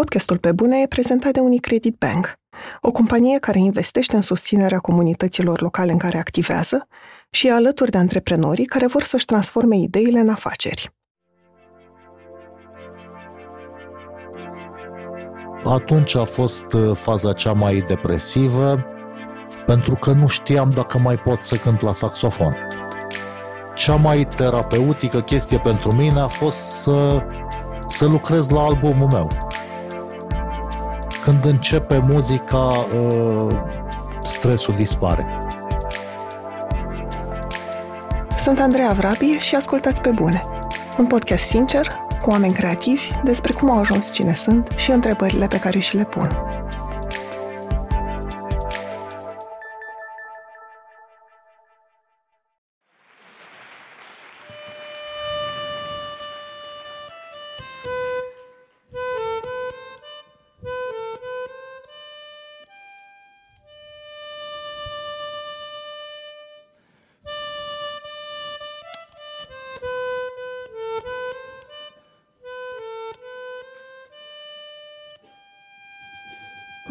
Podcastul 0.00 0.38
Pe 0.38 0.52
Bune 0.52 0.80
e 0.80 0.86
prezentat 0.86 1.32
de 1.32 1.40
Unicredit 1.40 1.96
Bank, 1.98 2.38
o 2.80 2.90
companie 2.90 3.38
care 3.38 3.58
investește 3.58 4.16
în 4.16 4.22
susținerea 4.22 4.78
comunităților 4.78 5.60
locale 5.60 5.92
în 5.92 5.98
care 5.98 6.18
activează 6.18 6.88
și 7.30 7.46
e 7.46 7.52
alături 7.52 7.90
de 7.90 7.98
antreprenorii 7.98 8.64
care 8.64 8.86
vor 8.86 9.02
să-și 9.02 9.24
transforme 9.24 9.76
ideile 9.76 10.18
în 10.18 10.28
afaceri. 10.28 10.92
Atunci 15.64 16.14
a 16.14 16.24
fost 16.24 16.72
uh, 16.72 16.96
faza 16.96 17.32
cea 17.32 17.52
mai 17.52 17.84
depresivă, 17.86 18.86
pentru 19.66 19.94
că 19.94 20.12
nu 20.12 20.26
știam 20.26 20.70
dacă 20.70 20.98
mai 20.98 21.16
pot 21.16 21.42
să 21.42 21.56
cânt 21.56 21.80
la 21.80 21.92
saxofon. 21.92 22.68
Cea 23.74 23.96
mai 23.96 24.28
terapeutică 24.36 25.20
chestie 25.20 25.58
pentru 25.58 25.96
mine 25.96 26.20
a 26.20 26.28
fost 26.28 26.58
să, 26.58 27.26
să 27.86 28.06
lucrez 28.06 28.48
la 28.48 28.60
albumul 28.60 29.08
meu 29.12 29.28
când 31.24 31.44
începe 31.44 31.98
muzica, 31.98 32.56
uh, 32.56 33.56
stresul 34.22 34.74
dispare. 34.76 35.28
Sunt 38.38 38.60
Andreea 38.60 38.92
Vrabie 38.92 39.38
și 39.38 39.54
ascultați 39.54 40.00
pe 40.00 40.10
bune. 40.10 40.44
Un 40.98 41.06
podcast 41.06 41.44
sincer, 41.44 41.86
cu 42.22 42.30
oameni 42.30 42.52
creativi, 42.54 43.10
despre 43.22 43.52
cum 43.52 43.70
au 43.70 43.78
ajuns 43.78 44.12
cine 44.12 44.34
sunt 44.34 44.72
și 44.76 44.90
întrebările 44.90 45.46
pe 45.46 45.58
care 45.58 45.78
și 45.78 45.96
le 45.96 46.04
pun. 46.04 46.28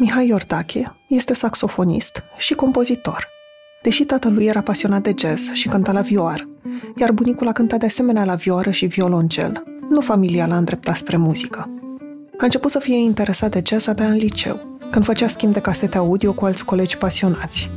Mihai 0.04 0.28
Iordache 0.28 0.92
este 1.08 1.34
saxofonist 1.34 2.22
și 2.36 2.54
compozitor. 2.54 3.28
Deși 3.82 4.04
tatălui 4.04 4.44
era 4.44 4.60
pasionat 4.60 5.02
de 5.02 5.14
jazz 5.18 5.52
și 5.52 5.68
cânta 5.68 5.92
la 5.92 6.00
vioară, 6.00 6.48
iar 6.96 7.12
bunicul 7.12 7.48
a 7.48 7.52
cântat 7.52 7.78
de 7.78 7.86
asemenea 7.86 8.24
la 8.24 8.34
vioară 8.34 8.70
și 8.70 8.86
violoncel, 8.86 9.62
nu 9.88 10.00
familia 10.00 10.46
l-a 10.46 10.56
îndreptat 10.56 10.96
spre 10.96 11.16
muzică. 11.16 11.70
A 12.38 12.44
început 12.44 12.70
să 12.70 12.78
fie 12.78 12.96
interesat 12.96 13.50
de 13.50 13.62
jazz 13.66 13.86
abia 13.86 14.04
în 14.04 14.16
liceu, 14.16 14.78
când 14.90 15.04
făcea 15.04 15.28
schimb 15.28 15.52
de 15.52 15.60
casete 15.60 15.96
audio 15.96 16.32
cu 16.32 16.44
alți 16.44 16.64
colegi 16.64 16.96
pasionați. 16.96 17.70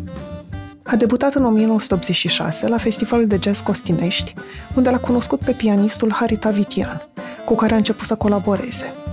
A 0.83 0.95
debutat 0.95 1.33
în 1.33 1.45
1986 1.45 2.67
la 2.67 2.77
Festivalul 2.77 3.27
de 3.27 3.39
Jazz 3.41 3.59
Costinești, 3.59 4.33
unde 4.75 4.89
l-a 4.89 4.99
cunoscut 4.99 5.39
pe 5.39 5.51
pianistul 5.51 6.11
Harita 6.11 6.49
Vitian, 6.49 7.01
cu 7.45 7.55
care 7.55 7.73
a 7.73 7.77
început 7.77 8.05
să 8.05 8.15
colaboreze– 8.15 8.93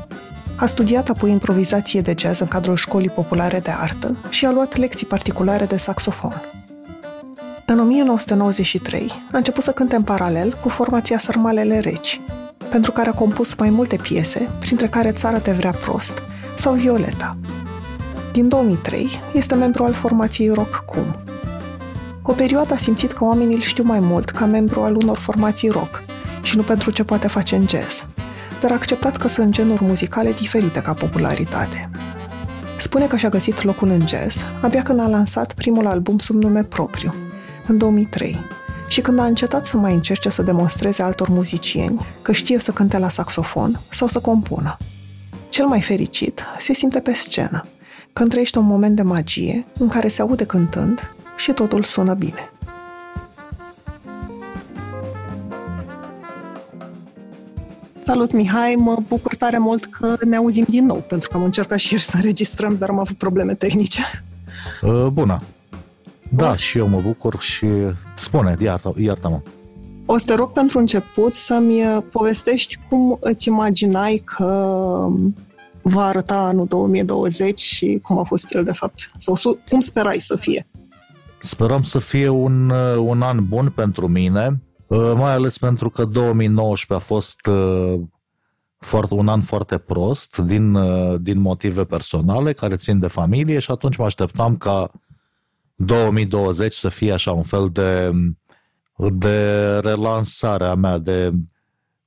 a 0.57 0.67
studiat 0.67 1.09
apoi 1.09 1.31
improvizație 1.31 2.01
de 2.01 2.15
jazz 2.19 2.41
în 2.41 2.47
cadrul 2.47 2.77
școlii 2.77 3.09
populare 3.09 3.61
de 3.61 3.71
artă 3.71 4.17
și 4.29 4.47
a 4.47 4.51
luat 4.51 4.77
lecții 4.77 5.07
particulare 5.07 5.65
de 5.65 5.77
saxofon. 5.77 6.43
În 7.67 7.81
1993 7.81 9.13
a 9.33 9.37
început 9.37 9.63
să 9.63 9.71
cânte 9.71 9.97
în 9.97 10.03
paralel 10.03 10.57
cu 10.63 10.69
formația 10.69 11.19
Sărmalele 11.19 11.79
Reci, 11.79 12.21
pentru 12.71 12.93
care 12.93 13.09
a 13.09 13.13
compus 13.13 13.55
mai 13.55 13.71
multe 13.71 13.97
piese, 13.97 14.49
printre 14.61 14.87
care 14.87 15.13
Țara 15.13 15.39
te 15.39 15.53
vrea 15.53 15.71
prost 15.71 16.23
sau 16.57 16.75
Violeta. 16.75 17.37
Din 18.33 18.49
2003 18.49 19.09
este 19.33 19.55
membru 19.55 19.85
al 19.85 19.93
formației 19.93 20.49
Rock 20.49 20.85
Cum. 20.87 21.17
O 22.23 22.33
perioadă 22.33 22.75
a 22.75 22.77
simțit 22.77 23.13
că 23.13 23.25
oamenii 23.25 23.55
îl 23.55 23.61
știu 23.61 23.85
mai 23.85 24.01
mult 24.01 24.31
ca 24.31 24.45
membru 24.45 24.81
al 24.81 24.97
unor 24.97 25.19
formații 25.19 25.69
rock 25.69 26.03
și 26.43 26.57
nu 26.57 26.63
pentru 26.63 26.91
ce 26.91 27.05
poate 27.05 27.29
face 27.29 27.57
în 27.57 27.69
jazz– 27.69 28.05
dar 28.65 28.73
a 28.73 28.77
acceptat 28.77 29.17
că 29.17 29.29
sunt 29.29 29.51
genuri 29.51 29.85
muzicale 29.85 30.33
diferite 30.33 30.81
ca 30.81 30.93
popularitate. 30.93 31.91
Spune 32.79 33.07
că 33.07 33.17
și-a 33.17 33.29
găsit 33.29 33.63
locul 33.63 33.89
în 33.89 34.07
jazz 34.07 34.45
abia 34.63 34.83
când 34.83 35.01
a 35.01 35.09
lansat 35.09 35.53
primul 35.53 35.87
album 35.87 36.19
sub 36.19 36.43
nume 36.43 36.63
propriu, 36.63 37.15
în 37.67 37.79
2003, 37.79 38.47
și 38.89 39.01
când 39.01 39.19
a 39.19 39.25
încetat 39.25 39.67
să 39.67 39.77
mai 39.77 39.95
încerce 39.95 40.29
să 40.29 40.43
demonstreze 40.43 41.03
altor 41.03 41.29
muzicieni 41.29 42.07
că 42.23 42.33
știe 42.33 42.59
să 42.59 42.71
cânte 42.71 42.99
la 42.99 43.09
saxofon 43.09 43.81
sau 43.89 44.09
să 44.09 44.21
compună. 44.21 44.77
Cel 45.49 45.67
mai 45.67 45.81
fericit 45.81 46.43
se 46.59 46.73
simte 46.73 47.01
pe 47.01 47.13
scenă, 47.13 47.65
când 48.13 48.31
trăiește 48.31 48.59
un 48.59 48.67
moment 48.67 48.97
de 48.97 49.03
magie 49.03 49.67
în 49.79 49.89
care 49.89 50.09
se 50.09 50.23
aude 50.23 50.45
cântând 50.45 51.15
și 51.37 51.53
totul 51.53 51.83
sună 51.83 52.15
bine. 52.15 52.53
Salut, 58.05 58.33
Mihai! 58.33 58.75
Mă 58.75 58.97
bucur 59.09 59.35
tare 59.35 59.59
mult 59.59 59.85
că 59.85 60.17
ne 60.25 60.37
auzim 60.37 60.65
din 60.69 60.87
nou, 60.87 60.97
pentru 60.97 61.29
că 61.29 61.37
am 61.37 61.43
încercat 61.43 61.79
și 61.79 61.93
ieri 61.93 62.05
să 62.05 62.17
înregistrăm, 62.17 62.77
dar 62.79 62.89
am 62.89 62.99
avut 62.99 63.17
probleme 63.17 63.55
tehnice. 63.55 64.03
Uh, 64.83 65.07
bună! 65.07 65.43
Da, 66.31 66.51
o... 66.51 66.55
și 66.55 66.79
eu 66.79 66.89
mă 66.89 67.01
bucur 67.01 67.41
și 67.41 67.67
spune, 68.15 68.57
iartă, 68.61 68.95
iartă-mă. 68.97 69.41
O 70.07 70.17
să 70.17 70.27
te 70.27 70.35
rog 70.35 70.53
pentru 70.53 70.79
început 70.79 71.35
să-mi 71.35 71.83
povestești 72.11 72.79
cum 72.89 73.19
îți 73.21 73.49
imaginai 73.49 74.23
că 74.25 75.09
va 75.83 76.07
arăta 76.07 76.37
anul 76.37 76.67
2020 76.67 77.61
și 77.61 77.99
cum 78.03 78.19
a 78.19 78.23
fost 78.23 78.55
el 78.55 78.65
de 78.65 78.73
fapt, 78.73 79.11
sau 79.17 79.59
cum 79.69 79.81
sperai 79.81 80.21
să 80.21 80.37
fie. 80.37 80.67
Sperăm 81.41 81.83
să 81.83 81.99
fie 81.99 82.29
un, 82.29 82.71
un 82.99 83.23
an 83.23 83.49
bun 83.49 83.73
pentru 83.75 84.09
mine, 84.09 84.49
Uh, 84.49 84.74
mai 84.97 85.33
ales 85.33 85.59
pentru 85.59 85.91
că 85.91 86.05
2019 86.05 86.93
a 86.95 87.15
fost 87.15 87.47
uh, 87.47 88.01
foarte, 88.79 89.15
un 89.15 89.29
an 89.29 89.41
foarte 89.41 89.79
prost 89.79 90.37
din, 90.37 90.75
uh, 90.75 91.15
din 91.21 91.41
motive 91.41 91.85
personale 91.85 92.53
care 92.53 92.77
țin 92.77 92.99
de 92.99 93.07
familie 93.07 93.59
și 93.59 93.71
atunci 93.71 93.97
mă 93.97 94.05
așteptam 94.05 94.57
ca 94.57 94.91
2020 95.75 96.75
să 96.75 96.89
fie 96.89 97.13
așa 97.13 97.33
un 97.33 97.43
fel 97.43 97.71
de, 97.73 98.11
de 98.97 99.79
relansare 99.79 100.65
a 100.65 100.75
mea, 100.75 100.99
de 100.99 101.31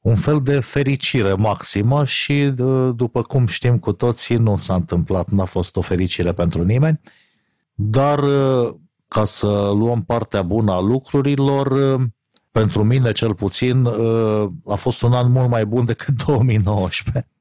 un 0.01 0.15
fel 0.15 0.41
de 0.41 0.59
fericire 0.59 1.33
maximă 1.33 2.05
și 2.05 2.53
după 2.95 3.21
cum 3.21 3.45
știm 3.45 3.79
cu 3.79 3.91
toții 3.91 4.35
nu 4.35 4.57
s-a 4.57 4.75
întâmplat, 4.75 5.29
n-a 5.29 5.45
fost 5.45 5.75
o 5.75 5.81
fericire 5.81 6.33
pentru 6.33 6.63
nimeni, 6.63 6.99
dar 7.73 8.19
ca 9.07 9.25
să 9.25 9.71
luăm 9.75 10.03
partea 10.03 10.41
bună 10.41 10.71
a 10.71 10.79
lucrurilor, 10.79 11.97
pentru 12.59 12.83
mine 12.83 13.11
cel 13.11 13.35
puțin, 13.35 13.85
uh, 13.85 14.49
a 14.65 14.75
fost 14.75 15.01
un 15.01 15.13
an 15.13 15.31
mult 15.31 15.49
mai 15.49 15.65
bun 15.65 15.85
decât 15.85 16.15
2019. 16.25 17.31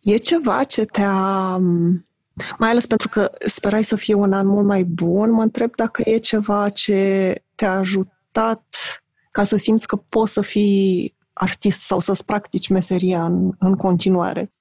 E 0.00 0.16
ceva 0.16 0.64
ce 0.64 0.84
te-a... 0.84 1.56
Mai 2.58 2.70
ales 2.70 2.86
pentru 2.86 3.08
că 3.08 3.30
sperai 3.46 3.84
să 3.84 3.96
fie 3.96 4.14
un 4.14 4.32
an 4.32 4.46
mult 4.46 4.66
mai 4.66 4.84
bun, 4.84 5.30
mă 5.30 5.42
întreb 5.42 5.74
dacă 5.76 6.02
e 6.04 6.18
ceva 6.18 6.68
ce 6.68 7.34
te-a 7.54 7.72
ajutat 7.72 8.64
ca 9.30 9.44
să 9.44 9.56
simți 9.56 9.86
că 9.86 9.96
poți 9.96 10.32
să 10.32 10.40
fii 10.40 11.14
artist 11.32 11.80
sau 11.80 11.98
să-ți 11.98 12.24
practici 12.24 12.68
meseria 12.68 13.24
în, 13.24 13.52
în 13.58 13.74
continuare. 13.74 14.52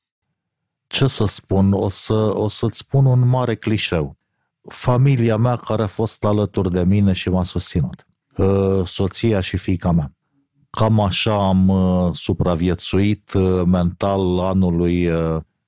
Ce 0.88 1.07
să 1.07 1.25
spun? 1.25 1.74
O, 1.74 1.90
să, 1.90 2.13
o 2.13 2.47
să-ți 2.47 2.78
spun 2.78 3.06
un 3.06 3.28
mare 3.28 3.56
clișeu. 3.56 4.18
Familia 4.62 5.38
mea 5.38 5.56
care 5.56 5.84
a 5.84 5.88
fost 5.88 6.24
alături 6.24 6.72
de 6.72 6.84
mine 6.84 7.13
și 7.13 7.30
m-a 7.30 7.44
susținut. 7.44 8.06
Uh, 8.38 8.85
soția 8.85 9.39
și 9.39 9.57
fiica 9.57 9.91
mea. 9.91 10.11
Cam 10.69 10.99
așa 10.99 11.47
am 11.47 11.67
uh, 11.67 12.09
supraviețuit 12.13 13.33
uh, 13.33 13.61
mental 13.66 14.39
anului 14.39 15.09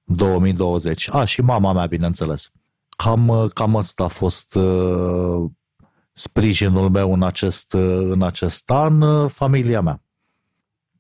2020. 0.04 1.10
A, 1.14 1.26
și 1.26 1.42
mama 1.42 1.74
mea, 1.74 1.86
bineînțeles. 1.86 2.52
Cam, 2.98 3.52
cam 3.54 3.76
asta 3.76 4.04
a 4.04 4.08
fost 4.08 4.58
sprijinul 6.12 6.90
meu 6.90 7.14
în 7.14 7.24
acest, 7.24 7.74
în 8.10 8.22
acest 8.22 8.70
an, 8.70 9.28
familia 9.28 9.82
mea. 9.82 10.02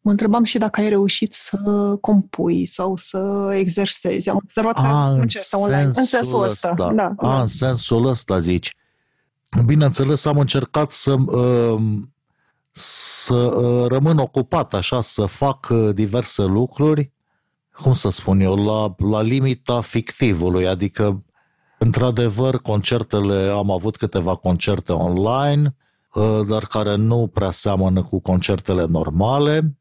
Mă 0.01 0.11
întrebam 0.11 0.43
și 0.43 0.57
dacă 0.57 0.81
ai 0.81 0.89
reușit 0.89 1.33
să 1.33 1.57
compui 2.01 2.65
sau 2.65 2.95
să 2.95 3.51
exersezi. 3.53 4.29
Am 4.29 4.35
observat 4.35 4.73
că 4.73 4.81
ai 4.81 5.19
în, 5.19 5.27
online. 5.51 5.91
în 5.95 6.05
sensul 6.05 6.43
ăsta. 6.43 6.69
ăsta. 6.69 6.93
Da, 6.93 7.05
A, 7.05 7.13
da. 7.17 7.41
în 7.41 7.47
sensul 7.47 8.05
ăsta 8.05 8.39
zici 8.39 8.75
bineînțeles, 9.65 10.25
am 10.25 10.37
încercat 10.37 10.91
să, 10.91 11.13
uh, 11.13 11.81
să 12.71 13.35
uh, 13.35 13.87
rămân 13.87 14.17
ocupat, 14.17 14.73
așa, 14.73 15.01
să 15.01 15.25
fac 15.25 15.67
uh, 15.69 15.89
diverse 15.93 16.43
lucruri, 16.43 17.11
cum 17.71 17.93
să 17.93 18.09
spun 18.09 18.39
eu, 18.39 18.55
la, 18.55 18.95
la 19.09 19.21
limita 19.21 19.81
fictivului, 19.81 20.67
adică, 20.67 21.23
într-adevăr, 21.79 22.57
concertele, 22.57 23.49
am 23.49 23.71
avut 23.71 23.97
câteva 23.97 24.35
concerte 24.35 24.91
online, 24.91 25.75
dar 26.47 26.65
care 26.65 26.95
nu 26.95 27.27
prea 27.33 27.51
seamănă 27.51 28.03
cu 28.03 28.19
concertele 28.19 28.85
normale 28.85 29.77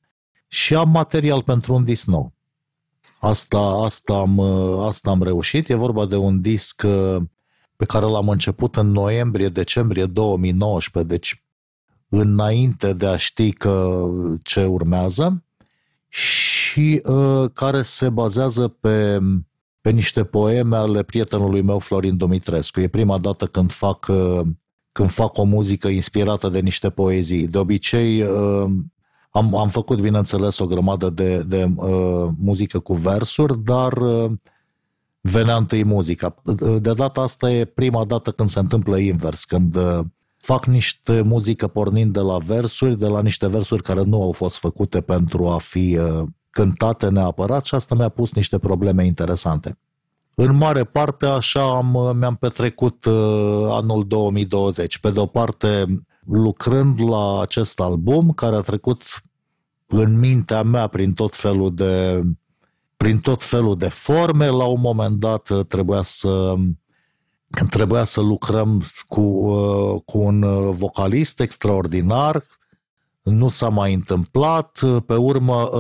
și 0.47 0.75
am 0.75 0.91
material 0.91 1.43
pentru 1.43 1.75
un 1.75 1.85
disc 1.85 2.07
nou. 2.07 2.33
Asta, 3.21 3.59
asta, 3.59 4.15
am, 4.15 4.41
asta 4.81 5.11
am 5.11 5.23
reușit. 5.23 5.69
E 5.69 5.75
vorba 5.75 6.07
de 6.07 6.17
un 6.17 6.41
disc 6.41 6.83
uh, 6.87 7.23
pe 7.77 7.85
care 7.85 8.07
l-am 8.07 8.29
început 8.29 8.77
în 8.77 8.91
noiembrie-decembrie 8.91 10.07
2019, 10.07 11.09
deci 11.09 11.43
înainte 12.09 12.93
de 12.93 13.07
a 13.07 13.17
ști 13.17 13.53
că 13.53 14.07
ce 14.43 14.65
urmează 14.65 15.45
și 16.09 17.01
uh, 17.05 17.51
care 17.53 17.83
se 17.83 18.09
bazează 18.09 18.69
pe, 18.69 19.19
pe 19.81 19.91
niște 19.91 20.25
poeme 20.25 20.77
ale 20.77 21.03
prietenului 21.03 21.63
meu 21.63 21.79
Florin 21.79 22.17
Dumitrescu. 22.17 22.81
E 22.81 22.89
prima 22.89 23.19
dată 23.19 23.47
când 23.47 23.73
fac, 23.73 24.07
uh, 24.09 24.41
când 24.93 25.11
fac 25.11 25.39
o 25.39 25.43
muzică 25.45 25.89
inspirată 25.89 26.49
de 26.49 26.61
niște 26.61 26.91
poezii. 26.91 27.49
De 27.49 27.59
obicei 27.59 28.23
uh, 28.23 28.71
am, 29.31 29.57
am 29.57 29.69
făcut, 29.69 30.01
bineînțeles, 30.01 30.59
o 30.59 30.67
grămadă 30.67 31.11
de, 31.11 31.43
de 31.43 31.73
uh, 31.77 32.29
muzică 32.39 32.79
cu 32.79 32.95
versuri, 32.95 33.59
dar 33.65 33.93
uh, 33.93 34.31
venea 35.31 35.57
întâi 35.57 35.85
muzica. 35.85 36.35
De 36.79 36.93
data 36.93 37.21
asta 37.21 37.51
e 37.51 37.65
prima 37.65 38.05
dată 38.05 38.31
când 38.31 38.49
se 38.49 38.59
întâmplă 38.59 38.99
invers, 38.99 39.45
când 39.45 39.77
uh, 39.77 40.01
fac 40.37 40.67
niște 40.67 41.23
muzică 41.23 41.67
pornind 41.67 42.13
de 42.13 42.21
la 42.21 42.39
versuri, 42.39 42.99
de 42.99 43.07
la 43.07 43.23
niște 43.23 43.49
versuri 43.49 43.83
care 43.83 44.03
nu 44.03 44.23
au 44.23 44.33
fost 44.33 44.59
făcute 44.59 45.01
pentru 45.01 45.49
a 45.49 45.59
fi 45.59 45.99
uh, 45.99 46.23
cântate 46.51 47.09
neapărat 47.09 47.65
și 47.65 47.75
asta 47.75 47.95
mi-a 47.95 48.09
pus 48.09 48.33
niște 48.33 48.59
probleme 48.59 49.07
interesante. 49.07 49.79
În 50.35 50.57
mare 50.57 50.85
parte 50.85 51.27
așa 51.27 51.77
am, 51.77 51.95
uh, 51.95 52.11
mi-am 52.15 52.35
petrecut 52.35 53.05
uh, 53.05 53.67
anul 53.69 54.07
2020. 54.07 54.99
Pe 54.99 55.11
de 55.11 55.19
o 55.21 55.27
parte 55.27 56.03
lucrând 56.27 57.01
la 57.09 57.41
acest 57.41 57.81
album 57.81 58.33
care 58.33 58.57
a 58.57 58.61
trecut 58.61 59.03
în 59.87 60.19
mintea 60.19 60.63
mea 60.63 60.87
prin 60.87 61.13
tot 61.13 61.37
felul 61.37 61.75
de 61.75 62.23
prin 62.97 63.19
tot 63.19 63.43
felul 63.43 63.77
de 63.77 63.89
forme. 63.89 64.47
La 64.47 64.65
un 64.65 64.81
moment 64.81 65.19
dat 65.19 65.49
uh, 65.49 65.67
trebuia 65.67 66.03
să 66.03 66.55
trebuia 67.71 68.05
să 68.05 68.21
lucrăm 68.21 68.83
cu, 69.09 69.21
uh, 69.21 70.01
cu 70.05 70.19
un 70.19 70.43
uh, 70.43 70.75
vocalist 70.75 71.41
extraordinar. 71.41 72.45
Nu 73.23 73.49
s-a 73.49 73.69
mai 73.69 73.95
întâmplat. 73.95 74.81
Pe 75.07 75.15
urmă 75.15 75.71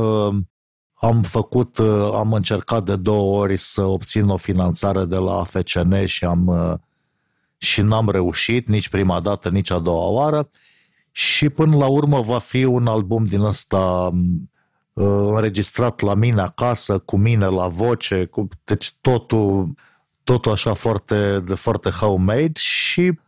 am 0.94 1.22
făcut, 1.22 1.78
am 2.12 2.32
încercat 2.32 2.84
de 2.84 2.96
două 2.96 3.40
ori 3.40 3.56
să 3.56 3.82
obțin 3.82 4.28
o 4.28 4.36
finanțare 4.36 5.04
de 5.04 5.16
la 5.16 5.44
FCN 5.44 6.04
și 6.04 6.24
am 6.24 6.50
și 7.56 7.82
n-am 7.82 8.10
reușit 8.10 8.68
nici 8.68 8.88
prima 8.88 9.20
dată, 9.20 9.48
nici 9.48 9.70
a 9.70 9.78
doua 9.78 10.06
oară. 10.06 10.48
Și 11.10 11.48
până 11.48 11.76
la 11.76 11.86
urmă 11.86 12.20
va 12.20 12.38
fi 12.38 12.64
un 12.64 12.86
album 12.86 13.24
din 13.24 13.40
ăsta 13.40 14.10
uh, 14.12 14.18
înregistrat 14.94 16.00
la 16.00 16.14
mine 16.14 16.40
acasă, 16.40 16.98
cu 16.98 17.16
mine 17.16 17.46
la 17.46 17.68
voce, 17.68 18.24
cu, 18.24 18.48
deci 18.64 18.94
totul, 19.00 19.74
totul 20.24 20.52
așa 20.52 20.74
foarte, 20.74 21.40
de 21.40 21.54
foarte 21.54 21.90
homemade 21.90 22.52
și 22.54 23.18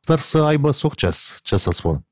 sper 0.00 0.18
să 0.18 0.38
aibă 0.38 0.70
succes, 0.70 1.38
ce 1.42 1.56
să 1.56 1.70
spun. 1.70 2.04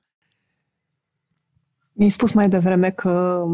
Mi-ai 1.92 2.10
spus 2.10 2.32
mai 2.32 2.48
devreme 2.48 2.90
că 2.90 3.44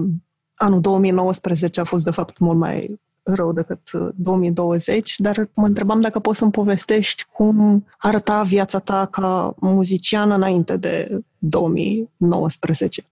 anul 0.54 0.80
2019 0.80 1.80
a 1.80 1.84
fost 1.84 2.04
de 2.04 2.10
fapt 2.10 2.38
mult 2.38 2.58
mai 2.58 3.00
rău 3.22 3.52
decât 3.52 3.90
2020, 4.14 5.14
dar 5.18 5.48
mă 5.54 5.66
întrebam 5.66 6.00
dacă 6.00 6.18
poți 6.18 6.38
să-mi 6.38 6.50
povestești 6.50 7.24
cum 7.32 7.86
arăta 7.98 8.42
viața 8.42 8.78
ta 8.78 9.06
ca 9.06 9.54
muzician 9.60 10.30
înainte 10.30 10.76
de 10.76 11.20
2019. 11.38 13.04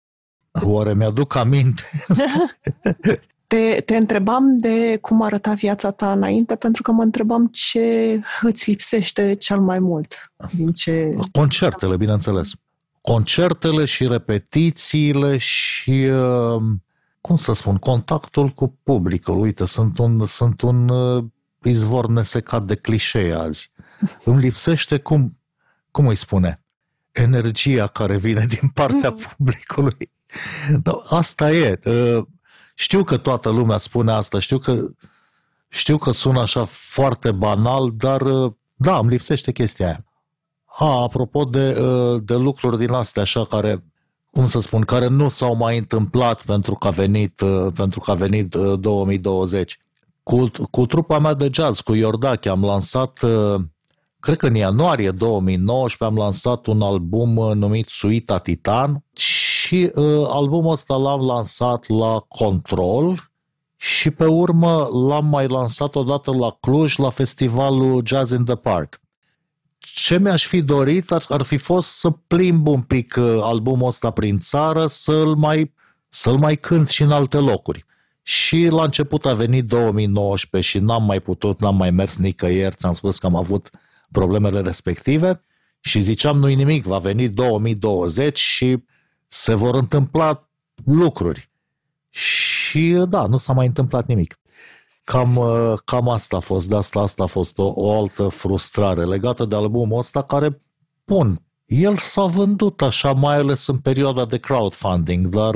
Oare 0.62 0.94
mi-aduc 0.94 1.34
aminte? 1.34 1.82
Te, 3.46 3.80
te 3.84 3.96
întrebam 3.96 4.58
de 4.58 4.98
cum 5.00 5.22
arăta 5.22 5.52
viața 5.52 5.90
ta 5.90 6.12
înainte, 6.12 6.56
pentru 6.56 6.82
că 6.82 6.92
mă 6.92 7.02
întrebam 7.02 7.46
ce 7.46 8.20
îți 8.40 8.70
lipsește 8.70 9.34
cel 9.34 9.60
mai 9.60 9.78
mult 9.78 10.32
din 10.56 10.72
ce... 10.72 11.08
Concertele, 11.32 11.96
bineînțeles. 11.96 12.50
Concertele 13.00 13.84
și 13.84 14.06
repetițiile 14.06 15.36
și, 15.36 15.90
uh, 15.90 16.62
cum 17.20 17.36
să 17.36 17.52
spun, 17.52 17.76
contactul 17.76 18.48
cu 18.48 18.78
publicul. 18.82 19.38
Uite, 19.38 19.64
sunt 19.64 19.98
un, 19.98 20.26
sunt 20.26 20.60
un 20.60 20.88
uh, 20.88 21.24
izvor 21.62 22.08
nesecat 22.08 22.62
de 22.62 22.74
clișee 22.74 23.34
azi. 23.34 23.70
Îmi 24.24 24.40
lipsește, 24.40 24.98
cum, 24.98 25.38
cum 25.90 26.06
îi 26.06 26.16
spune, 26.16 26.62
energia 27.12 27.86
care 27.86 28.16
vine 28.16 28.44
din 28.48 28.68
partea 28.74 29.10
mm. 29.10 29.16
publicului. 29.36 30.12
No, 30.84 31.00
asta 31.08 31.52
e. 31.52 31.80
Uh, 31.84 32.24
știu 32.74 33.04
că 33.04 33.16
toată 33.16 33.48
lumea 33.48 33.76
spune 33.76 34.12
asta, 34.12 34.38
știu 34.38 34.58
că, 34.58 34.84
știu 35.68 35.98
că 35.98 36.10
sună 36.10 36.40
așa 36.40 36.64
foarte 36.64 37.32
banal, 37.32 37.90
dar 37.96 38.20
uh, 38.20 38.52
da, 38.74 38.98
îmi 38.98 39.10
lipsește 39.10 39.52
chestia 39.52 39.86
aia. 39.86 40.04
A, 40.64 41.02
apropo 41.02 41.44
de, 41.44 41.80
uh, 41.80 42.22
de 42.24 42.34
lucruri 42.34 42.78
din 42.78 42.90
astea 42.90 43.22
așa 43.22 43.44
care, 43.44 43.84
cum 44.30 44.48
să 44.48 44.60
spun, 44.60 44.82
care 44.82 45.06
nu 45.06 45.28
s-au 45.28 45.56
mai 45.56 45.78
întâmplat 45.78 46.44
pentru 46.44 46.74
că 46.74 46.86
a 46.86 46.90
venit, 46.90 47.42
pentru 47.74 48.00
că 48.00 48.10
a 48.10 48.14
venit 48.14 48.54
2020. 48.54 49.78
Cu, 50.22 50.50
cu 50.70 50.86
trupa 50.86 51.18
mea 51.18 51.34
de 51.34 51.48
jazz, 51.52 51.80
cu 51.80 51.94
Iordache, 51.94 52.48
am 52.48 52.64
lansat 52.64 53.20
cred 54.24 54.36
că 54.36 54.46
în 54.46 54.54
ianuarie 54.54 55.10
2019 55.10 56.04
am 56.04 56.24
lansat 56.24 56.66
un 56.66 56.82
album 56.82 57.36
uh, 57.36 57.54
numit 57.54 57.88
Suita 57.88 58.38
Titan 58.38 59.04
și 59.12 59.53
uh, 59.82 60.26
albumul 60.28 60.72
ăsta 60.72 60.94
l-am 60.94 61.20
lansat 61.20 61.88
la 61.88 62.24
Control 62.28 63.30
și 63.76 64.10
pe 64.10 64.24
urmă 64.24 64.88
l-am 64.92 65.26
mai 65.26 65.48
lansat 65.48 65.94
odată 65.94 66.32
la 66.32 66.56
Cluj 66.60 66.96
la 66.96 67.10
festivalul 67.10 68.02
Jazz 68.06 68.30
in 68.30 68.44
the 68.44 68.54
Park. 68.54 69.00
Ce 69.78 70.18
mi-aș 70.18 70.46
fi 70.46 70.62
dorit 70.62 71.10
ar, 71.10 71.24
ar 71.28 71.42
fi 71.42 71.56
fost 71.56 71.88
să 71.88 72.10
plimb 72.10 72.66
un 72.66 72.80
pic 72.80 73.14
uh, 73.18 73.38
albumul 73.40 73.88
ăsta 73.88 74.10
prin 74.10 74.38
țară, 74.38 74.86
să-l 74.86 75.34
mai, 75.34 75.72
să-l 76.08 76.36
mai 76.36 76.56
cânt 76.56 76.88
și 76.88 77.02
în 77.02 77.10
alte 77.10 77.36
locuri. 77.36 77.84
Și 78.22 78.66
la 78.70 78.82
început 78.82 79.26
a 79.26 79.34
venit 79.34 79.64
2019 79.64 80.70
și 80.70 80.78
n-am 80.78 81.04
mai 81.04 81.20
putut, 81.20 81.60
n-am 81.60 81.76
mai 81.76 81.90
mers 81.90 82.16
nicăieri, 82.16 82.74
ți-am 82.74 82.92
spus 82.92 83.18
că 83.18 83.26
am 83.26 83.36
avut 83.36 83.70
problemele 84.10 84.60
respective 84.60 85.40
și 85.80 86.00
ziceam 86.00 86.38
nu-i 86.38 86.54
nimic, 86.54 86.84
va 86.84 86.98
veni 86.98 87.28
2020 87.28 88.38
și 88.38 88.82
se 89.26 89.54
vor 89.54 89.74
întâmpla 89.74 90.48
lucruri. 90.84 91.50
Și 92.10 93.04
da, 93.08 93.26
nu 93.26 93.38
s-a 93.38 93.52
mai 93.52 93.66
întâmplat 93.66 94.06
nimic. 94.06 94.38
Cam, 95.04 95.40
cam 95.84 96.08
asta 96.08 96.36
a 96.36 96.40
fost, 96.40 96.68
de 96.68 96.76
asta, 96.76 97.00
asta 97.00 97.22
a 97.22 97.26
fost 97.26 97.58
o, 97.58 97.72
o 97.74 97.98
altă 97.98 98.28
frustrare 98.28 99.04
legată 99.04 99.44
de 99.44 99.54
albumul 99.54 99.98
ăsta 99.98 100.22
care, 100.22 100.62
bun, 101.04 101.42
el 101.66 101.96
s-a 101.96 102.24
vândut 102.24 102.82
așa, 102.82 103.12
mai 103.12 103.36
ales 103.36 103.66
în 103.66 103.78
perioada 103.78 104.24
de 104.24 104.38
crowdfunding, 104.38 105.26
dar, 105.26 105.54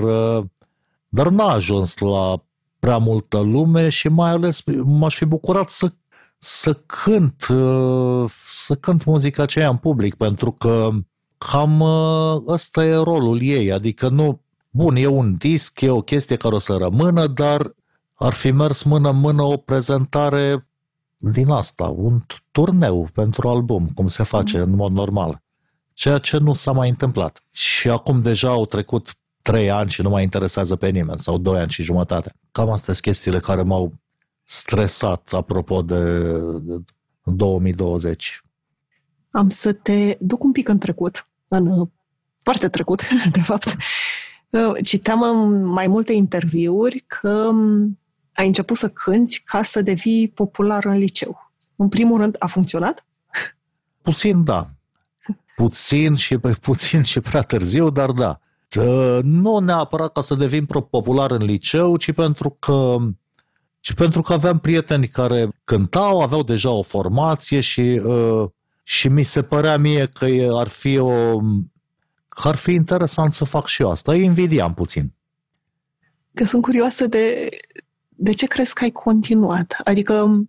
dar 1.09 1.29
n-a 1.29 1.49
ajuns 1.49 1.99
la 1.99 2.45
prea 2.79 2.99
multă 2.99 3.39
lume 3.39 3.89
și 3.89 4.09
mai 4.09 4.31
ales 4.31 4.63
m-aș 4.85 5.17
fi 5.17 5.25
bucurat 5.25 5.71
să 5.71 5.93
să 6.39 6.75
cânt, 6.75 7.47
uh, 7.49 8.31
să 8.53 8.75
cânt 8.75 9.05
muzica 9.05 9.43
aceea 9.43 9.69
în 9.69 9.77
public, 9.77 10.15
pentru 10.15 10.53
că 10.53 10.91
cam 11.39 11.81
uh, 11.81 12.43
ăsta 12.47 12.85
e 12.85 12.95
rolul 12.95 13.43
ei, 13.43 13.73
adică 13.73 14.09
nu, 14.09 14.41
bun, 14.71 14.97
e 14.97 15.07
un 15.07 15.37
disc, 15.37 15.81
e 15.81 15.91
o 15.91 16.01
chestie 16.01 16.37
care 16.37 16.55
o 16.55 16.59
să 16.59 16.77
rămână, 16.77 17.27
dar 17.27 17.75
ar 18.15 18.33
fi 18.33 18.51
mers 18.51 18.83
mână-mână 18.83 19.43
o 19.43 19.57
prezentare 19.57 20.69
din 21.17 21.49
asta, 21.51 21.85
un 21.85 22.21
turneu 22.51 23.09
pentru 23.13 23.49
album, 23.49 23.89
cum 23.95 24.09
se 24.09 24.23
face 24.23 24.57
mm. 24.57 24.63
în 24.63 24.75
mod 24.75 24.93
normal. 24.93 25.43
Ceea 25.93 26.19
ce 26.19 26.39
nu 26.39 26.55
s-a 26.55 26.73
mai 26.73 26.89
întâmplat. 26.89 27.43
Și 27.53 27.89
acum 27.89 28.23
deja 28.23 28.49
au 28.49 28.67
trecut 28.67 29.15
trei 29.43 29.71
ani 29.71 29.91
și 29.91 30.03
nu 30.03 30.09
mai 30.09 30.23
interesează 30.23 30.77
pe 30.77 30.89
nimeni, 30.89 31.19
sau 31.19 31.39
doi 31.39 31.59
ani 31.61 31.71
și 31.71 31.83
jumătate. 31.83 32.35
Cam 32.53 32.71
astea 32.71 32.93
sunt 32.93 33.05
chestiile 33.05 33.39
care 33.39 33.63
m-au 33.63 33.93
stresat 34.45 35.33
apropo 35.33 35.83
de 35.83 36.33
2020. 37.23 38.43
Am 39.31 39.49
să 39.49 39.73
te 39.73 40.17
duc 40.21 40.45
un 40.45 40.53
pic 40.53 40.69
în 40.69 40.79
trecut, 40.79 41.28
în 41.49 41.89
foarte 42.43 42.69
trecut, 42.69 43.03
de 43.33 43.41
fapt. 43.41 43.77
Citeam 44.83 45.23
în 45.23 45.65
mai 45.65 45.87
multe 45.87 46.13
interviuri 46.13 47.05
că 47.07 47.51
ai 48.33 48.47
început 48.47 48.77
să 48.77 48.89
cânți 48.89 49.43
ca 49.45 49.63
să 49.63 49.83
devii 49.83 50.29
popular 50.29 50.85
în 50.85 50.99
liceu. 50.99 51.53
În 51.77 51.89
primul 51.89 52.21
rând, 52.21 52.37
a 52.39 52.47
funcționat? 52.47 53.07
Puțin, 54.03 54.45
da. 54.45 54.71
Puțin 55.57 56.15
și 56.15 56.39
puțin 56.61 57.03
și 57.03 57.21
prea 57.21 57.43
târziu, 57.43 57.91
dar 57.91 58.11
da. 58.11 58.41
Nu 59.23 59.59
neapărat 59.59 60.13
ca 60.13 60.21
să 60.21 60.35
devin 60.35 60.67
popular 60.67 61.31
în 61.31 61.45
liceu, 61.45 61.97
ci 61.97 62.13
pentru 62.13 62.51
că 62.51 62.97
și 63.81 63.95
pentru 63.95 64.23
că 64.23 64.33
aveam 64.33 64.59
prieteni 64.59 65.09
care 65.09 65.49
cântau, 65.65 66.21
aveau 66.21 66.43
deja 66.43 66.71
o 66.71 66.83
formație 66.83 67.61
și, 67.61 67.81
uh, 67.81 68.49
și 68.91 69.09
mi 69.09 69.23
se 69.23 69.43
părea 69.43 69.77
mie 69.77 70.07
că 70.07 70.27
ar 70.53 70.69
fi 70.69 70.99
o 70.99 71.39
că 72.29 72.49
ar 72.49 72.57
fi 72.57 72.73
interesant 72.73 73.33
să 73.33 73.45
fac 73.45 73.67
și 73.67 73.83
eu 73.83 73.91
asta. 73.91 74.13
Îi 74.13 74.25
invidiam 74.25 74.75
puțin. 74.75 75.13
Că 76.35 76.45
sunt 76.45 76.63
curioasă 76.63 77.07
de 77.07 77.49
de 78.09 78.33
ce 78.33 78.47
crezi 78.47 78.75
că 78.75 78.85
ai 78.85 78.91
continuat? 78.91 79.77
Adică, 79.85 80.45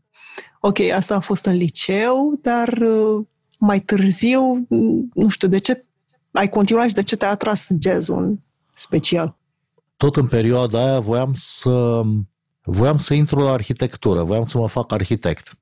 ok, 0.60 0.80
asta 0.80 1.16
a 1.16 1.20
fost 1.20 1.46
în 1.46 1.56
liceu, 1.56 2.40
dar 2.42 2.68
uh, 2.68 3.26
mai 3.58 3.80
târziu, 3.80 4.66
nu 5.14 5.30
știu, 5.30 5.48
de 5.48 5.58
ce 5.58 5.86
ai 6.32 6.50
continuat 6.50 6.88
și 6.88 6.94
de 6.94 7.04
ce 7.04 7.16
te-a 7.16 7.30
atras 7.30 7.68
jazzul 7.82 8.24
în 8.24 8.40
special? 8.74 9.38
Tot 9.98 10.16
în 10.16 10.28
perioada 10.28 10.86
aia 10.86 11.00
voiam 11.00 11.32
să, 11.34 12.02
voiam 12.64 12.98
să 12.98 13.14
intru 13.14 13.40
la 13.40 13.52
arhitectură, 13.52 14.24
voiam 14.24 14.46
să 14.46 14.58
mă 14.58 14.68
fac 14.68 14.92
arhitect. 14.92 15.54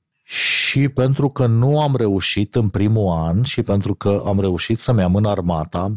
Și 0.68 0.90
pentru 0.90 1.30
că 1.30 1.46
nu 1.46 1.82
am 1.82 1.96
reușit 1.96 2.56
în 2.56 2.70
primul 2.70 3.12
an 3.12 3.44
și 3.44 3.64
pentru 3.64 3.96
că 3.96 4.24
am 4.26 4.40
reușit 4.40 4.80
să-mi 4.80 5.02
amân 5.02 5.26
armata, 5.26 5.96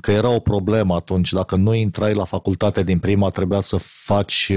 că 0.00 0.10
era 0.10 0.28
o 0.28 0.38
problemă 0.38 0.94
atunci, 0.94 1.32
dacă 1.32 1.56
nu 1.56 1.74
intrai 1.74 2.14
la 2.14 2.24
facultate 2.24 2.82
din 2.82 2.98
prima, 2.98 3.28
trebuia 3.28 3.60
să 3.60 3.76
faci, 3.76 4.52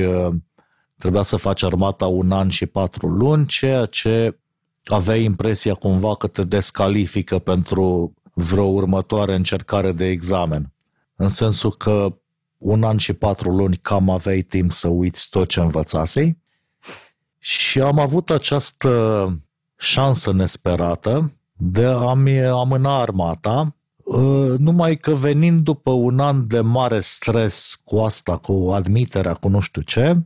trebuia 0.97 1.23
să 1.23 1.35
faci 1.35 1.63
armata 1.63 2.05
un 2.07 2.31
an 2.31 2.49
și 2.49 2.65
patru 2.65 3.07
luni, 3.07 3.45
ceea 3.45 3.85
ce 3.85 4.39
aveai 4.85 5.23
impresia 5.23 5.73
cumva 5.73 6.15
că 6.15 6.27
te 6.27 6.43
descalifică 6.43 7.39
pentru 7.39 8.13
vreo 8.33 8.65
următoare 8.65 9.35
încercare 9.35 9.91
de 9.91 10.05
examen. 10.05 10.73
În 11.15 11.27
sensul 11.27 11.71
că 11.71 12.17
un 12.57 12.83
an 12.83 12.97
și 12.97 13.13
patru 13.13 13.51
luni 13.51 13.77
cam 13.77 14.09
aveai 14.09 14.41
timp 14.41 14.71
să 14.71 14.87
uiți 14.87 15.27
tot 15.29 15.47
ce 15.47 15.59
învățasei 15.59 16.37
și 17.39 17.81
am 17.81 17.99
avut 17.99 18.29
această 18.29 18.91
șansă 19.77 20.31
nesperată 20.31 21.31
de 21.57 21.85
a-mi 21.85 22.43
amâna 22.43 22.99
armata, 22.99 23.75
ă, 24.13 24.55
numai 24.57 24.97
că 24.97 25.11
venind 25.11 25.61
după 25.61 25.91
un 25.91 26.19
an 26.19 26.47
de 26.47 26.59
mare 26.59 26.99
stres 26.99 27.81
cu 27.83 27.97
asta, 27.97 28.37
cu 28.37 28.69
admiterea, 28.73 29.33
cu 29.33 29.47
nu 29.47 29.59
știu 29.59 29.81
ce, 29.81 30.17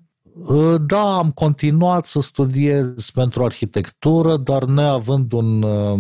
ă, 0.50 0.78
da, 0.78 1.18
am 1.18 1.32
continuat 1.32 2.06
să 2.06 2.22
studiez 2.22 3.10
pentru 3.10 3.44
arhitectură, 3.44 4.38
dar 4.38 4.64
neavând 4.64 5.32
un, 5.32 5.64
ă, 5.64 5.98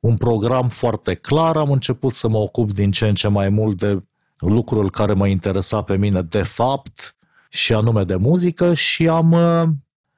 un 0.00 0.16
program 0.16 0.68
foarte 0.68 1.14
clar, 1.14 1.56
am 1.56 1.70
început 1.70 2.12
să 2.12 2.28
mă 2.28 2.38
ocup 2.38 2.72
din 2.72 2.90
ce 2.90 3.08
în 3.08 3.14
ce 3.14 3.28
mai 3.28 3.48
mult 3.48 3.78
de 3.78 4.02
lucrul 4.38 4.90
care 4.90 5.12
mă 5.12 5.26
interesa 5.26 5.82
pe 5.82 5.96
mine 5.96 6.22
de 6.22 6.42
fapt, 6.42 7.16
și 7.48 7.74
anume 7.74 8.04
de 8.04 8.16
muzică 8.16 8.74
și 8.74 9.08
am 9.08 9.36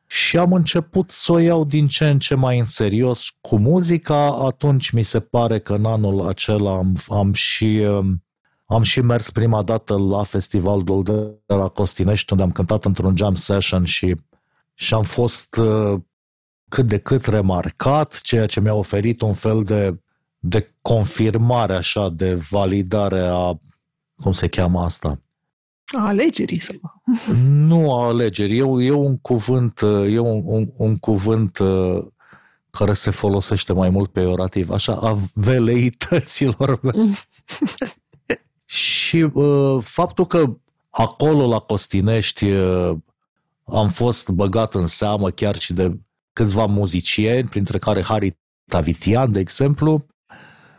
și 0.06 0.38
am 0.38 0.52
început 0.52 1.10
să 1.10 1.32
o 1.32 1.38
iau 1.38 1.64
din 1.64 1.88
ce 1.88 2.08
în 2.08 2.18
ce 2.18 2.34
mai 2.34 2.58
în 2.58 2.66
serios 2.66 3.28
cu 3.40 3.56
muzica. 3.56 4.26
Atunci 4.26 4.90
mi 4.90 5.02
se 5.02 5.20
pare 5.20 5.58
că 5.58 5.74
în 5.74 5.84
anul 5.84 6.26
acela 6.26 6.76
am, 6.76 6.96
am 7.08 7.32
și 7.32 7.64
um, 7.64 8.22
am 8.66 8.82
și 8.82 9.00
mers 9.00 9.30
prima 9.30 9.62
dată 9.62 9.98
la 9.98 10.22
festivalul 10.22 11.02
de 11.02 11.54
la 11.54 11.68
Costinești, 11.68 12.32
unde 12.32 12.44
am 12.44 12.52
cântat 12.52 12.84
într-un 12.84 13.16
jam 13.16 13.34
session 13.34 13.84
și, 13.84 14.14
și 14.74 14.94
am 14.94 15.02
fost 15.02 15.56
uh, 15.56 16.00
cât 16.68 16.86
de 16.86 16.98
cât 16.98 17.24
remarcat, 17.24 18.20
ceea 18.20 18.46
ce 18.46 18.60
mi-a 18.60 18.74
oferit 18.74 19.20
un 19.20 19.34
fel 19.34 19.64
de, 19.64 20.00
de 20.38 20.74
confirmare, 20.82 21.74
așa, 21.74 22.08
de 22.08 22.34
validare 22.34 23.20
a, 23.20 23.60
cum 24.16 24.32
se 24.32 24.48
cheamă 24.48 24.80
asta, 24.80 25.20
a 25.94 26.06
alegerii 26.06 26.60
sau? 26.60 27.02
Nu 27.68 27.94
a 27.94 28.06
alegerii. 28.06 28.58
E, 28.58 28.84
e 28.86 28.90
un 28.90 29.18
cuvânt, 29.18 29.80
e 30.10 30.18
un, 30.18 30.42
un, 30.44 30.70
un 30.76 30.98
cuvânt 30.98 31.58
uh, 31.58 32.04
care 32.70 32.92
se 32.92 33.10
folosește 33.10 33.72
mai 33.72 33.90
mult 33.90 34.12
peorativ, 34.12 34.70
așa, 34.70 34.92
a 34.92 35.18
veleităților. 35.34 36.80
și 38.64 39.16
uh, 39.32 39.78
faptul 39.82 40.26
că 40.26 40.56
acolo 40.90 41.46
la 41.46 41.58
Costinești 41.58 42.50
uh, 42.50 42.92
am 43.64 43.88
fost 43.88 44.28
băgat 44.28 44.74
în 44.74 44.86
seamă 44.86 45.30
chiar 45.30 45.58
și 45.58 45.72
de 45.72 46.00
câțiva 46.32 46.66
muzicieni, 46.66 47.48
printre 47.48 47.78
care 47.78 48.02
Harry 48.02 48.38
Tavitian, 48.70 49.32
de 49.32 49.40
exemplu, 49.40 50.06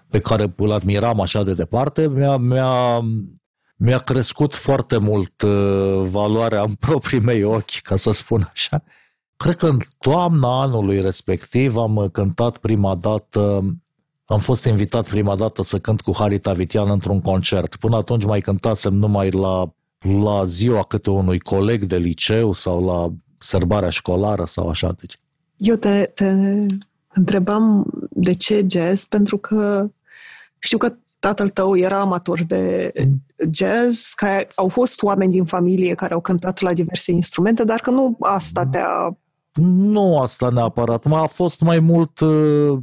pe 0.09 0.19
care 0.19 0.53
îl 0.57 0.71
admiram 0.71 1.21
așa 1.21 1.43
de 1.43 1.53
departe, 1.53 2.07
mi-a, 2.07 2.37
mi-a, 2.37 2.99
mi-a 3.77 3.97
crescut 3.97 4.55
foarte 4.55 4.97
mult 4.97 5.41
uh, 5.41 6.03
valoarea 6.09 6.61
în 6.61 6.73
proprii 6.73 7.19
mei 7.19 7.43
ochi, 7.43 7.81
ca 7.81 7.95
să 7.95 8.11
spun 8.11 8.49
așa. 8.53 8.83
Cred 9.37 9.55
că 9.55 9.67
în 9.67 9.79
toamna 9.99 10.61
anului 10.61 11.01
respectiv 11.01 11.75
am 11.75 11.95
uh, 11.95 12.11
cântat 12.11 12.57
prima 12.57 12.95
dată, 12.95 13.63
am 14.25 14.39
fost 14.39 14.65
invitat 14.65 15.07
prima 15.07 15.35
dată 15.35 15.63
să 15.63 15.79
cânt 15.79 16.01
cu 16.01 16.15
Harry 16.15 16.39
Tavitian 16.39 16.89
într-un 16.89 17.21
concert. 17.21 17.75
Până 17.75 17.95
atunci 17.95 18.25
mai 18.25 18.41
cântasem 18.41 18.93
numai 18.93 19.29
la, 19.29 19.73
la 20.21 20.45
ziua 20.45 20.83
câte 20.83 21.09
unui 21.09 21.39
coleg 21.39 21.83
de 21.83 21.97
liceu 21.97 22.53
sau 22.53 22.85
la 22.85 23.13
sărbarea 23.37 23.89
școlară 23.89 24.45
sau 24.45 24.69
așa. 24.69 24.95
Deci. 24.99 25.17
Eu 25.57 25.75
te, 25.75 26.11
te 26.13 26.29
întrebam 27.13 27.85
de 28.09 28.33
ce 28.33 28.65
jazz, 28.69 29.05
pentru 29.05 29.37
că 29.37 29.89
știu 30.59 30.77
că 30.77 30.95
tatăl 31.19 31.49
tău 31.49 31.77
era 31.77 31.99
amator 31.99 32.43
de 32.43 32.91
jazz, 33.51 34.13
că 34.15 34.27
au 34.55 34.67
fost 34.67 35.01
oameni 35.03 35.31
din 35.31 35.45
familie 35.45 35.93
care 35.93 36.13
au 36.13 36.19
cântat 36.21 36.59
la 36.59 36.73
diverse 36.73 37.11
instrumente, 37.11 37.63
dar 37.63 37.79
că 37.79 37.89
nu 37.89 38.17
asta 38.19 38.65
te-a... 38.65 39.17
Nu 39.61 40.19
asta 40.19 40.49
neapărat, 40.49 41.05
a 41.05 41.25
fost 41.25 41.61
mai 41.61 41.79
mult, 41.79 42.19
uh, 42.19 42.77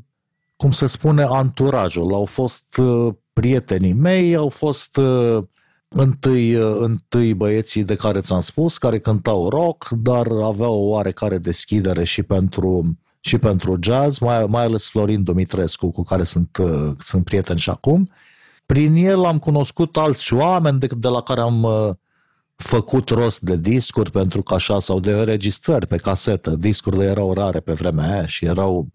cum 0.56 0.70
se 0.70 0.86
spune, 0.86 1.22
anturajul. 1.22 2.14
Au 2.14 2.24
fost 2.24 2.76
uh, 2.78 3.14
prietenii 3.32 3.92
mei, 3.92 4.34
au 4.34 4.48
fost 4.48 4.96
uh, 4.96 5.42
întâi, 5.88 6.52
întâi 6.78 7.34
băieții 7.34 7.84
de 7.84 7.94
care 7.94 8.20
ți-am 8.20 8.40
spus, 8.40 8.78
care 8.78 8.98
cântau 8.98 9.48
rock, 9.48 9.88
dar 9.88 10.26
aveau 10.42 10.74
o 10.74 10.88
oarecare 10.88 11.38
deschidere 11.38 12.04
și 12.04 12.22
pentru 12.22 12.98
și 13.26 13.38
pentru 13.38 13.76
jazz, 13.80 14.18
mai, 14.18 14.44
mai 14.46 14.64
ales 14.64 14.88
Florin 14.88 15.22
Dumitrescu, 15.22 15.90
cu 15.90 16.02
care 16.02 16.24
sunt, 16.24 16.56
uh, 16.56 16.92
sunt 16.98 17.24
prieten 17.24 17.56
și 17.56 17.70
acum. 17.70 18.10
Prin 18.66 18.94
el 18.94 19.24
am 19.24 19.38
cunoscut 19.38 19.96
alți 19.96 20.34
oameni 20.34 20.78
de, 20.78 20.88
de 20.96 21.08
la 21.08 21.22
care 21.22 21.40
am 21.40 21.62
uh, 21.62 21.90
făcut 22.56 23.08
rost 23.08 23.40
de 23.40 23.56
discuri, 23.56 24.10
pentru 24.10 24.42
că 24.42 24.54
așa, 24.54 24.80
sau 24.80 25.00
de 25.00 25.10
înregistrări 25.10 25.86
pe 25.86 25.96
casetă. 25.96 26.50
Discurile 26.50 27.04
erau 27.04 27.32
rare 27.32 27.60
pe 27.60 27.72
vremea 27.72 28.12
aia 28.12 28.26
și 28.26 28.44
erau, 28.44 28.88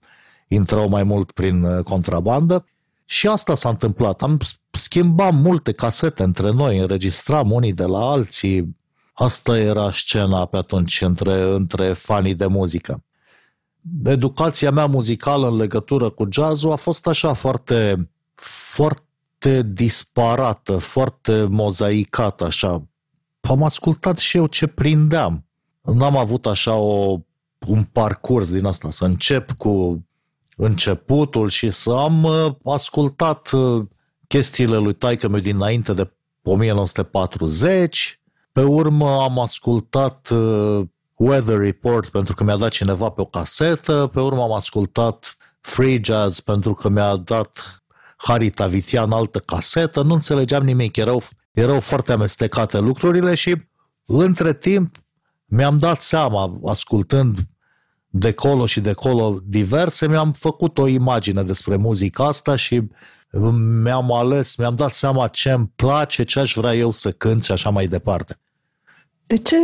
intrau 0.48 0.89
mai 0.89 1.03
mult 1.03 1.31
prin 1.31 1.63
uh, 1.63 1.83
contrabandă. 1.83 2.65
Și 3.05 3.27
asta 3.27 3.55
s-a 3.55 3.69
întâmplat. 3.69 4.21
Am 4.21 4.39
schimbat 4.71 5.33
multe 5.33 5.71
casete 5.71 6.24
între 6.24 6.51
noi, 6.51 6.77
înregistram 6.77 7.51
unii 7.51 7.74
de 7.74 7.86
la 7.86 8.09
alții. 8.09 8.77
Asta 9.13 9.57
era 9.57 9.91
scena 9.91 10.45
pe 10.45 10.57
atunci 10.57 11.01
între, 11.01 11.53
între 11.53 11.93
fanii 11.93 12.36
de 12.36 12.45
muzică 12.45 13.03
educația 14.03 14.71
mea 14.71 14.86
muzicală 14.86 15.48
în 15.48 15.55
legătură 15.55 16.09
cu 16.09 16.27
jazzul 16.31 16.71
a 16.71 16.75
fost 16.75 17.07
așa 17.07 17.33
foarte, 17.33 18.09
foarte 18.74 19.62
disparată, 19.62 20.77
foarte 20.77 21.43
mozaicată, 21.43 22.45
așa. 22.45 22.83
Am 23.41 23.63
ascultat 23.63 24.17
și 24.17 24.38
eu 24.38 24.48
ce 24.48 24.67
prindeam. 24.67 25.45
N-am 25.81 26.17
avut 26.17 26.45
așa 26.45 26.75
o, 26.75 27.17
un 27.67 27.83
parcurs 27.83 28.51
din 28.51 28.65
asta, 28.65 28.91
să 28.91 29.05
încep 29.05 29.51
cu 29.51 30.03
începutul 30.55 31.50
și 31.50 31.71
să 31.71 31.89
am 31.89 32.24
uh, 32.24 32.53
ascultat 32.63 33.51
uh, 33.51 33.86
chestiile 34.27 34.77
lui 34.77 34.93
taică 34.93 35.27
meu 35.27 35.39
dinainte 35.39 35.93
de 35.93 36.12
1940, 36.43 38.21
pe 38.51 38.62
urmă 38.62 39.21
am 39.21 39.39
ascultat 39.39 40.29
uh, 40.29 40.81
Weather 41.20 41.58
Report 41.58 42.10
pentru 42.10 42.36
că 42.36 42.44
mi-a 42.44 42.56
dat 42.56 42.72
cineva 42.72 43.10
pe 43.10 43.22
o 43.22 43.26
casetă, 43.26 44.10
pe 44.14 44.20
urmă 44.20 44.42
am 44.42 44.52
ascultat 44.52 45.38
Free 45.62 46.00
Jazz 46.04 46.40
pentru 46.40 46.74
că 46.74 46.90
mi-a 46.90 47.16
dat 47.16 47.84
Harry 48.18 48.50
Tavitian 48.50 49.12
altă 49.12 49.40
casetă, 49.40 50.02
nu 50.02 50.14
înțelegeam 50.14 50.64
nimic, 50.64 50.98
erau, 50.98 51.24
erau 51.52 51.80
foarte 51.80 52.12
amestecate 52.12 52.78
lucrurile 52.78 53.36
și 53.36 53.56
între 54.06 54.54
timp 54.54 54.96
mi-am 55.46 55.78
dat 55.78 56.02
seama, 56.02 56.60
ascultând 56.66 57.40
de 58.08 58.32
colo 58.32 58.66
și 58.66 58.80
de 58.80 58.94
colo 58.94 59.40
diverse, 59.44 60.08
mi-am 60.08 60.32
făcut 60.32 60.78
o 60.78 60.88
imagine 60.88 61.44
despre 61.44 61.76
muzica 61.76 62.26
asta 62.26 62.56
și 62.56 62.88
mi-am 63.82 64.14
ales, 64.14 64.56
mi-am 64.56 64.76
dat 64.76 64.94
seama 64.94 65.28
ce 65.28 65.52
îmi 65.52 65.72
place, 65.76 66.24
ce 66.24 66.40
aș 66.40 66.54
vrea 66.56 66.76
eu 66.76 66.92
să 66.92 67.12
cânt 67.12 67.44
și 67.44 67.52
așa 67.52 67.70
mai 67.70 67.88
departe. 67.88 68.40
De 69.28 69.38
ce 69.38 69.56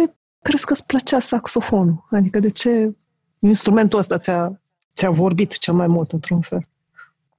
crezi 0.47 0.65
că 0.65 0.73
îți 0.73 0.85
plăcea 0.85 1.19
saxofonul? 1.19 2.05
Adică 2.09 2.39
de 2.39 2.49
ce 2.49 2.95
instrumentul 3.39 3.99
ăsta 3.99 4.17
ți-a, 4.17 4.61
ți-a 4.95 5.09
vorbit 5.09 5.57
cel 5.57 5.73
mai 5.73 5.87
mult 5.87 6.11
într-un 6.11 6.41
fel? 6.41 6.67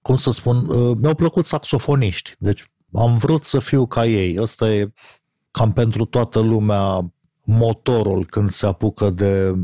Cum 0.03 0.17
să 0.17 0.31
spun, 0.31 0.69
uh, 0.69 0.97
mi-au 1.01 1.15
plăcut 1.15 1.45
saxofoniști, 1.45 2.35
deci 2.39 2.71
am 2.93 3.17
vrut 3.19 3.45
să 3.45 3.59
fiu 3.59 3.87
ca 3.87 4.07
ei. 4.07 4.41
Ăsta 4.41 4.73
e 4.73 4.93
cam 5.51 5.73
pentru 5.73 6.05
toată 6.05 6.41
lumea 6.41 7.13
motorul 7.45 8.25
când 8.25 8.51
se 8.51 8.67
apucă 8.67 9.11
de 9.11 9.55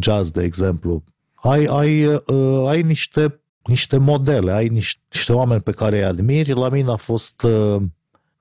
jazz, 0.00 0.30
de 0.30 0.42
exemplu. 0.42 1.04
Ai, 1.34 1.64
ai, 1.64 2.06
uh, 2.06 2.68
ai 2.68 2.82
niște, 2.82 3.42
niște 3.64 3.96
modele, 3.96 4.52
ai 4.52 4.68
niște, 4.68 5.00
niște 5.12 5.32
oameni 5.32 5.60
pe 5.62 5.72
care 5.72 5.96
îi 5.96 6.04
admiri. 6.04 6.52
La 6.52 6.68
mine 6.68 6.90
a 6.90 6.96
fost 6.96 7.42
uh, 7.42 7.82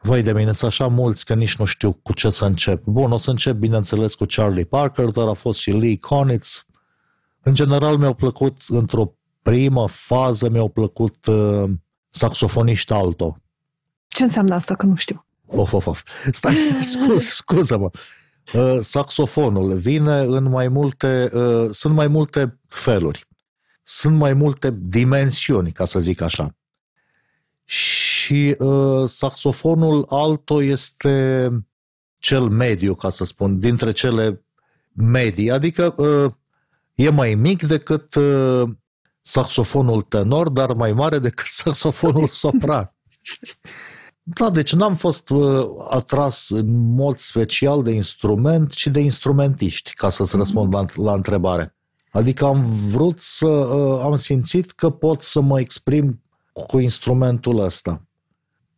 Vai 0.06 0.24
de 0.24 0.34
mine, 0.34 0.52
sunt 0.52 0.72
așa 0.72 0.88
mulți 0.88 1.26
că 1.26 1.34
nici 1.34 1.56
nu 1.56 1.66
știu 1.66 1.94
cu 1.94 2.14
ce 2.14 2.30
să 2.30 2.46
încep. 2.46 2.84
Bun, 2.86 3.12
o 3.12 3.18
să 3.18 3.30
încep, 3.30 3.56
bineînțeles, 3.56 4.16
cu 4.16 4.26
Charlie 4.26 4.64
Parker, 4.64 5.06
dar 5.10 5.28
a 5.28 5.34
fost 5.34 5.60
și 5.60 5.72
Lee 5.72 5.98
Konitz. 5.98 6.66
În 7.42 7.54
general 7.54 7.98
mi-au 7.98 8.14
plăcut, 8.14 8.62
într-o 8.68 9.16
primă 9.42 9.88
fază, 9.88 10.50
mi-au 10.50 10.70
plăcut 10.70 11.26
uh, 11.26 11.64
saxofoniști 12.10 12.94
alto. 12.94 13.38
Ce 14.08 14.24
înseamnă 14.24 14.56
asta, 14.56 14.76
că 14.76 14.86
nu 14.86 14.96
știu? 14.96 15.26
Of, 15.46 15.74
of, 15.74 15.86
of. 15.86 16.04
Stai, 16.32 16.56
scuz, 16.94 17.24
scuză-mă. 17.24 17.90
Uh, 18.54 18.80
saxofonul 18.82 19.78
vine 19.78 20.20
în 20.20 20.50
mai 20.50 20.68
multe, 20.68 21.30
uh, 21.34 21.68
sunt 21.72 21.94
mai 21.94 22.08
multe 22.08 22.60
feluri. 22.68 23.28
Sunt 23.84 24.18
mai 24.18 24.34
multe 24.34 24.78
dimensiuni, 24.82 25.72
ca 25.72 25.86
să 25.86 26.00
zic 26.00 26.22
așa. 26.22 26.56
Și 27.66 28.56
uh, 28.60 29.04
saxofonul 29.10 30.06
alto 30.10 30.64
este 30.64 31.50
cel 32.20 32.50
mediu, 32.50 32.96
ca 32.96 33.10
să 33.10 33.26
spun, 33.26 33.60
dintre 33.60 33.92
cele 33.92 34.46
medii, 34.92 35.52
adică 35.52 35.94
uh, 35.98 36.32
e 36.96 37.10
mai 37.10 37.36
mic 37.36 37.64
decât 37.64 38.16
uh, 38.16 38.64
saxofonul 39.22 40.02
tenor, 40.02 40.50
dar 40.50 40.74
mai 40.74 40.94
mare 40.94 41.20
decât 41.20 41.46
saxofonul 41.64 42.28
sopran. 42.28 42.96
Da, 44.24 44.50
deci 44.50 44.74
n-am 44.74 44.96
fost 44.96 45.30
uh, 45.30 45.66
atras 45.90 46.50
în 46.50 46.94
mod 46.96 47.18
special 47.18 47.84
de 47.84 47.92
instrument, 47.92 48.72
ci 48.72 48.88
de 48.88 49.00
instrumentiști, 49.00 49.94
ca 49.94 50.10
să-ți 50.10 50.36
răspund 50.36 50.74
la, 50.74 50.86
la 50.96 51.14
întrebare. 51.14 51.76
Adică 52.12 52.46
am 52.46 52.66
vrut 52.66 53.20
să, 53.20 53.48
uh, 53.48 54.02
am 54.04 54.16
simțit 54.16 54.72
că 54.72 54.90
pot 54.90 55.22
să 55.22 55.42
mă 55.42 55.60
exprim 55.60 56.23
cu 56.54 56.80
instrumentul 56.80 57.60
ăsta. 57.60 58.02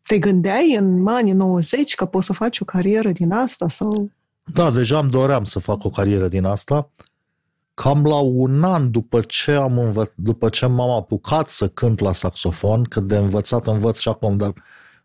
Te 0.04 0.20
gândeai 0.20 0.76
în 0.76 1.08
anii 1.08 1.34
90 1.34 1.96
că 1.96 2.06
poți 2.06 2.26
să 2.26 2.34
faci 2.34 2.60
o 2.60 2.66
carieră 2.66 3.12
din 3.12 3.32
asta? 3.32 3.70
sau? 3.70 4.10
Da, 4.54 4.72
deja 4.72 5.00
îmi 5.00 5.10
doream 5.10 5.44
să 5.44 5.60
fac 5.60 5.84
o 5.84 5.90
carieră 5.90 6.28
din 6.28 6.46
asta. 6.46 6.92
Cam 7.74 8.06
la 8.06 8.20
un 8.20 8.64
an 8.64 8.92
după 8.92 9.22
ce, 9.22 9.52
am 9.52 9.80
învă- 9.80 10.14
după 10.16 10.50
ce 10.50 10.66
m-am 10.66 10.90
apucat 10.90 11.48
să 11.48 11.68
cânt 11.68 12.00
la 12.00 12.12
saxofon, 12.12 12.84
că 12.84 13.00
de 13.00 13.18
învățat 13.18 13.68
învăț 13.68 13.98
și 13.98 14.10
acum, 14.10 14.38
dar 14.38 14.54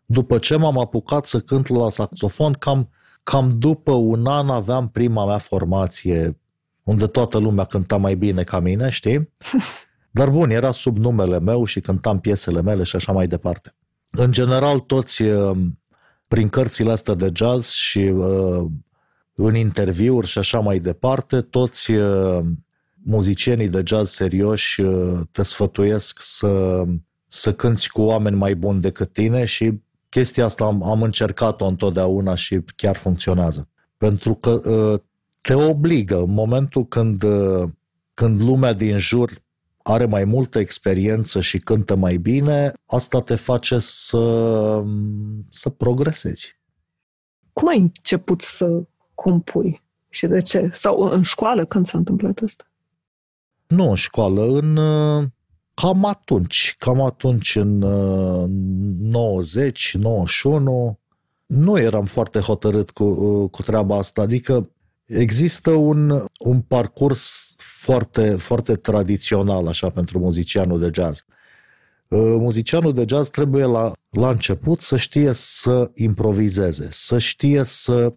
după 0.05 0.37
ce 0.37 0.55
m-am 0.55 0.77
apucat 0.79 1.25
să 1.25 1.39
cânt 1.39 1.67
la 1.67 1.89
saxofon, 1.89 2.53
cam, 2.53 2.89
cam 3.23 3.57
după 3.57 3.91
un 3.91 4.25
an 4.25 4.49
aveam 4.49 4.89
prima 4.89 5.25
mea 5.25 5.37
formație 5.37 6.39
unde 6.83 7.07
toată 7.07 7.37
lumea 7.37 7.63
cânta 7.63 7.97
mai 7.97 8.15
bine 8.15 8.43
ca 8.43 8.59
mine, 8.59 8.89
știi? 8.89 9.29
Dar 10.11 10.29
bun, 10.29 10.49
era 10.49 10.71
sub 10.71 10.97
numele 10.97 11.39
meu 11.39 11.65
și 11.65 11.79
cântam 11.79 12.19
piesele 12.19 12.61
mele 12.61 12.83
și 12.83 12.95
așa 12.95 13.11
mai 13.11 13.27
departe. 13.27 13.75
În 14.09 14.31
general, 14.31 14.79
toți 14.79 15.21
uh, 15.21 15.57
prin 16.27 16.49
cărțile 16.49 16.91
astea 16.91 17.13
de 17.13 17.31
jazz 17.33 17.69
și 17.69 17.99
uh, 17.99 18.65
în 19.33 19.55
interviuri 19.55 20.27
și 20.27 20.37
așa 20.37 20.59
mai 20.59 20.79
departe, 20.79 21.41
toți 21.41 21.91
uh, 21.91 22.39
muzicienii 23.03 23.67
de 23.67 23.81
jazz 23.85 24.11
serioși 24.11 24.81
te 25.31 25.43
sfătuiesc 25.43 26.19
să, 26.19 26.83
să 27.27 27.53
cânți 27.53 27.89
cu 27.89 28.01
oameni 28.01 28.35
mai 28.35 28.55
buni 28.55 28.81
decât 28.81 29.13
tine 29.13 29.45
și 29.45 29.81
chestia 30.09 30.45
asta 30.45 30.63
am, 30.63 30.83
am 30.83 31.01
încercat-o 31.01 31.65
întotdeauna 31.65 32.35
și 32.35 32.59
chiar 32.75 32.95
funcționează. 32.95 33.69
Pentru 33.97 34.33
că 34.33 34.61
te 35.41 35.53
obligă 35.53 36.17
în 36.17 36.33
momentul 36.33 36.87
când, 36.87 37.23
când 38.13 38.41
lumea 38.41 38.73
din 38.73 38.97
jur 38.97 39.41
are 39.83 40.05
mai 40.05 40.23
multă 40.23 40.59
experiență 40.59 41.39
și 41.39 41.59
cântă 41.59 41.95
mai 41.95 42.17
bine, 42.17 42.73
asta 42.85 43.21
te 43.21 43.35
face 43.35 43.79
să, 43.79 44.83
să 45.49 45.69
progresezi. 45.69 46.59
Cum 47.53 47.67
ai 47.67 47.77
început 47.77 48.41
să 48.41 48.83
compui 49.13 49.81
și 50.09 50.27
de 50.27 50.41
ce? 50.41 50.69
Sau 50.73 50.99
în 50.99 51.21
școală 51.21 51.65
când 51.65 51.87
s-a 51.87 51.97
întâmplat 51.97 52.39
asta? 52.39 52.63
Nu 53.67 53.89
în 53.89 53.95
școală, 53.95 54.43
în 54.43 54.79
cam 55.73 56.05
atunci, 56.05 56.75
cam 56.77 57.01
atunci 57.01 57.55
în 57.55 57.77
90, 57.77 59.95
91, 59.99 60.99
nu 61.45 61.77
eram 61.77 62.05
foarte 62.05 62.39
hotărât 62.39 62.91
cu, 62.91 63.47
cu 63.47 63.61
treaba 63.61 63.97
asta, 63.97 64.21
adică 64.21 64.69
Există 65.11 65.71
un, 65.71 66.25
un 66.39 66.61
parcurs 66.61 67.53
foarte, 67.57 68.29
foarte 68.29 68.75
tradițional 68.75 69.67
așa 69.67 69.89
pentru 69.89 70.19
muzicianul 70.19 70.79
de 70.79 70.89
jazz. 70.93 71.25
Uh, 72.07 72.19
muzicianul 72.19 72.93
de 72.93 73.05
jazz 73.07 73.29
trebuie 73.29 73.65
la, 73.65 73.91
la 74.09 74.29
început 74.29 74.79
să 74.79 74.97
știe 74.97 75.33
să 75.33 75.91
improvizeze, 75.93 76.87
să 76.89 77.17
știe 77.17 77.63
să, 77.63 78.13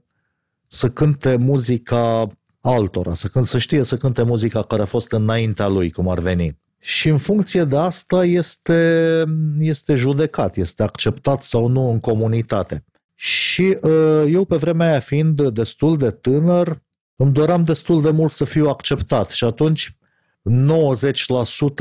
să 0.67 0.91
cânte 0.91 1.37
muzica 1.37 2.27
altora, 2.61 3.15
să, 3.15 3.31
să 3.43 3.59
știe 3.59 3.83
să 3.83 3.97
cânte 3.97 4.23
muzica 4.23 4.63
care 4.63 4.83
a 4.83 4.85
fost 4.87 5.13
înaintea 5.13 5.69
lui, 5.69 5.91
cum 5.91 6.09
ar 6.09 6.19
veni. 6.19 6.59
Și 6.79 7.09
în 7.09 7.19
funcție 7.19 7.65
de 7.65 7.77
asta 7.77 8.25
este, 8.25 9.25
este 9.59 9.95
judecat, 9.95 10.57
este 10.57 10.83
acceptat 10.83 11.43
sau 11.43 11.67
nu 11.67 11.91
în 11.91 12.01
comunitate. 12.01 12.85
Și 13.15 13.79
uh, 13.81 14.25
eu 14.29 14.45
pe 14.45 14.57
vremea 14.57 14.89
aia 14.89 15.01
fiind 15.01 15.49
destul 15.49 15.97
de 15.97 16.11
tânăr, 16.11 16.83
îmi 17.17 17.33
doream 17.33 17.65
destul 17.65 18.03
de 18.03 18.11
mult 18.11 18.33
să 18.33 18.45
fiu 18.45 18.69
acceptat 18.69 19.31
și 19.31 19.45
atunci 19.45 19.97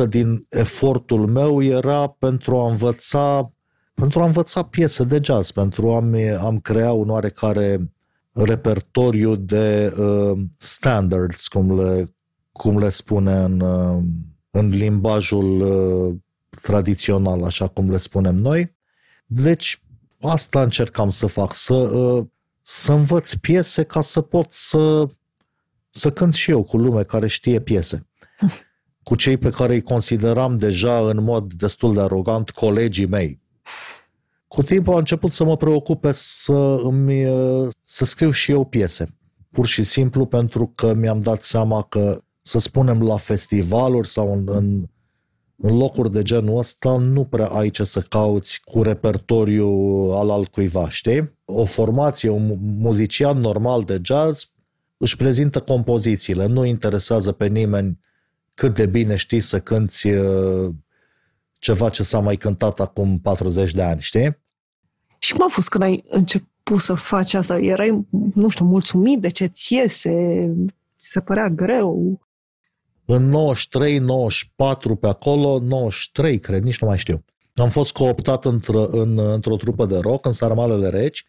90% 0.05 0.07
din 0.07 0.45
efortul 0.49 1.27
meu 1.27 1.63
era 1.63 2.07
pentru 2.07 2.57
a 2.59 2.69
învăța 2.69 3.53
pentru 3.93 4.21
a 4.21 4.25
învăța 4.25 4.63
piese 4.63 5.03
de 5.03 5.19
jazz, 5.23 5.51
pentru 5.51 5.93
a 5.93 6.03
am 6.45 6.59
crea 6.59 6.91
un 6.91 7.09
oarecare 7.09 7.91
repertoriu 8.31 9.35
de 9.35 9.93
uh, 9.97 10.39
standards, 10.57 11.47
cum 11.47 11.79
le, 11.79 12.15
cum 12.51 12.77
le 12.77 12.89
spune 12.89 13.33
în, 13.33 13.59
uh, 13.59 14.03
în 14.51 14.69
limbajul 14.69 15.61
uh, 15.61 16.15
tradițional, 16.61 17.43
așa 17.43 17.67
cum 17.67 17.89
le 17.89 17.97
spunem 17.97 18.35
noi. 18.35 18.75
Deci 19.25 19.81
asta 20.21 20.61
încercam 20.61 21.09
să 21.09 21.27
fac, 21.27 21.53
să, 21.53 21.73
uh, 21.73 22.25
să 22.61 22.93
învăț 22.93 23.33
piese 23.33 23.83
ca 23.83 24.01
să 24.01 24.21
pot 24.21 24.51
să 24.51 25.07
să 25.95 26.11
cânt 26.11 26.33
și 26.33 26.51
eu 26.51 26.63
cu 26.63 26.77
lume 26.77 27.03
care 27.03 27.27
știe 27.27 27.59
piese. 27.59 28.07
Cu 29.03 29.15
cei 29.15 29.37
pe 29.37 29.49
care 29.49 29.73
îi 29.73 29.81
consideram 29.81 30.57
deja 30.57 31.09
în 31.09 31.23
mod 31.23 31.53
destul 31.53 31.93
de 31.93 32.01
arogant 32.01 32.49
colegii 32.49 33.05
mei. 33.05 33.41
Cu 34.47 34.63
timpul 34.63 34.93
a 34.93 34.97
început 34.97 35.31
să 35.31 35.43
mă 35.43 35.57
preocupe 35.57 36.11
să, 36.11 36.79
îmi, 36.83 37.25
să 37.83 38.05
scriu 38.05 38.31
și 38.31 38.51
eu 38.51 38.65
piese. 38.65 39.05
Pur 39.51 39.65
și 39.65 39.83
simplu 39.83 40.25
pentru 40.25 40.71
că 40.75 40.93
mi-am 40.93 41.21
dat 41.21 41.41
seama 41.41 41.81
că, 41.81 42.21
să 42.41 42.59
spunem, 42.59 43.01
la 43.01 43.17
festivaluri 43.17 44.07
sau 44.07 44.33
în, 44.33 44.47
în, 44.51 44.85
în 45.55 45.77
locuri 45.77 46.11
de 46.11 46.21
genul 46.21 46.57
ăsta 46.57 46.97
nu 46.97 47.23
prea 47.23 47.47
ai 47.47 47.69
ce 47.69 47.83
să 47.83 48.01
cauți 48.01 48.61
cu 48.63 48.81
repertoriu 48.83 49.69
al 50.13 50.29
altcuiva, 50.29 50.89
știi? 50.89 51.39
O 51.45 51.65
formație, 51.65 52.29
un 52.29 52.57
muzician 52.59 53.37
normal 53.37 53.83
de 53.83 53.99
jazz 54.03 54.52
își 54.97 55.15
prezintă 55.15 55.59
compozițiile, 55.59 56.45
nu 56.45 56.65
interesează 56.65 57.31
pe 57.31 57.47
nimeni 57.47 57.99
cât 58.53 58.75
de 58.75 58.85
bine 58.85 59.15
știi 59.15 59.39
să 59.39 59.59
cânti 59.59 60.09
uh, 60.09 60.69
ceva 61.53 61.89
ce 61.89 62.03
s-a 62.03 62.19
mai 62.19 62.35
cântat 62.35 62.79
acum 62.79 63.19
40 63.19 63.73
de 63.73 63.81
ani, 63.81 64.01
știi? 64.01 64.41
Și 65.19 65.33
cum 65.33 65.43
a 65.43 65.49
fost 65.49 65.69
când 65.69 65.83
ai 65.83 66.03
început 66.07 66.79
să 66.79 66.93
faci 66.93 67.33
asta? 67.33 67.57
Erai, 67.57 68.07
nu 68.33 68.47
știu, 68.47 68.65
mulțumit 68.65 69.19
de 69.21 69.29
ce 69.29 69.45
ți 69.45 69.73
iese? 69.73 70.11
Ți 70.99 71.09
se 71.09 71.21
părea 71.21 71.49
greu? 71.49 72.21
În 73.05 73.29
93, 73.29 73.97
94, 73.97 74.95
pe 74.95 75.07
acolo, 75.07 75.59
93, 75.59 76.39
cred, 76.39 76.63
nici 76.63 76.79
nu 76.79 76.87
mai 76.87 76.97
știu. 76.97 77.23
Am 77.55 77.69
fost 77.69 77.91
cooptat 77.91 78.45
într-o, 78.45 78.87
în, 78.91 79.19
într-o 79.19 79.55
trupă 79.55 79.85
de 79.85 79.97
rock 79.97 80.25
în 80.25 80.31
Sarmalele 80.31 80.89
Reci 80.89 81.25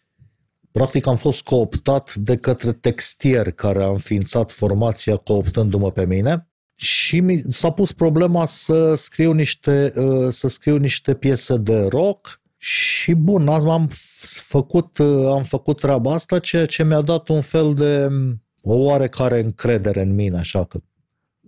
Practic 0.75 1.07
am 1.07 1.15
fost 1.15 1.43
cooptat 1.43 2.15
de 2.15 2.35
către 2.35 2.73
textier 2.73 3.51
care 3.51 3.83
a 3.83 3.87
înființat 3.87 4.51
formația 4.51 5.15
cooptându-mă 5.15 5.91
pe 5.91 6.05
mine 6.05 6.49
și 6.75 7.19
mi 7.19 7.43
s-a 7.47 7.71
pus 7.71 7.91
problema 7.91 8.45
să 8.45 8.95
scriu 8.95 9.31
niște, 9.31 9.93
uh, 9.95 10.27
să 10.29 10.47
scriu 10.47 10.77
niște 10.77 11.13
piese 11.13 11.57
de 11.57 11.87
rock 11.87 12.41
și 12.57 13.13
bun, 13.13 13.47
am 13.47 13.89
făcut, 14.23 14.97
uh, 14.97 15.25
am 15.25 15.43
făcut 15.43 15.79
treaba 15.79 16.13
asta, 16.13 16.39
ceea 16.39 16.65
ce 16.65 16.83
mi-a 16.83 17.01
dat 17.01 17.27
un 17.27 17.41
fel 17.41 17.73
de 17.73 18.05
um, 18.05 18.43
o 18.61 18.73
oarecare 18.73 19.39
încredere 19.39 20.01
în 20.01 20.15
mine, 20.15 20.37
așa 20.37 20.63
că 20.63 20.79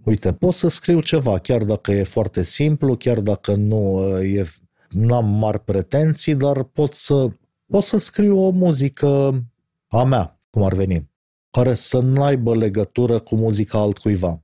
uite, 0.04 0.34
pot 0.34 0.54
să 0.54 0.70
scriu 0.70 1.02
ceva, 1.02 1.38
chiar 1.38 1.64
dacă 1.64 1.92
e 1.92 2.04
foarte 2.04 2.44
simplu, 2.44 2.96
chiar 2.96 3.20
dacă 3.20 3.56
nu 3.56 4.14
uh, 4.16 4.36
e, 4.36 4.46
n-am 4.90 5.30
mari 5.30 5.60
pretenții, 5.60 6.36
dar 6.36 6.64
pot 6.64 6.94
să 6.94 7.30
pot 7.68 7.84
să 7.84 7.98
scriu 7.98 8.40
o 8.40 8.50
muzică 8.50 9.44
a 9.88 10.04
mea, 10.04 10.40
cum 10.50 10.64
ar 10.64 10.74
veni, 10.74 11.10
care 11.52 11.74
să 11.74 12.00
nu 12.00 12.24
aibă 12.24 12.56
legătură 12.56 13.20
cu 13.20 13.36
muzica 13.36 13.80
altcuiva. 13.80 14.42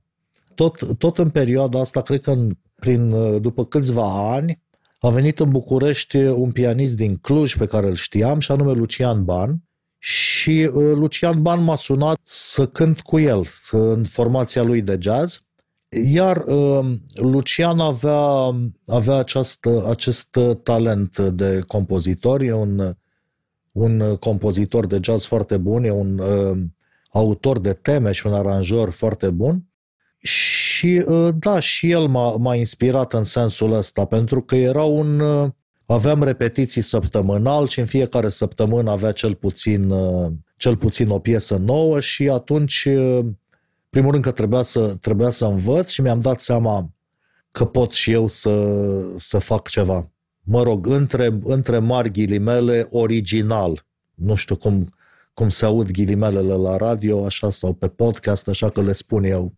Tot, 0.54 0.98
tot 0.98 1.18
în 1.18 1.30
perioada 1.30 1.80
asta, 1.80 2.02
cred 2.02 2.20
că 2.20 2.30
în, 2.30 2.56
prin, 2.74 3.10
după 3.40 3.64
câțiva 3.64 4.32
ani, 4.32 4.62
a 4.98 5.08
venit 5.08 5.40
în 5.40 5.50
București 5.50 6.16
un 6.16 6.52
pianist 6.52 6.96
din 6.96 7.16
Cluj 7.16 7.56
pe 7.56 7.66
care 7.66 7.86
îl 7.86 7.96
știam 7.96 8.38
și 8.38 8.52
anume 8.52 8.72
Lucian 8.72 9.24
Ban 9.24 9.62
și 9.98 10.70
uh, 10.74 10.92
Lucian 10.94 11.42
Ban 11.42 11.62
m-a 11.62 11.76
sunat 11.76 12.20
să 12.22 12.66
cânt 12.66 13.00
cu 13.00 13.18
el 13.18 13.46
în 13.70 14.04
formația 14.04 14.62
lui 14.62 14.82
de 14.82 14.98
jazz 15.00 15.44
iar 16.12 16.36
uh, 16.36 16.94
Lucian 17.14 17.78
avea, 17.78 18.54
avea 18.86 19.16
această, 19.16 19.86
acest 19.88 20.38
talent 20.62 21.18
de 21.18 21.62
compozitor, 21.66 22.40
e 22.40 22.52
un, 22.52 22.96
un 23.74 24.16
compozitor 24.16 24.86
de 24.86 24.98
jazz 25.02 25.24
foarte 25.24 25.56
bun, 25.56 25.84
e 25.84 25.90
un 25.90 26.18
uh, 26.18 26.58
autor 27.10 27.58
de 27.58 27.72
teme 27.72 28.12
și 28.12 28.26
un 28.26 28.34
aranjor 28.34 28.90
foarte 28.90 29.30
bun. 29.30 29.64
Și 30.18 31.04
uh, 31.06 31.28
da, 31.38 31.60
și 31.60 31.90
el 31.90 32.06
m-a, 32.06 32.36
m-a 32.36 32.54
inspirat 32.54 33.12
în 33.12 33.24
sensul 33.24 33.72
ăsta, 33.72 34.04
pentru 34.04 34.42
că 34.42 34.56
era 34.56 34.82
un... 34.82 35.20
Uh, 35.20 35.50
aveam 35.86 36.22
repetiții 36.22 36.82
săptămânal 36.82 37.66
și 37.66 37.80
în 37.80 37.86
fiecare 37.86 38.28
săptămână 38.28 38.90
avea 38.90 39.12
cel 39.12 39.34
puțin, 39.34 39.90
uh, 39.90 40.32
cel 40.56 40.76
puțin 40.76 41.08
o 41.08 41.18
piesă 41.18 41.56
nouă 41.56 42.00
și 42.00 42.28
atunci 42.28 42.84
uh, 42.84 43.26
primul 43.90 44.10
rând 44.10 44.24
că 44.24 44.30
trebuia 44.30 44.62
să, 44.62 44.96
trebuia 45.00 45.30
să 45.30 45.44
învăț 45.44 45.90
și 45.90 46.00
mi-am 46.00 46.20
dat 46.20 46.40
seama 46.40 46.90
că 47.50 47.64
pot 47.64 47.92
și 47.92 48.10
eu 48.10 48.28
să, 48.28 48.68
să 49.16 49.38
fac 49.38 49.68
ceva. 49.68 50.13
Mă 50.44 50.62
rog, 50.62 50.86
între, 50.86 51.38
între 51.42 51.78
mari 51.78 52.10
ghilimele, 52.10 52.88
original. 52.90 53.86
Nu 54.14 54.34
știu 54.34 54.56
cum, 54.56 54.94
cum 55.34 55.48
se 55.48 55.64
aud 55.64 55.90
ghilimelele 55.90 56.54
la 56.54 56.76
radio, 56.76 57.24
așa, 57.24 57.50
sau 57.50 57.72
pe 57.72 57.88
podcast, 57.88 58.48
așa 58.48 58.70
că 58.70 58.82
le 58.82 58.92
spun 58.92 59.24
eu. 59.24 59.54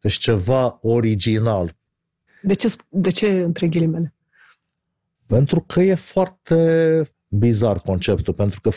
Deci 0.00 0.18
ceva 0.18 0.78
original. 0.82 1.76
De 2.42 2.54
ce, 2.54 2.74
de 2.88 3.10
ce 3.10 3.28
între 3.28 3.68
ghilimele? 3.68 4.14
Pentru 5.26 5.60
că 5.60 5.80
e 5.80 5.94
foarte 5.94 7.02
bizar 7.28 7.80
conceptul, 7.80 8.34
pentru 8.34 8.60
că 8.60 8.70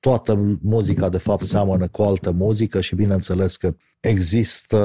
toată 0.00 0.58
muzica 0.62 1.08
de 1.08 1.18
fapt 1.18 1.42
seamănă 1.42 1.88
cu 1.88 2.02
altă 2.02 2.30
muzică 2.30 2.80
și 2.80 2.94
bineînțeles 2.94 3.56
că 3.56 3.74
există 4.00 4.76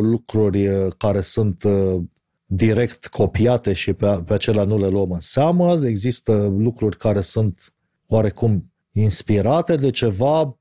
lucruri 0.00 0.68
uh, 0.68 0.92
care 0.98 1.20
sunt 1.20 1.62
uh, 1.62 2.02
direct 2.52 3.06
copiate 3.06 3.72
și 3.72 3.92
pe, 3.92 4.22
pe 4.26 4.34
acelea 4.34 4.64
nu 4.64 4.78
le 4.78 4.86
luăm 4.86 5.10
în 5.10 5.20
seamă, 5.20 5.86
există 5.86 6.54
lucruri 6.56 6.96
care 6.96 7.20
sunt 7.20 7.74
oarecum 8.06 8.72
inspirate 8.92 9.74
de 9.74 9.90
ceva, 9.90 10.58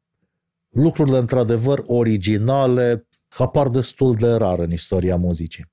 lucrurile 0.69 1.17
într-adevăr 1.17 1.83
originale 1.85 3.07
apar 3.37 3.67
destul 3.67 4.15
de 4.15 4.31
rar 4.31 4.59
în 4.59 4.71
istoria 4.71 5.15
muzicii. 5.15 5.65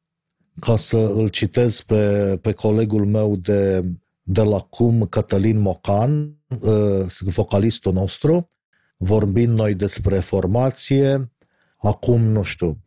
Ca 0.60 0.76
să 0.76 0.96
îl 0.96 1.28
citez 1.28 1.80
pe, 1.80 2.36
pe 2.42 2.52
colegul 2.52 3.06
meu 3.06 3.36
de, 3.36 3.84
de 4.22 4.42
la 4.42 4.58
cum, 4.58 5.06
Cătălin 5.06 5.58
Mocan, 5.58 6.36
uh, 6.60 7.06
vocalistul 7.20 7.92
nostru, 7.92 8.50
vorbind 8.96 9.56
noi 9.56 9.74
despre 9.74 10.18
formație, 10.18 11.32
acum, 11.76 12.22
nu 12.22 12.42
știu, 12.42 12.78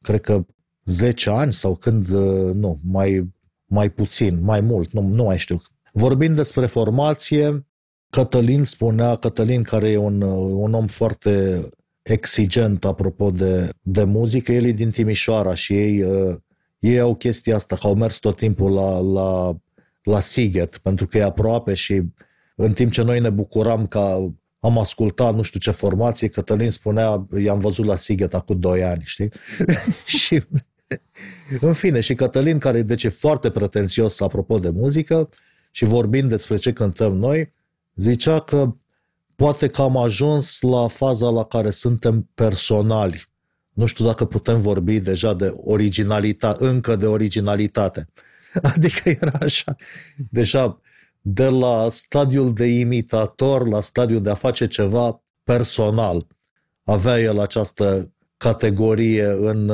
cred 0.00 0.20
că 0.20 0.46
10 0.86 1.30
ani 1.30 1.52
sau 1.52 1.74
când, 1.74 2.10
uh, 2.10 2.54
nu, 2.54 2.80
mai, 2.82 3.34
mai 3.64 3.90
puțin, 3.90 4.42
mai 4.42 4.60
mult, 4.60 4.92
nu, 4.92 5.00
nu 5.00 5.24
mai 5.24 5.38
știu. 5.38 5.62
Vorbind 5.92 6.36
despre 6.36 6.66
formație, 6.66 7.66
Cătălin 8.10 8.64
spunea, 8.64 9.14
Cătălin 9.14 9.62
care 9.62 9.90
e 9.90 9.96
un, 9.96 10.20
uh, 10.20 10.52
un 10.52 10.74
om 10.74 10.86
foarte 10.86 11.60
exigent 12.02 12.84
apropo 12.84 13.30
de, 13.30 13.70
de 13.82 14.04
muzică, 14.04 14.52
el 14.52 14.64
e 14.64 14.70
din 14.70 14.90
Timișoara 14.90 15.54
și 15.54 15.72
ei, 15.72 16.02
uh, 16.02 16.36
ei 16.78 17.00
au 17.00 17.14
chestia 17.14 17.54
asta, 17.54 17.76
că 17.76 17.86
au 17.86 17.94
mers 17.94 18.18
tot 18.18 18.36
timpul 18.36 18.72
la, 18.72 18.98
la, 18.98 19.56
la 20.02 20.20
Siget, 20.20 20.78
pentru 20.78 21.06
că 21.06 21.18
e 21.18 21.22
aproape 21.22 21.74
și 21.74 22.02
în 22.56 22.72
timp 22.72 22.92
ce 22.92 23.02
noi 23.02 23.20
ne 23.20 23.30
bucuram 23.30 23.86
că 23.86 24.26
am 24.58 24.78
ascultat 24.78 25.34
nu 25.34 25.42
știu 25.42 25.60
ce 25.60 25.70
formație, 25.70 26.28
Cătălin 26.28 26.70
spunea, 26.70 27.26
i-am 27.38 27.58
văzut 27.58 27.84
la 27.84 27.96
Siget 27.96 28.34
acum 28.34 28.60
2 28.60 28.84
ani, 28.84 29.02
știi? 29.04 29.30
și 30.18 30.42
în 31.60 31.72
fine, 31.72 32.00
și 32.00 32.14
Cătălin, 32.14 32.58
care 32.58 32.82
deci 32.82 33.04
e 33.04 33.08
foarte 33.08 33.50
pretențios 33.50 34.20
apropo 34.20 34.58
de 34.58 34.70
muzică 34.70 35.28
și 35.70 35.84
vorbind 35.84 36.28
despre 36.28 36.56
ce 36.56 36.72
cântăm 36.72 37.16
noi, 37.16 37.52
zicea 37.94 38.40
că 38.40 38.74
poate 39.34 39.68
că 39.68 39.82
am 39.82 39.96
ajuns 39.96 40.60
la 40.60 40.88
faza 40.88 41.28
la 41.28 41.44
care 41.44 41.70
suntem 41.70 42.30
personali. 42.34 43.28
Nu 43.72 43.86
știu 43.86 44.04
dacă 44.04 44.24
putem 44.24 44.60
vorbi 44.60 45.00
deja 45.00 45.34
de 45.34 45.54
originalitate, 45.56 46.64
încă 46.64 46.96
de 46.96 47.06
originalitate. 47.06 48.08
Adică 48.74 49.08
era 49.08 49.38
așa, 49.40 49.76
deja 50.30 50.80
de 51.20 51.48
la 51.48 51.86
stadiul 51.88 52.52
de 52.52 52.66
imitator 52.66 53.68
la 53.68 53.80
stadiul 53.80 54.22
de 54.22 54.30
a 54.30 54.34
face 54.34 54.66
ceva 54.66 55.22
personal. 55.44 56.26
Avea 56.84 57.20
el 57.20 57.38
această 57.40 58.12
categorie 58.36 59.26
în, 59.26 59.68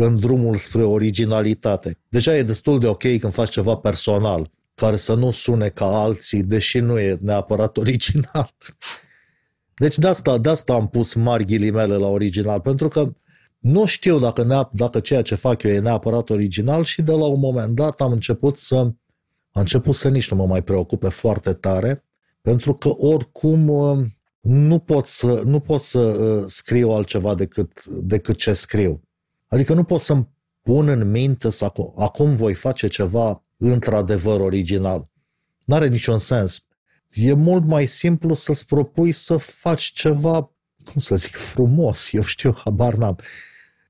în 0.00 0.20
drumul 0.20 0.56
spre 0.56 0.82
originalitate. 0.82 1.98
Deja 2.08 2.36
e 2.36 2.42
destul 2.42 2.78
de 2.78 2.86
ok 2.86 3.02
când 3.02 3.32
faci 3.32 3.50
ceva 3.50 3.76
personal, 3.76 4.50
care 4.74 4.96
să 4.96 5.14
nu 5.14 5.30
sune 5.30 5.68
ca 5.68 5.84
alții, 5.84 6.42
deși 6.42 6.78
nu 6.78 6.98
e 6.98 7.18
neapărat 7.20 7.76
original. 7.76 8.54
Deci 9.82 9.98
de 9.98 10.06
asta, 10.06 10.38
de 10.38 10.48
asta 10.48 10.72
am 10.72 10.88
pus 10.88 11.14
mari 11.14 11.44
ghilimele 11.44 11.94
la 11.94 12.06
original, 12.06 12.60
pentru 12.60 12.88
că 12.88 13.12
nu 13.58 13.84
știu 13.84 14.18
dacă, 14.18 14.44
neap- 14.44 14.72
dacă 14.72 15.00
ceea 15.00 15.22
ce 15.22 15.34
fac 15.34 15.62
eu 15.62 15.70
e 15.70 15.78
neapărat 15.78 16.30
original 16.30 16.84
și 16.84 17.02
de 17.02 17.12
la 17.12 17.26
un 17.26 17.38
moment 17.38 17.74
dat 17.74 18.00
am 18.00 18.12
început 18.12 18.56
să 18.56 18.74
a 19.52 19.60
început 19.60 19.94
să 19.94 20.08
nici 20.08 20.30
nu 20.30 20.36
mă 20.36 20.46
mai 20.46 20.62
preocupe 20.62 21.08
foarte 21.08 21.52
tare, 21.52 22.04
pentru 22.40 22.74
că 22.74 22.90
oricum 22.96 23.68
uh, 23.68 24.06
nu 24.40 24.78
pot 24.78 25.06
să, 25.06 25.42
nu 25.44 25.60
pot 25.60 25.80
să 25.80 25.98
uh, 25.98 26.44
scriu 26.46 26.90
altceva 26.90 27.34
decât, 27.34 27.84
decât 27.86 28.36
ce 28.36 28.52
scriu. 28.52 29.02
Adică 29.48 29.74
nu 29.74 29.84
pot 29.84 30.00
să-mi 30.00 30.28
pun 30.62 30.88
în 30.88 31.10
minte 31.10 31.50
să 31.50 31.64
acum, 31.64 31.92
acum 31.96 32.36
voi 32.36 32.54
face 32.54 32.86
ceva 32.86 33.44
într-adevăr 33.56 34.40
original. 34.40 35.10
N-are 35.64 35.88
niciun 35.88 36.18
sens. 36.18 36.66
E 37.08 37.32
mult 37.32 37.64
mai 37.64 37.86
simplu 37.86 38.34
să-ți 38.34 38.66
propui 38.66 39.12
să 39.12 39.36
faci 39.36 39.82
ceva, 39.82 40.52
cum 40.84 41.00
să 41.00 41.16
zic, 41.16 41.36
frumos, 41.36 42.12
eu 42.12 42.22
știu, 42.22 42.54
habar 42.64 42.94
n-am. 42.94 43.18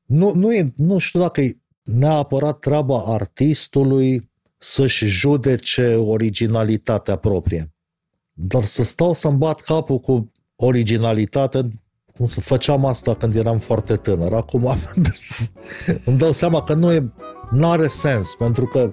Nu, 0.04 0.34
nu, 0.34 0.54
e, 0.54 0.72
nu 0.76 0.98
știu 0.98 1.20
dacă 1.20 1.40
e 1.40 1.58
neapărat 1.82 2.58
treaba 2.58 3.02
artistului 3.04 4.30
să-și 4.58 5.06
judece 5.06 5.94
originalitatea 5.94 7.16
proprie. 7.16 7.72
Dar 8.32 8.64
să 8.64 8.82
stau 8.82 9.12
să-mi 9.12 9.38
bat 9.38 9.60
capul 9.60 9.98
cu 9.98 10.32
originalitate, 10.56 11.68
cum 12.18 12.26
să 12.26 12.40
făceam 12.40 12.84
asta 12.84 13.14
când 13.14 13.36
eram 13.36 13.58
foarte 13.58 13.96
tânăr. 13.96 14.32
Acum 14.32 14.68
îmi 16.04 16.18
dau 16.18 16.32
seama 16.32 16.60
că 16.60 16.74
nu 16.74 16.92
e, 16.92 17.12
nu 17.50 17.70
are 17.70 17.86
sens, 17.86 18.34
pentru 18.34 18.64
că 18.66 18.90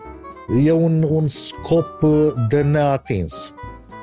e 0.64 0.72
un, 0.72 1.06
un 1.10 1.28
scop 1.28 2.04
de 2.50 2.62
neatins. 2.62 3.54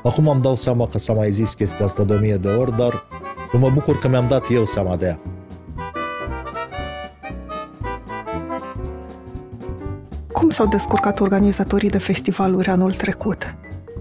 Acum 0.02 0.28
îmi 0.28 0.42
dau 0.42 0.54
seama 0.54 0.87
că 0.87 0.98
s-a 0.98 1.12
mai 1.12 1.32
zis 1.32 1.54
chestia 1.54 1.85
asta 1.85 2.04
de 2.04 2.14
o 2.14 2.18
mie 2.18 2.37
de 2.37 2.48
ori, 2.48 2.76
dar 2.76 3.06
mă 3.52 3.70
bucur 3.70 3.98
că 3.98 4.08
mi-am 4.08 4.28
dat 4.28 4.44
eu 4.50 4.64
seama 4.64 4.96
de 4.96 5.06
ea. 5.06 5.20
cum 10.42 10.50
s-au 10.50 10.66
descurcat 10.66 11.20
organizatorii 11.20 11.90
de 11.90 11.98
festivaluri 11.98 12.68
anul 12.68 12.92
trecut. 12.94 13.54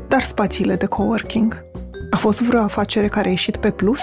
Dar 0.07 0.21
spațiile 0.21 0.75
de 0.75 0.86
coworking. 0.86 1.65
A 2.10 2.17
fost 2.17 2.41
vreo 2.41 2.62
afacere 2.62 3.07
care 3.07 3.27
a 3.27 3.31
ieșit 3.31 3.57
pe 3.57 3.71
plus? 3.71 4.01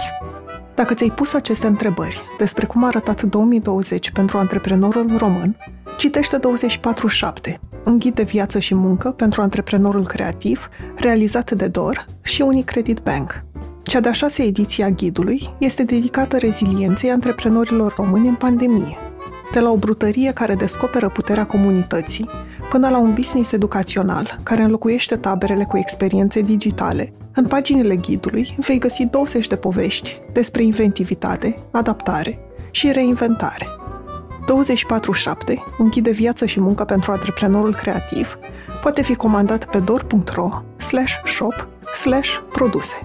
Dacă 0.78 0.94
ți-ai 0.94 1.10
pus 1.10 1.32
aceste 1.32 1.66
întrebări 1.66 2.22
despre 2.38 2.66
cum 2.66 2.84
a 2.84 2.86
arătat 2.86 3.22
2020 3.22 4.10
pentru 4.10 4.38
antreprenorul 4.38 5.16
român, 5.16 5.56
citește 5.96 6.38
24-7, 6.38 7.58
un 7.84 7.98
ghid 7.98 8.14
de 8.14 8.22
viață 8.22 8.58
și 8.58 8.74
muncă 8.74 9.10
pentru 9.10 9.42
antreprenorul 9.42 10.06
creativ, 10.06 10.68
realizat 10.96 11.50
de 11.50 11.66
DOR 11.66 12.06
și 12.22 12.42
Unicredit 12.42 12.98
Bank. 12.98 13.44
Cea 13.82 14.00
de-a 14.00 14.12
șasea 14.12 14.44
ediție 14.44 14.84
a 14.84 14.90
ghidului 14.90 15.48
este 15.58 15.82
dedicată 15.82 16.36
rezilienței 16.36 17.10
antreprenorilor 17.10 17.94
români 17.96 18.28
în 18.28 18.34
pandemie– 18.34 18.96
de 19.52 19.60
la 19.60 19.70
o 19.70 19.76
brutărie 19.76 20.32
care 20.32 20.54
descoperă 20.54 21.08
puterea 21.08 21.46
comunității, 21.46 22.28
până 22.70 22.88
la 22.88 22.98
un 22.98 23.14
business 23.14 23.52
educațional 23.52 24.38
care 24.42 24.62
înlocuiește 24.62 25.16
taberele 25.16 25.64
cu 25.64 25.78
experiențe 25.78 26.40
digitale, 26.40 27.12
în 27.38 27.46
paginile 27.46 27.96
ghidului 27.96 28.54
vei 28.56 28.78
găsi 28.78 29.04
20 29.04 29.46
de 29.46 29.56
povești 29.56 30.20
despre 30.32 30.62
inventivitate, 30.62 31.56
adaptare 31.70 32.38
și 32.70 32.92
reinventare. 32.92 33.66
24-7, 33.66 35.54
un 35.78 35.88
ghid 35.90 36.04
de 36.04 36.10
viață 36.10 36.46
și 36.46 36.60
muncă 36.60 36.84
pentru 36.84 37.12
antreprenorul 37.12 37.74
creativ, 37.74 38.38
poate 38.82 39.02
fi 39.02 39.14
comandat 39.14 39.70
pe 39.70 39.78
dor.ro 39.78 40.48
slash 40.76 41.14
shop 41.24 41.68
slash 41.94 42.38
produse. 42.52 42.96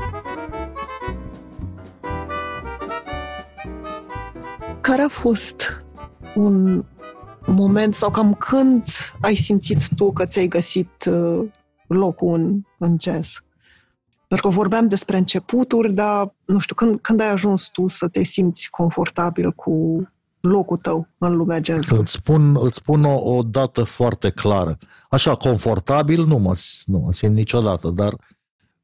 Care 4.82 5.02
a 5.02 5.10
fost 5.10 5.86
un 6.36 6.84
moment 7.46 7.96
sau 7.96 8.10
cam 8.10 8.34
când 8.34 8.84
ai 9.22 9.36
simțit 9.36 9.88
tu 9.96 10.12
că 10.12 10.26
ți-ai 10.26 10.48
găsit 10.48 11.06
uh, 11.06 11.46
locul 11.88 12.34
în, 12.34 12.62
în 12.78 12.98
jazz. 13.00 13.43
Pentru 14.34 14.52
că 14.52 14.58
vorbeam 14.58 14.88
despre 14.88 15.17
începuturi, 15.17 15.93
dar 15.93 16.36
nu 16.46 16.60
știu, 16.60 16.76
când, 16.76 17.00
când 17.02 17.19
ai 17.19 17.30
ajuns 17.30 17.69
tu 17.69 17.88
să 17.88 18.08
te 18.08 18.24
simți 18.24 18.69
confortabil 18.69 19.52
cu 19.52 20.08
locul 20.39 20.78
tău 20.78 21.08
în 21.17 21.36
lumea 21.36 21.60
jazz? 21.63 21.91
Îți 21.91 22.12
spun, 22.12 22.58
îți 22.62 22.78
spun 22.78 23.04
o, 23.04 23.36
o 23.36 23.43
dată 23.43 23.84
foarte 23.84 24.30
clară. 24.30 24.78
Așa, 25.10 25.36
confortabil 25.36 26.26
nu 26.26 26.38
mă, 26.38 26.60
nu 26.86 26.98
mă 26.98 27.13
simt 27.13 27.36
niciodată, 27.36 27.89
dar 27.89 28.15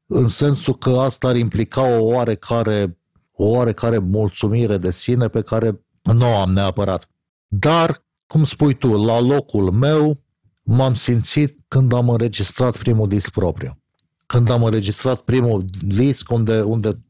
în 0.06 0.28
sensul 0.28 0.74
că 0.74 0.90
asta 0.90 1.28
ar 1.28 1.36
implica 1.36 1.98
o 1.98 2.04
oarecare, 2.04 2.98
o 3.32 3.44
oarecare 3.44 3.98
mulțumire 3.98 4.76
de 4.76 4.90
sine 4.90 5.28
pe 5.28 5.42
care 5.42 5.80
nu 6.02 6.32
o 6.32 6.40
am 6.40 6.52
neapărat. 6.52 7.08
Dar, 7.46 8.04
cum 8.26 8.44
spui 8.44 8.74
tu, 8.74 9.04
la 9.04 9.20
locul 9.20 9.70
meu 9.70 10.20
m-am 10.62 10.94
simțit 10.94 11.58
când 11.68 11.92
am 11.92 12.08
înregistrat 12.08 12.76
primul 12.76 13.08
disc 13.08 13.30
propriu 13.30 13.79
când 14.30 14.50
am 14.50 14.64
înregistrat 14.64 15.20
primul 15.20 15.64
disc 15.82 16.30
unde, 16.30 16.60
unde 16.60 17.00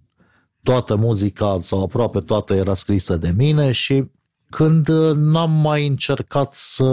toată 0.62 0.96
muzica 0.96 1.61
sau 1.62 1.83
aproape 1.83 2.20
toată 2.20 2.54
era 2.54 2.74
scrisă 2.74 3.16
de 3.16 3.33
mine 3.37 3.72
și 3.72 4.11
când 4.48 4.88
uh, 4.88 5.14
n-am 5.14 5.50
mai 5.50 5.87
încercat 5.87 6.54
să 6.54 6.85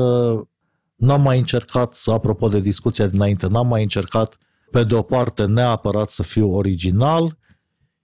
n-am 0.95 1.21
mai 1.21 1.37
încercat, 1.37 1.93
să, 1.93 2.11
apropo 2.11 2.47
de 2.47 2.59
discuția 2.59 3.07
dinainte, 3.07 3.47
n-am 3.47 3.67
mai 3.67 3.81
încercat 3.81 4.37
pe 4.71 4.83
de 4.83 4.95
o 4.95 5.01
parte 5.01 5.45
neapărat 5.45 6.09
să 6.09 6.23
fiu 6.23 6.53
original 6.53 7.37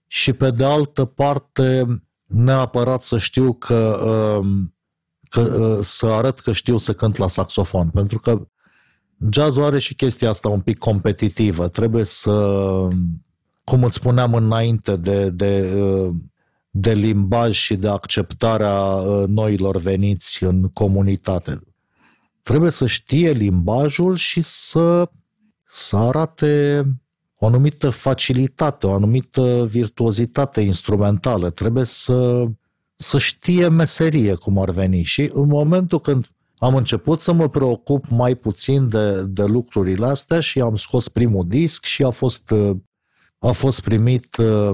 și 0.06 0.32
pe 0.32 0.50
de 0.50 0.64
altă 0.64 1.04
parte 1.04 1.86
neapărat 2.24 3.02
să 3.02 3.18
știu 3.18 3.52
că, 3.52 4.04
um, 4.40 4.74
că 5.28 5.40
uh, 5.40 5.78
să 5.82 6.06
arăt 6.06 6.40
că 6.40 6.52
știu 6.52 6.78
să 6.78 6.92
cânt 6.94 7.16
la 7.16 7.28
saxofon, 7.28 7.88
pentru 7.88 8.18
că 8.18 8.48
Jazzul 9.30 9.64
are 9.64 9.78
și 9.78 9.94
chestia 9.94 10.28
asta 10.28 10.48
un 10.48 10.60
pic 10.60 10.78
competitivă. 10.78 11.68
Trebuie 11.68 12.04
să, 12.04 12.32
cum 13.64 13.84
îți 13.84 13.94
spuneam 13.94 14.34
înainte, 14.34 14.96
de, 14.96 15.30
de, 15.30 15.72
de 16.70 16.92
limbaj 16.92 17.52
și 17.52 17.76
de 17.76 17.88
acceptarea 17.88 18.80
uh, 18.80 19.26
noilor 19.26 19.76
veniți 19.76 20.44
în 20.44 20.68
comunitate. 20.68 21.60
Trebuie 22.42 22.70
să 22.70 22.86
știe 22.86 23.30
limbajul 23.30 24.16
și 24.16 24.40
să, 24.42 25.10
să 25.66 25.96
arate 25.96 26.84
o 27.38 27.46
anumită 27.46 27.90
facilitate, 27.90 28.86
o 28.86 28.92
anumită 28.92 29.66
virtuozitate 29.70 30.60
instrumentală. 30.60 31.50
Trebuie 31.50 31.84
să, 31.84 32.44
să 32.96 33.18
știe 33.18 33.68
meserie, 33.68 34.34
cum 34.34 34.58
ar 34.58 34.70
veni. 34.70 35.02
Și 35.02 35.30
în 35.32 35.46
momentul 35.46 36.00
când 36.00 36.28
am 36.58 36.74
început 36.74 37.20
să 37.20 37.32
mă 37.32 37.48
preocup 37.48 38.08
mai 38.08 38.34
puțin 38.34 38.88
de, 38.88 39.24
de 39.24 39.44
lucrurile 39.44 40.06
astea 40.06 40.40
și 40.40 40.60
am 40.60 40.76
scos 40.76 41.08
primul 41.08 41.44
disc 41.48 41.84
și 41.84 42.02
a 42.02 42.10
fost, 42.10 42.54
a 43.38 43.52
fost 43.52 43.80
primit 43.80 44.36
uh, 44.36 44.72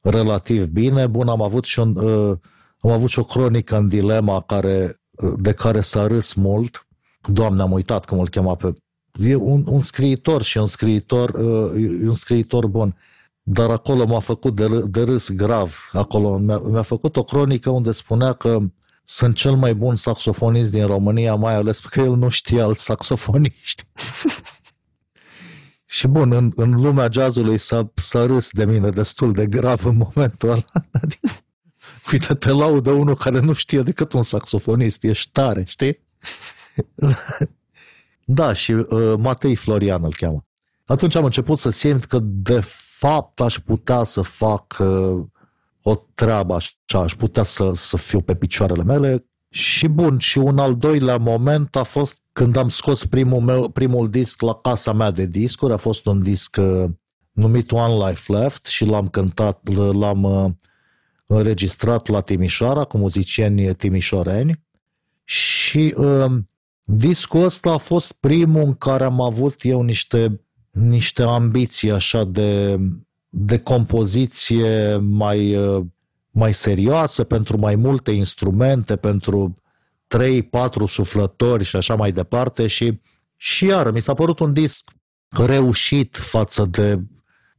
relativ 0.00 0.66
bine. 0.66 1.06
Bun, 1.06 1.28
am 1.28 1.42
avut 1.42 1.64
și, 1.64 1.78
un, 1.78 1.96
uh, 1.96 2.36
am 2.80 2.90
avut 2.90 3.08
și 3.08 3.18
o 3.18 3.24
cronică 3.24 3.76
în 3.76 3.88
dilema 3.88 4.40
care, 4.40 5.00
de 5.36 5.52
care 5.52 5.80
s-a 5.80 6.06
râs 6.06 6.32
mult. 6.32 6.86
Doamne, 7.32 7.62
am 7.62 7.72
uitat 7.72 8.04
cum 8.04 8.18
îl 8.18 8.28
chema 8.28 8.54
pe... 8.54 8.74
E 9.18 9.34
un, 9.34 9.64
un 9.68 9.80
scriitor 9.80 10.42
și 10.42 10.58
un 10.58 10.66
scriitor, 10.66 11.28
uh, 11.28 12.00
un 12.06 12.14
scriitor 12.14 12.66
bun. 12.66 12.96
Dar 13.42 13.70
acolo 13.70 14.06
m-a 14.06 14.18
făcut 14.18 14.54
de, 14.54 14.82
de 14.86 15.02
râs 15.02 15.30
grav. 15.30 15.88
Acolo 15.92 16.38
mi-a, 16.38 16.58
mi-a 16.58 16.82
făcut 16.82 17.16
o 17.16 17.24
cronică 17.24 17.70
unde 17.70 17.92
spunea 17.92 18.32
că 18.32 18.58
sunt 19.08 19.36
cel 19.36 19.54
mai 19.54 19.74
bun 19.74 19.96
saxofonist 19.96 20.70
din 20.70 20.86
România, 20.86 21.34
mai 21.34 21.54
ales 21.54 21.78
că 21.78 22.00
el 22.00 22.16
nu 22.16 22.28
știe 22.28 22.60
alți 22.60 22.84
saxofoniști. 22.84 23.82
și 25.96 26.06
bun, 26.06 26.32
în, 26.32 26.52
în 26.54 26.70
lumea 26.70 27.08
jazzului 27.10 27.58
s-a, 27.58 27.92
s-a 27.94 28.26
râs 28.26 28.50
de 28.50 28.64
mine 28.64 28.90
destul 28.90 29.32
de 29.32 29.46
grav 29.46 29.84
în 29.84 29.96
momentul 29.96 30.48
ăla. 30.48 30.64
Uite, 32.12 32.34
te 32.34 32.50
laudă 32.50 32.90
unul 32.90 33.16
care 33.16 33.40
nu 33.40 33.52
știe 33.52 33.82
decât 33.82 34.12
un 34.12 34.22
saxofonist, 34.22 35.02
ești 35.02 35.30
tare, 35.32 35.64
știi? 35.66 36.02
da, 38.24 38.52
și 38.52 38.72
uh, 38.72 39.14
Matei 39.18 39.54
Florian 39.54 40.04
îl 40.04 40.14
cheamă. 40.14 40.44
Atunci 40.84 41.14
am 41.14 41.24
început 41.24 41.58
să 41.58 41.70
simt 41.70 42.04
că 42.04 42.18
de 42.22 42.60
fapt 42.98 43.40
aș 43.40 43.58
putea 43.58 44.02
să 44.02 44.22
fac 44.22 44.76
uh, 44.78 45.24
o 45.88 45.94
treabă 46.14 46.54
așa, 46.54 46.98
aș 46.98 47.14
putea 47.14 47.42
să, 47.42 47.70
să 47.74 47.96
fiu 47.96 48.20
pe 48.20 48.34
picioarele 48.34 48.82
mele. 48.82 49.26
Și 49.48 49.88
bun, 49.88 50.18
și 50.18 50.38
un 50.38 50.58
al 50.58 50.76
doilea 50.76 51.16
moment 51.16 51.76
a 51.76 51.82
fost 51.82 52.18
când 52.32 52.56
am 52.56 52.68
scos 52.68 53.04
primul, 53.04 53.40
meu, 53.40 53.68
primul 53.68 54.10
disc 54.10 54.40
la 54.40 54.54
casa 54.54 54.92
mea 54.92 55.10
de 55.10 55.26
discuri, 55.26 55.72
a 55.72 55.76
fost 55.76 56.06
un 56.06 56.22
disc 56.22 56.56
uh, 56.60 56.84
numit 57.32 57.72
One 57.72 58.08
Life 58.08 58.32
Left 58.32 58.66
și 58.66 58.84
l-am 58.84 59.08
cântat, 59.08 59.68
l-am 59.92 60.22
uh, 60.22 60.50
înregistrat 61.26 62.06
la 62.06 62.20
Timișoara 62.20 62.84
cu 62.84 62.98
muzicieni 62.98 63.74
timișoreni 63.74 64.64
și 65.24 65.94
uh, 65.96 66.32
discul 66.82 67.44
ăsta 67.44 67.70
a 67.72 67.78
fost 67.78 68.12
primul 68.12 68.62
în 68.62 68.74
care 68.74 69.04
am 69.04 69.20
avut 69.20 69.64
eu 69.64 69.82
niște, 69.82 70.40
niște 70.70 71.22
ambiții 71.22 71.90
așa 71.90 72.24
de 72.24 72.78
de 73.38 73.58
compoziție 73.58 74.96
mai, 74.96 75.56
uh, 75.56 75.84
mai 76.30 76.54
serioasă, 76.54 77.24
pentru 77.24 77.58
mai 77.58 77.74
multe 77.74 78.10
instrumente, 78.10 78.96
pentru 78.96 79.56
3-4 80.06 80.86
suflători 80.86 81.64
și 81.64 81.76
așa 81.76 81.94
mai 81.94 82.12
departe 82.12 82.66
și, 82.66 83.00
și 83.36 83.66
iară, 83.66 83.90
mi 83.90 84.00
s-a 84.00 84.14
părut 84.14 84.38
un 84.38 84.52
disc 84.52 84.90
reușit 85.28 86.16
față 86.16 86.64
de 86.64 87.00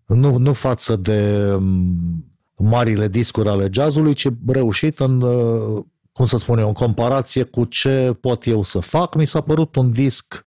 nu, 0.05 0.37
nu 0.37 0.53
față 0.53 0.95
de 0.95 1.51
um, 1.53 2.25
marile 2.55 3.07
discuri 3.07 3.49
ale 3.49 3.69
jazzului, 3.71 4.13
ci 4.13 4.27
reușit 4.47 4.99
în, 4.99 5.21
uh, 5.21 5.83
cum 6.11 6.25
să 6.25 6.37
spun 6.37 6.57
eu, 6.57 6.67
în 6.67 6.73
comparație 6.73 7.43
cu 7.43 7.65
ce 7.65 8.17
pot 8.21 8.45
eu 8.45 8.63
să 8.63 8.79
fac. 8.79 9.15
Mi 9.15 9.27
s-a 9.27 9.41
părut 9.41 9.75
un 9.75 9.91
disc 9.91 10.47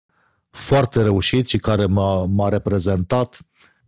foarte 0.50 1.02
reușit 1.02 1.46
și 1.46 1.58
care 1.58 1.86
m-a, 1.86 2.24
m-a 2.24 2.48
reprezentat 2.48 3.40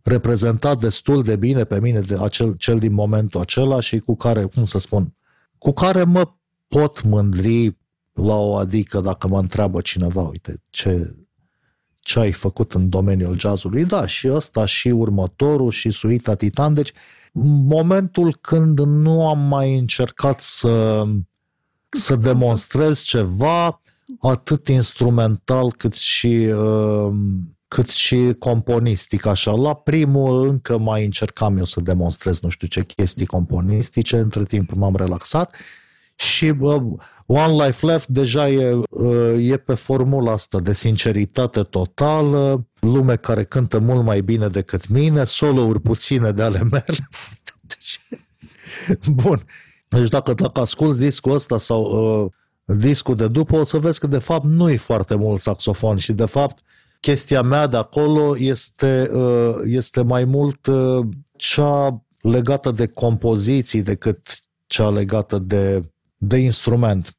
reprezentat 0.03 0.79
destul 0.79 1.23
de 1.23 1.35
bine 1.35 1.63
pe 1.63 1.79
mine 1.79 1.99
de 1.99 2.17
acel, 2.19 2.53
cel 2.53 2.79
din 2.79 2.93
momentul 2.93 3.39
acela 3.39 3.79
și 3.79 3.99
cu 3.99 4.15
care, 4.15 4.43
cum 4.43 4.65
să 4.65 4.79
spun, 4.79 5.13
cu 5.57 5.71
care 5.71 6.03
mă 6.03 6.31
pot 6.67 7.01
mândri 7.01 7.77
la 8.13 8.35
o 8.35 8.55
adică 8.55 9.01
dacă 9.01 9.27
mă 9.27 9.39
întreabă 9.39 9.81
cineva, 9.81 10.21
uite, 10.21 10.61
ce, 10.69 11.15
ce 11.99 12.19
ai 12.19 12.31
făcut 12.31 12.73
în 12.73 12.89
domeniul 12.89 13.39
jazzului, 13.39 13.85
da, 13.85 14.05
și 14.05 14.29
ăsta 14.31 14.65
și 14.65 14.87
următorul 14.87 15.71
și 15.71 15.91
suita 15.91 16.35
Titan, 16.35 16.73
deci 16.73 16.91
momentul 17.67 18.37
când 18.41 18.79
nu 18.79 19.27
am 19.27 19.39
mai 19.39 19.77
încercat 19.77 20.41
să, 20.41 21.03
să 21.89 22.15
demonstrez 22.15 22.99
ceva, 22.99 23.81
atât 24.19 24.67
instrumental 24.67 25.71
cât 25.71 25.93
și 25.93 26.27
uh, 26.27 27.13
cât 27.73 27.89
și 27.89 28.35
componistic, 28.39 29.25
așa. 29.25 29.51
La 29.51 29.73
primul 29.73 30.47
încă 30.47 30.77
mai 30.77 31.05
încercam 31.05 31.57
eu 31.57 31.65
să 31.65 31.81
demonstrez 31.81 32.39
nu 32.39 32.49
știu 32.49 32.67
ce 32.67 32.83
chestii 32.83 33.25
componistice, 33.25 34.17
între 34.17 34.43
timp 34.43 34.71
m-am 34.71 34.95
relaxat 34.95 35.55
și 36.15 36.53
uh, 36.59 36.81
One 37.25 37.65
Life 37.65 37.85
Left 37.85 38.07
deja 38.07 38.49
e, 38.49 38.73
uh, 38.89 39.49
e 39.49 39.57
pe 39.57 39.73
formula 39.73 40.31
asta 40.31 40.59
de 40.59 40.73
sinceritate 40.73 41.63
totală, 41.63 42.67
lume 42.79 43.15
care 43.15 43.43
cântă 43.43 43.79
mult 43.79 44.03
mai 44.03 44.21
bine 44.21 44.47
decât 44.47 44.87
mine, 44.87 45.23
solo-uri 45.23 45.81
puține 45.81 46.31
de 46.31 46.41
ale 46.41 46.63
mele. 46.71 47.09
Bun. 49.23 49.45
Deci 49.89 50.09
dacă, 50.09 50.33
dacă 50.33 50.59
asculti 50.59 50.99
discul 50.99 51.33
ăsta 51.33 51.57
sau 51.57 51.83
uh, 51.83 52.31
discul 52.77 53.15
de 53.15 53.27
după, 53.27 53.55
o 53.55 53.63
să 53.63 53.77
vezi 53.77 53.99
că 53.99 54.07
de 54.07 54.19
fapt 54.19 54.45
nu 54.45 54.69
e 54.69 54.77
foarte 54.77 55.15
mult 55.15 55.41
saxofon 55.41 55.97
și 55.97 56.13
de 56.13 56.25
fapt 56.25 56.63
chestia 57.01 57.41
mea 57.41 57.67
de 57.67 57.77
acolo 57.77 58.37
este, 58.37 59.09
uh, 59.13 59.55
este 59.65 60.01
mai 60.01 60.23
mult 60.23 60.65
uh, 60.65 61.07
cea 61.35 62.05
legată 62.21 62.71
de 62.71 62.87
compoziții 62.87 63.81
decât 63.81 64.41
cea 64.67 64.89
legată 64.89 65.39
de, 65.39 65.91
de 66.17 66.37
instrument. 66.37 67.17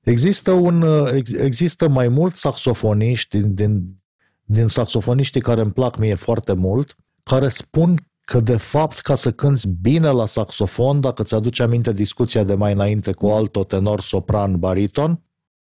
Există, 0.00 0.50
un, 0.50 0.82
uh, 0.82 1.20
există 1.40 1.88
mai 1.88 2.08
mulți 2.08 2.40
saxofoniști 2.40 3.38
din, 3.38 3.54
din, 3.54 4.02
din 4.44 4.66
saxofoniștii 4.66 5.40
care 5.40 5.60
îmi 5.60 5.72
plac 5.72 5.98
mie 5.98 6.14
foarte 6.14 6.52
mult, 6.52 6.96
care 7.22 7.48
spun 7.48 8.08
că 8.20 8.40
de 8.40 8.56
fapt 8.56 8.98
ca 8.98 9.14
să 9.14 9.32
cânți 9.32 9.68
bine 9.68 10.08
la 10.08 10.26
saxofon, 10.26 11.00
dacă 11.00 11.22
ți 11.22 11.34
aduce 11.34 11.62
aminte 11.62 11.92
discuția 11.92 12.44
de 12.44 12.54
mai 12.54 12.72
înainte 12.72 13.12
cu 13.12 13.26
alto, 13.26 13.64
tenor, 13.64 14.00
sopran, 14.00 14.58
bariton, 14.58 15.22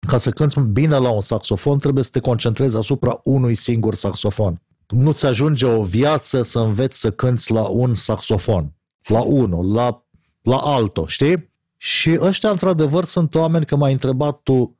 ca 0.07 0.19
să 0.19 0.31
cânti 0.31 0.61
bine 0.61 0.97
la 0.97 1.11
un 1.11 1.21
saxofon, 1.21 1.79
trebuie 1.79 2.05
să 2.05 2.11
te 2.11 2.21
concentrezi 2.21 2.77
asupra 2.77 3.21
unui 3.25 3.55
singur 3.55 3.95
saxofon. 3.95 4.61
Nu-ți 4.89 5.27
ajunge 5.27 5.67
o 5.67 5.83
viață 5.83 6.43
să 6.43 6.59
înveți 6.59 6.99
să 6.99 7.11
cânti 7.11 7.53
la 7.53 7.69
un 7.69 7.95
saxofon, 7.95 8.73
la 9.07 9.21
unul, 9.21 9.73
la, 9.73 10.05
la 10.43 10.57
altul, 10.57 11.07
știi? 11.07 11.53
Și 11.77 12.19
ăștia, 12.21 12.51
într-adevăr, 12.51 13.05
sunt 13.05 13.35
oameni 13.35 13.65
că 13.65 13.77
m-ai 13.77 13.93
întrebat 13.93 14.41
tu 14.43 14.77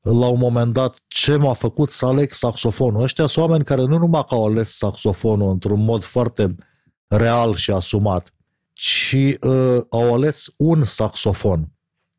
la 0.00 0.26
un 0.26 0.38
moment 0.38 0.72
dat 0.72 1.02
ce 1.06 1.36
m-a 1.36 1.52
făcut 1.52 1.90
să 1.90 2.06
aleg 2.06 2.30
saxofonul. 2.30 3.02
Ăștia 3.02 3.26
sunt 3.26 3.44
oameni 3.44 3.64
care 3.64 3.84
nu 3.84 3.98
numai 3.98 4.24
că 4.28 4.34
au 4.34 4.46
ales 4.46 4.76
saxofonul 4.76 5.50
într-un 5.50 5.84
mod 5.84 6.04
foarte 6.04 6.54
real 7.06 7.54
și 7.54 7.70
asumat, 7.70 8.34
ci 8.72 9.16
uh, 9.40 9.80
au 9.90 10.14
ales 10.14 10.54
un 10.56 10.84
saxofon. 10.84 11.68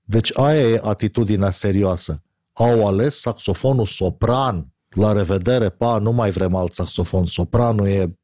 Deci 0.03 0.37
aia 0.37 0.69
e 0.69 0.81
atitudinea 0.83 1.51
serioasă. 1.51 2.21
Au 2.57 2.87
ales 2.87 3.19
saxofonul 3.19 3.85
sopran. 3.85 4.67
La 4.89 5.11
revedere, 5.11 5.69
pa, 5.69 5.97
nu 5.97 6.11
mai 6.11 6.31
vrem 6.31 6.55
alt 6.55 6.73
saxofon. 6.73 7.25
Sopranul 7.25 7.87
e 7.87 8.17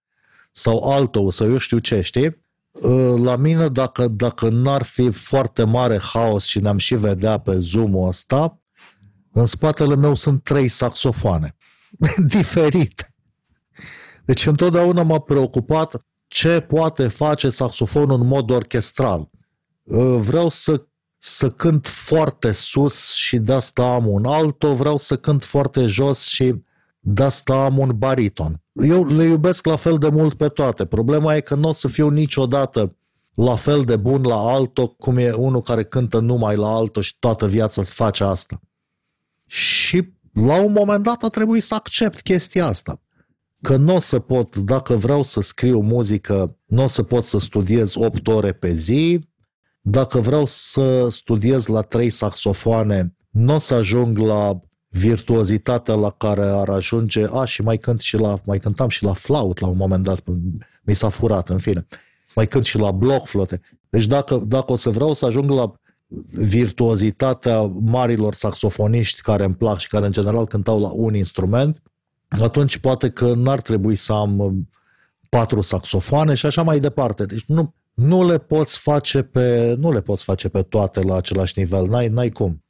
sau 0.52 0.92
altul, 0.92 1.32
sau 1.32 1.50
eu 1.50 1.58
știu 1.58 1.78
ce, 1.78 2.02
știi? 2.02 2.42
Uh, 2.72 3.22
la 3.22 3.36
mine, 3.36 3.68
dacă, 3.68 4.08
dacă 4.08 4.50
n-ar 4.50 4.84
fi 4.84 5.12
foarte 5.12 5.64
mare 5.64 6.00
haos 6.00 6.46
și 6.46 6.60
ne-am 6.60 6.78
și 6.78 6.96
vedea 6.96 7.38
pe 7.38 7.58
Zoom-ul 7.58 8.08
ăsta, 8.08 8.62
în 9.32 9.46
spatele 9.46 9.96
meu 9.96 10.16
sunt 10.16 10.44
trei 10.44 10.68
saxofoane 10.68 11.56
diferite. 12.36 13.16
Deci 14.26 14.46
întotdeauna 14.46 15.04
m-a 15.04 15.20
preocupat 15.20 16.06
ce 16.28 16.60
poate 16.60 17.08
face 17.08 17.50
saxofonul 17.50 18.22
în 18.22 18.28
mod 18.28 18.50
orchestral. 18.50 19.30
Uh, 19.84 20.18
vreau 20.20 20.50
să, 20.50 20.88
să 21.26 21.50
cânt 21.50 21.88
foarte 21.88 22.52
sus 22.52 23.14
și 23.14 23.38
de 23.38 23.54
asta 23.54 23.94
am 23.94 24.08
un 24.08 24.26
alto, 24.26 24.74
vreau 24.74 24.98
să 24.98 25.18
cânt 25.18 25.44
foarte 25.44 25.86
jos 25.86 26.26
și 26.26 26.56
de 27.00 27.24
asta 27.24 27.66
am 27.66 27.78
un 27.78 27.92
bariton. 27.98 28.62
Eu 28.74 29.08
le 29.08 29.24
iubesc 29.24 29.66
la 29.66 29.76
fel 29.76 29.98
de 29.98 30.10
mult 30.10 30.34
pe 30.34 30.48
toate. 30.48 30.86
Problema 30.86 31.36
e 31.36 31.42
că 31.42 31.56
nu 31.56 31.70
o 31.70 31.74
să 31.74 31.88
fiu 31.88 32.10
niciodată 32.10 32.96
la 33.34 33.56
fel 33.56 33.84
de 33.84 33.96
bun 33.96 34.22
la 34.24 34.36
alto 34.36 34.88
cum 34.88 35.18
e 35.18 35.32
unul 35.32 35.62
care 35.62 35.84
cântă 35.84 36.20
numai 36.20 36.56
la 36.56 36.68
alto 36.68 37.02
și 37.02 37.16
toată 37.20 37.48
viața 37.48 37.82
face 37.82 38.24
asta. 38.24 38.62
Și 39.46 40.14
la 40.34 40.62
un 40.62 40.72
moment 40.72 41.04
dat 41.04 41.24
a 41.24 41.28
trebuit 41.28 41.64
să 41.64 41.76
accept 41.76 42.22
chestia 42.22 42.66
asta. 42.66 43.02
Că 43.62 43.76
nu 43.76 43.96
o 43.96 44.00
să 44.00 44.20
pot, 44.20 44.58
dacă 44.58 44.96
vreau 44.96 45.24
să 45.24 45.42
scriu 45.42 45.80
muzică, 45.80 46.58
nu 46.66 46.84
o 46.84 46.88
să 46.88 47.04
pot 47.04 47.24
să 47.24 47.40
studiez 47.40 47.96
8 47.96 48.28
ore 48.28 48.54
pe 48.54 48.74
zi, 48.74 49.32
dacă 49.86 50.20
vreau 50.20 50.46
să 50.46 51.08
studiez 51.10 51.66
la 51.66 51.82
trei 51.82 52.10
saxofoane, 52.10 53.16
nu 53.30 53.54
o 53.54 53.58
să 53.58 53.74
ajung 53.74 54.18
la 54.18 54.60
virtuozitatea 54.90 55.94
la 55.94 56.10
care 56.10 56.46
ar 56.46 56.70
ajunge, 56.70 57.26
a, 57.32 57.46
și 57.46 57.62
mai 57.62 57.78
cânt 57.78 58.00
și 58.00 58.18
la, 58.18 58.40
mai 58.46 58.60
cântam 58.60 58.90
și 58.90 59.04
la 59.04 59.14
flaut 59.14 59.60
la 59.60 59.68
un 59.68 59.78
moment 59.78 60.04
dat, 60.04 60.24
mi 60.84 60.94
s-a 60.94 61.10
furat, 61.10 61.50
în 61.50 61.58
fine. 61.58 61.88
Mai 62.36 62.48
cânt 62.48 62.66
și 62.66 62.78
la 62.78 62.92
bloc 62.92 63.26
flote. 63.26 63.62
Deci 63.90 64.06
dacă, 64.06 64.44
dacă 64.48 64.72
o 64.72 64.76
să 64.76 64.90
vreau 64.90 65.14
să 65.14 65.26
ajung 65.26 65.50
la 65.50 65.74
virtuozitatea 66.32 67.62
marilor 67.82 68.34
saxofoniști 68.34 69.22
care 69.22 69.44
îmi 69.44 69.56
plac 69.56 69.80
și 69.80 69.88
care 69.88 70.06
în 70.06 70.12
general 70.12 70.48
cântau 70.48 70.80
la 70.80 70.90
un 70.92 71.16
instrument, 71.16 71.82
atunci 72.28 72.78
poate 72.78 73.10
că 73.10 73.34
n-ar 73.34 73.62
trebui 73.62 73.96
să 73.96 74.14
am 74.14 74.40
um, 74.40 74.70
patru 75.30 75.62
saxofoane 75.62 76.34
și 76.34 76.46
așa 76.46 76.64
mai 76.64 76.80
departe. 76.80 77.26
Deci 77.26 77.46
nu, 77.46 77.74
nu 77.94 78.28
le 78.28 78.38
poți 78.38 78.80
face 78.80 79.24
pe, 79.24 79.76
nu 79.80 79.92
le 79.92 80.02
poți 80.02 80.24
face 80.24 80.50
pe 80.50 80.62
toate 80.62 81.02
la 81.02 81.16
același 81.16 81.60
nivel, 81.60 81.88
n-ai, 81.88 82.08
n-ai 82.08 82.30
cum. 82.30 82.64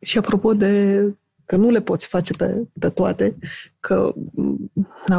Și 0.00 0.18
apropo 0.18 0.54
de 0.54 1.00
că 1.44 1.56
nu 1.56 1.70
le 1.70 1.80
poți 1.80 2.06
face 2.06 2.32
pe, 2.32 2.66
pe 2.78 2.88
toate, 2.88 3.38
că 3.80 4.14
na, 5.06 5.18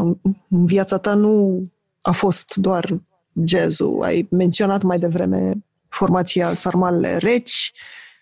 în 0.49 0.65
viața 0.65 0.97
ta 0.97 1.13
nu 1.13 1.63
a 2.01 2.11
fost 2.11 2.55
doar 2.55 3.01
jazzul. 3.45 4.03
Ai 4.03 4.27
menționat 4.29 4.81
mai 4.81 4.99
devreme 4.99 5.65
formația 5.89 6.53
Sarmalele 6.53 7.17
Reci, 7.17 7.71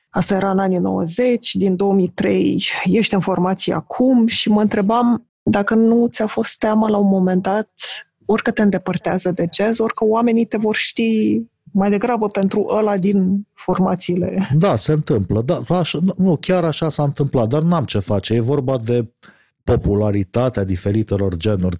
asta 0.10 0.36
era 0.36 0.52
în 0.52 0.60
anii 0.60 0.78
90, 0.78 1.56
din 1.56 1.76
2003 1.76 2.66
ești 2.84 3.14
în 3.14 3.20
formație 3.20 3.74
acum 3.74 4.28
și 4.28 4.50
mă 4.50 4.62
întrebam 4.62 5.30
dacă 5.44 5.76
nu 5.76 6.08
ți-a 6.08 6.28
fost 6.28 6.58
teamă 6.58 6.88
la 6.88 6.98
un 6.98 7.08
moment 7.08 7.42
dat, 7.42 7.72
orică 8.32 8.52
te 8.52 8.62
îndepărtează 8.62 9.32
de 9.32 9.48
jazz, 9.54 9.80
orică 9.80 10.06
oamenii 10.06 10.46
te 10.46 10.58
vor 10.58 10.76
ști 10.76 11.41
mai 11.72 11.89
degrabă 11.89 12.28
pentru 12.28 12.65
ăla 12.70 12.98
din 12.98 13.48
formațiile. 13.54 14.48
Da, 14.58 14.76
se 14.76 14.91
întâmplă. 14.91 15.41
Da, 15.41 15.60
așa, 15.67 16.00
nu, 16.17 16.38
chiar 16.38 16.63
așa 16.63 16.89
s-a 16.89 17.04
întâmplat, 17.04 17.48
dar 17.48 17.62
n-am 17.62 17.86
ce 17.86 18.00
face. 18.00 18.34
E 18.34 18.39
vorba 18.39 18.78
de 18.78 19.12
popularitatea 19.63 20.63
diferitelor 20.63 21.36
genuri. 21.38 21.78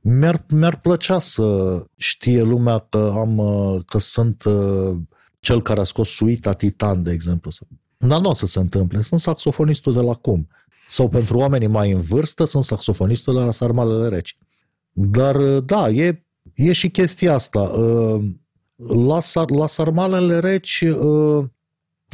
Mi-ar, 0.00 0.44
mi-ar 0.48 0.80
plăcea 0.80 1.18
să 1.18 1.78
știe 1.96 2.42
lumea 2.42 2.78
că 2.88 3.12
am 3.16 3.42
că 3.86 3.98
sunt 3.98 4.44
uh, 4.44 4.96
cel 5.40 5.62
care 5.62 5.80
a 5.80 5.84
scos 5.84 6.08
suita 6.08 6.52
Titan, 6.52 7.02
de 7.02 7.12
exemplu. 7.12 7.50
Dar 7.96 8.20
nu 8.20 8.28
o 8.28 8.32
să 8.32 8.46
se 8.46 8.58
întâmple. 8.58 9.02
Sunt 9.02 9.20
saxofonistul 9.20 9.92
de 9.92 10.00
la 10.00 10.14
cum. 10.14 10.48
Sau 10.88 11.08
pentru 11.08 11.38
oamenii 11.38 11.66
mai 11.66 11.90
în 11.90 12.00
vârstă, 12.00 12.44
sunt 12.44 12.64
saxofonistul 12.64 13.34
de 13.34 13.40
la 13.40 13.50
Sarmalele 13.50 14.08
Reci. 14.08 14.36
Dar, 14.96 15.36
uh, 15.36 15.62
da, 15.64 15.88
e, 15.88 16.24
e 16.54 16.72
și 16.72 16.90
chestia 16.90 17.34
asta. 17.34 17.60
Uh, 17.60 18.24
la, 18.76 19.18
la 19.46 19.66
sarmalele 19.66 20.38
reci, 20.38 20.80
uh, 20.80 21.44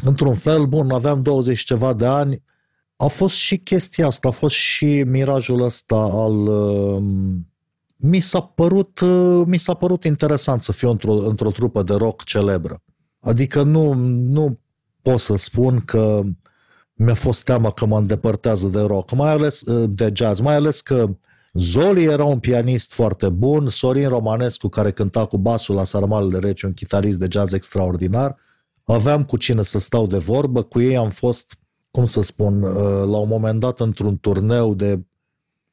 într-un 0.03 0.35
fel, 0.35 0.67
bun, 0.67 0.91
aveam 0.91 1.23
20 1.23 1.61
ceva 1.61 1.93
de 1.93 2.07
ani, 2.07 2.43
a 2.97 3.07
fost 3.07 3.37
și 3.37 3.59
chestia 3.59 4.07
asta, 4.07 4.29
a 4.29 4.31
fost 4.31 4.55
și 4.55 5.03
mirajul 5.07 5.63
ăsta 5.63 5.97
al... 5.97 6.47
Uh, 6.47 7.03
mi 7.97 8.21
s-a 8.21 8.41
părut, 8.41 9.01
uh, 9.01 9.43
mi 9.47 9.59
s-a 9.59 9.75
părut 9.75 10.05
interesant 10.05 10.63
să 10.63 10.73
fiu 10.73 10.91
într-o, 10.91 11.13
într-o 11.13 11.51
trupă 11.51 11.83
de 11.83 11.95
rock 11.95 12.25
celebră. 12.25 12.83
Adică 13.21 13.63
nu, 13.63 13.93
nu 13.93 14.59
pot 15.03 15.21
să 15.21 15.37
spun 15.37 15.81
că 15.81 16.23
mi-a 16.93 17.15
fost 17.15 17.45
teamă 17.45 17.73
că 17.73 17.87
mă 17.87 17.99
îndepărtează 17.99 18.69
de 18.69 18.81
rock, 18.81 19.15
mai 19.15 19.31
ales 19.31 19.63
de 19.89 20.11
jazz, 20.15 20.41
mai 20.41 20.55
ales 20.55 20.81
că 20.81 21.11
Zoli 21.53 22.05
era 22.05 22.25
un 22.25 22.39
pianist 22.39 22.93
foarte 22.93 23.29
bun, 23.29 23.69
Sorin 23.69 24.09
Romanescu, 24.09 24.69
care 24.69 24.93
cânta 24.93 25.27
cu 25.27 25.39
basul 25.39 25.75
la 25.75 25.85
Sarmalele 25.85 26.39
Reci, 26.39 26.63
un 26.63 26.73
chitarist 26.73 27.19
de 27.19 27.27
jazz 27.31 27.53
extraordinar. 27.53 28.37
Aveam 28.85 29.25
cu 29.25 29.37
cine 29.37 29.63
să 29.63 29.79
stau 29.79 30.07
de 30.07 30.19
vorbă, 30.19 30.63
cu 30.63 30.81
ei 30.81 30.97
am 30.97 31.11
fost, 31.11 31.59
cum 31.91 32.05
să 32.05 32.23
spun, 32.23 32.63
uh, 32.63 32.73
la 32.85 33.17
un 33.17 33.29
moment 33.29 33.61
dat 33.61 33.81
într-un 33.81 34.19
turneu 34.19 34.75
de 34.75 35.01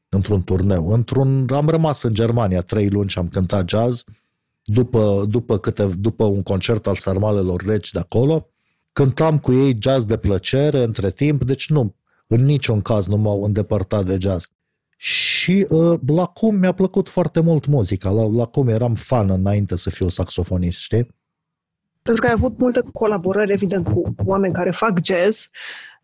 într-un 0.09 0.43
turneu. 0.43 0.89
Într-un, 0.89 1.47
am 1.53 1.67
rămas 1.67 2.01
în 2.01 2.13
Germania 2.13 2.61
trei 2.61 2.89
luni 2.89 3.09
și 3.09 3.17
am 3.17 3.27
cântat 3.27 3.69
jazz 3.69 4.03
după, 4.63 5.25
după, 5.29 5.57
câte, 5.57 5.85
după 5.85 6.23
un 6.23 6.43
concert 6.43 6.87
al 6.87 6.95
Sarmalelor 6.95 7.63
Reci 7.65 7.91
de 7.91 7.99
acolo. 7.99 8.49
Cântam 8.93 9.39
cu 9.39 9.53
ei 9.53 9.77
jazz 9.79 10.05
de 10.05 10.17
plăcere 10.17 10.83
între 10.83 11.11
timp, 11.11 11.43
deci 11.43 11.69
nu, 11.69 11.95
în 12.27 12.43
niciun 12.43 12.81
caz 12.81 13.07
nu 13.07 13.17
m-au 13.17 13.43
îndepărtat 13.43 14.05
de 14.05 14.17
jazz. 14.19 14.49
Și 14.97 15.36
uh, 15.51 15.99
la 16.07 16.25
cum 16.25 16.55
mi-a 16.55 16.71
plăcut 16.71 17.09
foarte 17.09 17.39
mult 17.39 17.65
muzica, 17.65 18.09
la, 18.09 18.27
la 18.27 18.45
cum 18.45 18.67
eram 18.67 18.95
fan 18.95 19.29
înainte 19.29 19.75
să 19.75 19.89
fiu 19.89 20.09
saxofonist, 20.09 20.79
știi? 20.79 21.15
Pentru 22.01 22.21
că 22.21 22.27
ai 22.27 22.35
avut 22.37 22.59
multe 22.59 22.81
colaborări, 22.93 23.51
evident, 23.51 23.87
cu 23.87 24.03
oameni 24.25 24.53
care 24.53 24.71
fac 24.71 24.99
jazz, 25.03 25.49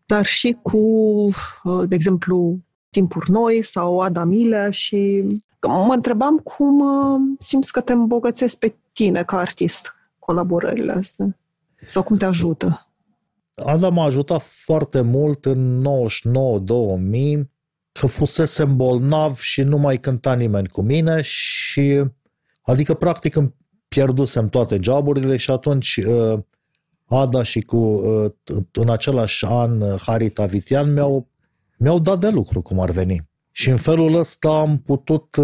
dar 0.06 0.24
și 0.24 0.56
cu, 0.62 0.78
uh, 0.78 1.88
de 1.88 1.94
exemplu, 1.94 2.58
Timpuri 2.90 3.30
Noi 3.30 3.62
sau 3.62 4.00
Adamile 4.00 4.70
și 4.70 5.26
mă 5.60 5.92
întrebam 5.94 6.38
cum 6.38 6.80
uh, 6.80 7.20
simți 7.38 7.72
că 7.72 7.80
te 7.80 7.92
îmbogățesc 7.92 8.58
pe 8.58 8.74
tine 8.92 9.24
ca 9.24 9.38
artist 9.38 9.94
colaborările 10.18 10.92
astea 10.92 11.36
sau 11.86 12.02
cum 12.02 12.16
te 12.16 12.24
ajută? 12.24 12.88
Adam 13.54 13.94
m-a 13.94 14.04
ajutat 14.04 14.42
foarte 14.42 15.00
mult 15.00 15.44
în 15.44 15.84
99-2000 17.38 17.53
că 18.00 18.06
fusese 18.06 18.64
bolnav 18.64 19.38
și 19.38 19.62
nu 19.62 19.78
mai 19.78 20.00
cânta 20.00 20.34
nimeni 20.34 20.68
cu 20.68 20.82
mine 20.82 21.20
și 21.22 22.04
adică 22.62 22.94
practic 22.94 23.36
îmi 23.36 23.54
pierdusem 23.88 24.48
toate 24.48 24.78
joburile 24.82 25.36
și 25.36 25.50
atunci 25.50 25.96
uh, 25.96 26.38
Ada 27.04 27.42
și 27.42 27.60
cu 27.60 27.76
uh, 27.76 28.30
în 28.72 28.90
același 28.90 29.44
an 29.44 29.80
uh, 29.80 30.00
Harita 30.00 30.46
Vitian 30.46 30.92
mi-au, 30.92 31.28
mi-au 31.78 31.98
dat 31.98 32.18
de 32.20 32.28
lucru 32.28 32.62
cum 32.62 32.80
ar 32.80 32.90
veni. 32.90 33.28
Și 33.50 33.70
în 33.70 33.76
felul 33.76 34.14
ăsta 34.14 34.48
am 34.48 34.78
putut 34.78 35.36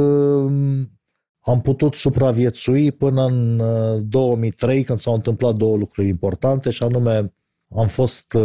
am 1.40 1.60
putut 1.62 1.94
supraviețui 1.94 2.92
până 2.92 3.24
în 3.24 3.62
2003 4.08 4.83
când 4.83 4.98
s-au 4.98 5.14
întâmplat 5.14 5.54
două 5.54 5.77
lucruri 5.77 6.08
importante 6.08 6.70
și 6.70 6.83
anume 6.83 7.33
am 7.77 7.87
fost 7.87 8.37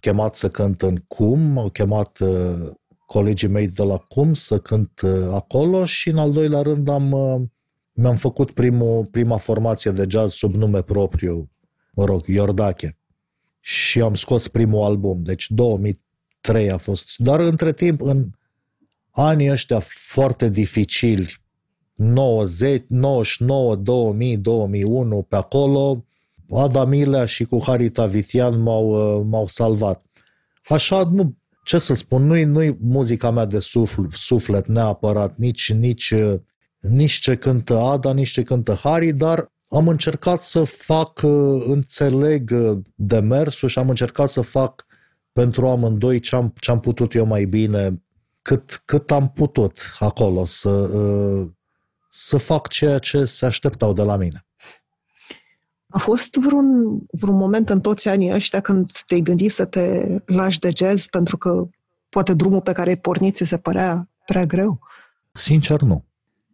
chemat 0.00 0.34
să 0.34 0.48
cânt 0.48 0.82
în 0.82 0.96
CUM, 1.08 1.58
au 1.58 1.68
chemat 1.68 2.18
colegii 3.06 3.48
mei 3.48 3.68
de 3.68 3.82
la 3.82 3.96
cum 3.96 4.34
să 4.34 4.58
cânt 4.58 5.00
uh, 5.00 5.10
acolo 5.32 5.84
și 5.84 6.08
în 6.08 6.18
al 6.18 6.32
doilea 6.32 6.62
rând 6.62 6.88
am, 6.88 7.12
uh, 7.12 7.40
mi-am 7.92 8.16
făcut 8.16 8.50
primul, 8.50 9.04
prima 9.04 9.36
formație 9.36 9.90
de 9.90 10.06
jazz 10.08 10.32
sub 10.32 10.54
nume 10.54 10.82
propriu, 10.82 11.50
mă 11.92 12.04
rog, 12.04 12.26
Iordache. 12.26 12.98
Și 13.60 14.00
am 14.00 14.14
scos 14.14 14.48
primul 14.48 14.82
album, 14.82 15.22
deci 15.22 15.50
2003 15.50 16.70
a 16.70 16.76
fost. 16.76 17.16
Dar 17.16 17.40
între 17.40 17.72
timp, 17.72 18.00
în 18.00 18.30
anii 19.10 19.50
ăștia 19.50 19.78
foarte 19.84 20.48
dificili, 20.48 21.44
90, 21.94 22.84
99, 22.88 23.76
2000, 23.76 24.36
2001, 24.36 25.22
pe 25.22 25.36
acolo, 25.36 26.04
Ada 26.50 26.84
Milea 26.84 27.24
și 27.24 27.44
cu 27.44 27.62
Harita 27.62 28.06
Vitian 28.06 28.62
m-au, 28.62 29.18
uh, 29.18 29.26
m-au 29.28 29.46
salvat. 29.46 30.02
Așa, 30.68 31.02
nu, 31.02 31.36
ce 31.66 31.78
să 31.78 31.94
spun, 31.94 32.26
nu-i, 32.26 32.44
nu-i 32.44 32.76
muzica 32.80 33.30
mea 33.30 33.44
de 33.44 33.58
sufl, 33.58 34.02
suflet 34.10 34.66
neapărat, 34.66 35.36
nici, 35.36 35.72
nici, 35.72 36.14
nici 36.78 37.12
ce 37.12 37.36
cântă 37.36 37.78
Ada, 37.78 38.12
nici 38.12 38.30
ce 38.30 38.42
cântă 38.42 38.74
Harry, 38.74 39.12
dar 39.12 39.52
am 39.68 39.88
încercat 39.88 40.42
să 40.42 40.64
fac, 40.64 41.22
înțeleg 41.66 42.50
demersul 42.94 43.68
și 43.68 43.78
am 43.78 43.88
încercat 43.88 44.28
să 44.28 44.40
fac 44.40 44.86
pentru 45.32 45.66
amândoi 45.66 46.20
ce 46.20 46.36
am, 46.36 46.52
ce 46.60 46.70
am 46.70 46.80
putut 46.80 47.14
eu 47.14 47.26
mai 47.26 47.44
bine, 47.44 48.02
cât, 48.42 48.82
cât 48.84 49.10
am 49.10 49.30
putut 49.30 49.92
acolo, 49.98 50.44
să, 50.44 50.90
să 52.08 52.36
fac 52.36 52.68
ceea 52.68 52.98
ce 52.98 53.24
se 53.24 53.46
așteptau 53.46 53.92
de 53.92 54.02
la 54.02 54.16
mine. 54.16 54.46
A 55.96 55.98
fost 55.98 56.34
vreun, 56.34 56.98
vreun 57.10 57.36
moment 57.36 57.68
în 57.68 57.80
toți 57.80 58.08
anii 58.08 58.32
ăștia 58.32 58.60
când 58.60 58.90
te-ai 59.06 59.20
gândit 59.20 59.52
să 59.52 59.64
te 59.64 60.16
lași 60.26 60.58
de 60.58 60.70
jazz 60.76 61.06
pentru 61.06 61.36
că 61.36 61.68
poate 62.08 62.34
drumul 62.34 62.60
pe 62.60 62.72
care 62.72 62.88
ai 62.88 62.96
pornit 62.96 63.34
ți 63.34 63.44
se 63.44 63.58
părea 63.58 64.10
prea 64.26 64.46
greu? 64.46 64.78
Sincer, 65.32 65.80
nu. 65.80 66.04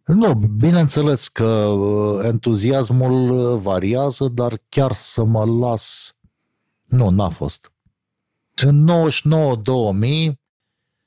Nu, 0.04 0.34
bineînțeles 0.34 1.28
că 1.28 1.44
uh, 1.44 2.24
entuziasmul 2.24 3.30
uh, 3.30 3.60
variază, 3.60 4.28
dar 4.28 4.60
chiar 4.68 4.92
să 4.92 5.24
mă 5.24 5.44
las... 5.44 6.16
Nu, 6.84 7.08
n-a 7.08 7.28
fost. 7.28 7.72
În 8.64 8.90
99-2000, 10.30 10.32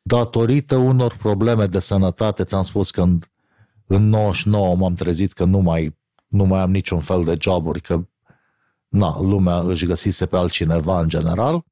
datorită 0.02 0.76
unor 0.76 1.16
probleme 1.18 1.66
de 1.66 1.80
sănătate, 1.80 2.44
ți-am 2.44 2.62
spus 2.62 2.92
că 2.92 3.02
în, 3.02 3.20
în 3.86 4.10
99 4.10 4.76
m-am 4.76 4.94
trezit 4.94 5.32
că 5.32 5.46
nu 5.46 5.60
mai, 5.60 5.98
nu 6.28 6.46
mai 6.46 6.62
am 6.62 6.72
niciun 6.72 7.00
fel 7.00 7.24
de 7.24 7.36
joburi, 7.40 7.82
că 7.82 8.06
na, 8.96 9.20
lumea 9.20 9.60
își 9.60 9.86
găsise 9.86 10.26
pe 10.26 10.38
altcineva 10.38 11.00
în 11.00 11.10
general. 11.10 11.64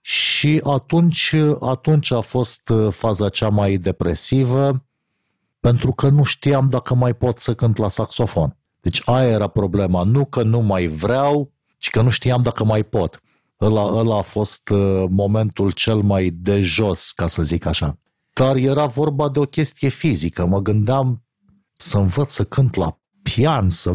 Și 0.00 0.60
atunci, 0.64 1.34
atunci 1.60 2.10
a 2.10 2.20
fost 2.20 2.68
uh, 2.68 2.92
faza 2.92 3.28
cea 3.28 3.48
mai 3.48 3.76
depresivă, 3.76 4.84
pentru 5.60 5.92
că 5.92 6.08
nu 6.08 6.22
știam 6.22 6.68
dacă 6.68 6.94
mai 6.94 7.14
pot 7.14 7.38
să 7.38 7.54
cânt 7.54 7.76
la 7.76 7.88
saxofon. 7.88 8.56
Deci 8.80 9.02
aia 9.04 9.28
era 9.28 9.46
problema. 9.46 10.02
Nu 10.02 10.24
că 10.24 10.42
nu 10.42 10.60
mai 10.60 10.86
vreau, 10.86 11.52
ci 11.78 11.90
că 11.90 12.02
nu 12.02 12.10
știam 12.10 12.42
dacă 12.42 12.64
mai 12.64 12.82
pot. 12.82 13.20
Ăla, 13.60 13.82
ăla 13.82 14.18
a 14.18 14.22
fost 14.22 14.68
uh, 14.68 15.04
momentul 15.10 15.70
cel 15.70 16.00
mai 16.00 16.30
de 16.30 16.60
jos, 16.60 17.12
ca 17.12 17.26
să 17.26 17.42
zic 17.42 17.64
așa. 17.64 17.98
Dar 18.32 18.56
era 18.56 18.86
vorba 18.86 19.28
de 19.28 19.38
o 19.38 19.44
chestie 19.44 19.88
fizică. 19.88 20.46
Mă 20.46 20.60
gândeam 20.60 21.24
să 21.76 21.98
învăț 21.98 22.30
să 22.30 22.44
cânt 22.44 22.74
la 22.74 22.98
pian, 23.22 23.70
să 23.70 23.94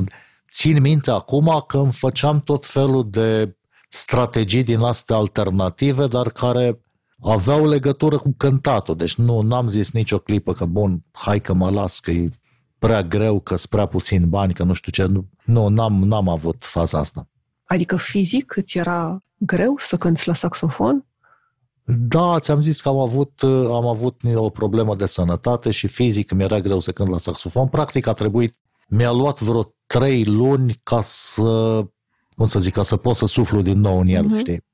țin 0.57 0.81
minte 0.81 1.11
acum 1.11 1.63
că 1.67 1.77
îmi 1.77 1.91
făceam 1.91 2.39
tot 2.39 2.65
felul 2.65 3.09
de 3.09 3.57
strategii 3.89 4.63
din 4.63 4.79
astea 4.79 5.15
alternative, 5.15 6.07
dar 6.07 6.29
care 6.29 6.81
aveau 7.21 7.67
legătură 7.67 8.17
cu 8.17 8.33
cântatul. 8.37 8.95
Deci 8.95 9.15
nu 9.15 9.41
n-am 9.41 9.67
zis 9.67 9.91
nicio 9.91 10.17
clipă 10.17 10.53
că 10.53 10.65
bun, 10.65 11.03
hai 11.11 11.41
că 11.41 11.53
mă 11.53 11.69
las, 11.69 11.99
că 11.99 12.11
e 12.11 12.29
prea 12.79 13.03
greu, 13.03 13.39
că 13.39 13.55
sunt 13.55 13.69
prea 13.69 13.85
puțin 13.85 14.29
bani, 14.29 14.53
că 14.53 14.63
nu 14.63 14.73
știu 14.73 14.91
ce. 14.91 15.05
Nu, 15.05 15.27
nu 15.45 15.67
n-am, 15.67 15.93
n-am 15.93 16.29
avut 16.29 16.65
faza 16.65 16.99
asta. 16.99 17.27
Adică 17.65 17.97
fizic 17.97 18.55
îți 18.55 18.77
era 18.77 19.23
greu 19.37 19.75
să 19.77 19.97
cânți 19.97 20.27
la 20.27 20.33
saxofon? 20.33 21.05
Da, 21.83 22.39
ți-am 22.39 22.59
zis 22.59 22.81
că 22.81 22.89
am 22.89 22.97
avut, 22.97 23.43
am 23.67 23.87
avut 23.87 24.21
o 24.35 24.49
problemă 24.49 24.95
de 24.95 25.05
sănătate 25.05 25.71
și 25.71 25.87
fizic 25.87 26.31
mi 26.31 26.43
era 26.43 26.59
greu 26.59 26.79
să 26.79 26.91
cânt 26.91 27.09
la 27.09 27.17
saxofon. 27.17 27.67
Practic 27.67 28.07
a 28.07 28.13
trebuit, 28.13 28.57
mi-a 28.87 29.11
luat 29.11 29.41
vreo 29.41 29.75
trei 29.85 30.25
luni 30.25 30.79
ca 30.83 31.01
să, 31.01 31.83
cum 32.35 32.45
să 32.45 32.59
zic, 32.59 32.73
ca 32.73 32.83
să 32.83 32.97
pot 32.97 33.15
să 33.15 33.25
suflu 33.25 33.61
din 33.61 33.79
nou 33.79 33.99
în 33.99 34.07
el, 34.07 34.25
uh-huh. 34.25 34.39
știi? 34.39 34.65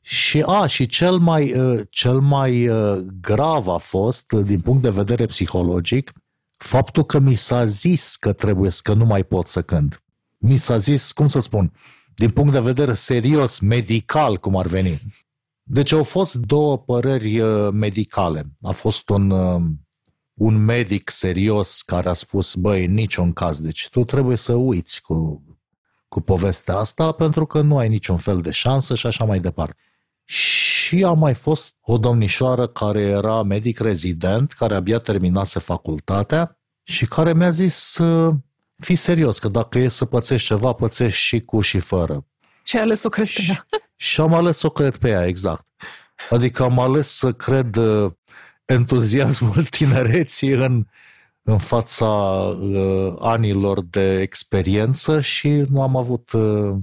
Și, 0.00 0.42
a, 0.46 0.66
și 0.66 0.86
cel 0.86 1.18
mai, 1.18 1.58
uh, 1.58 1.80
cel 1.90 2.20
mai 2.20 2.68
uh, 2.68 2.98
grav 3.20 3.68
a 3.68 3.76
fost, 3.76 4.32
uh, 4.32 4.44
din 4.44 4.60
punct 4.60 4.82
de 4.82 4.90
vedere 4.90 5.26
psihologic, 5.26 6.12
faptul 6.56 7.04
că 7.04 7.18
mi 7.18 7.34
s-a 7.34 7.64
zis 7.64 8.16
că 8.16 8.32
trebuie 8.32 8.70
că 8.82 8.94
nu 8.94 9.04
mai 9.04 9.24
pot 9.24 9.46
să 9.46 9.62
cânt. 9.62 10.02
Mi 10.38 10.56
s-a 10.56 10.78
zis, 10.78 11.12
cum 11.12 11.26
să 11.26 11.40
spun, 11.40 11.72
din 12.14 12.30
punct 12.30 12.52
de 12.52 12.60
vedere 12.60 12.94
serios, 12.94 13.58
medical, 13.58 14.36
cum 14.36 14.56
ar 14.56 14.66
veni. 14.66 15.00
Deci 15.62 15.92
au 15.92 16.04
fost 16.04 16.34
două 16.34 16.78
păreri 16.78 17.40
medicale. 17.72 18.56
A 18.62 18.70
fost 18.70 19.08
un, 19.08 19.30
un 20.40 20.64
medic 20.64 21.10
serios 21.10 21.82
care 21.82 22.08
a 22.08 22.12
spus, 22.12 22.54
băi, 22.54 22.86
niciun 22.86 23.32
caz, 23.32 23.60
deci 23.60 23.88
tu 23.88 24.04
trebuie 24.04 24.36
să 24.36 24.52
uiți 24.52 25.00
cu, 25.02 25.42
cu 26.08 26.20
povestea 26.20 26.76
asta 26.76 27.12
pentru 27.12 27.46
că 27.46 27.60
nu 27.60 27.78
ai 27.78 27.88
niciun 27.88 28.16
fel 28.16 28.40
de 28.40 28.50
șansă 28.50 28.94
și 28.94 29.06
așa 29.06 29.24
mai 29.24 29.40
departe. 29.40 29.76
Și 30.24 31.04
a 31.04 31.12
mai 31.12 31.34
fost 31.34 31.76
o 31.80 31.98
domnișoară 31.98 32.66
care 32.66 33.00
era 33.00 33.42
medic 33.42 33.78
rezident, 33.78 34.52
care 34.52 34.74
abia 34.74 34.98
terminase 34.98 35.58
facultatea 35.58 36.58
și 36.82 37.06
care 37.06 37.34
mi-a 37.34 37.50
zis, 37.50 37.98
fi 38.76 38.94
serios, 38.94 39.38
că 39.38 39.48
dacă 39.48 39.78
e 39.78 39.88
să 39.88 40.04
pățești 40.04 40.46
ceva, 40.46 40.72
pățești 40.72 41.20
și 41.20 41.40
cu 41.40 41.60
și 41.60 41.78
fără. 41.78 42.26
Și 42.62 42.76
ai 42.76 42.82
ales 42.82 43.00
să 43.00 43.08
crezi 43.08 43.32
pe 43.32 43.42
ea. 43.48 43.66
Și 43.96 44.20
am 44.20 44.34
ales 44.34 44.58
să 44.58 44.66
o 44.66 44.70
cred 44.70 44.96
pe 44.96 45.08
ea, 45.08 45.26
exact. 45.26 45.66
Adică 46.30 46.62
am 46.62 46.78
ales 46.78 47.08
să 47.08 47.32
cred 47.32 47.76
uh, 47.76 48.10
entuziasmul 48.70 49.64
tinereții 49.78 50.50
în, 50.50 50.86
în 51.42 51.58
fața 51.58 52.06
uh, 52.06 53.14
anilor 53.18 53.84
de 53.84 54.20
experiență 54.20 55.20
și 55.20 55.48
nu 55.48 55.82
am 55.82 55.96
avut 55.96 56.32
uh, 56.32 56.76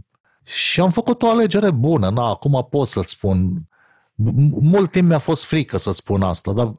și 0.43 0.79
am 0.79 0.91
făcut 0.91 1.21
o 1.21 1.29
alegere 1.29 1.71
bună. 1.71 2.09
Na, 2.09 2.29
acum 2.29 2.67
pot 2.69 2.87
să-ți 2.87 3.11
spun. 3.11 3.67
Mult 4.61 4.91
timp 4.91 5.07
mi-a 5.07 5.19
fost 5.19 5.45
frică 5.45 5.77
să 5.77 5.91
spun 5.91 6.21
asta, 6.21 6.53
dar 6.53 6.73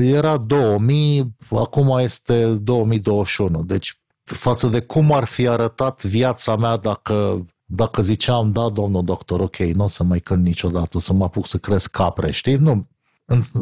era 0.00 0.36
2000, 0.36 1.36
acum 1.50 1.98
este 1.98 2.46
2021. 2.46 3.62
Deci 3.62 4.00
față 4.22 4.66
de 4.66 4.80
cum 4.80 5.12
ar 5.12 5.24
fi 5.24 5.48
arătat 5.48 6.04
viața 6.04 6.56
mea 6.56 6.76
dacă, 6.76 7.46
dacă 7.64 8.02
ziceam, 8.02 8.52
da, 8.52 8.68
domnul 8.68 9.04
doctor, 9.04 9.40
ok, 9.40 9.56
nu 9.56 9.84
o 9.84 9.88
să 9.88 10.02
mai 10.02 10.20
cânt 10.20 10.44
niciodată, 10.44 10.96
o 10.96 11.00
să 11.00 11.12
mă 11.12 11.24
apuc 11.24 11.46
să 11.46 11.58
cresc 11.58 11.90
capre, 11.90 12.30
știi? 12.30 12.56
Nu, 12.56 12.86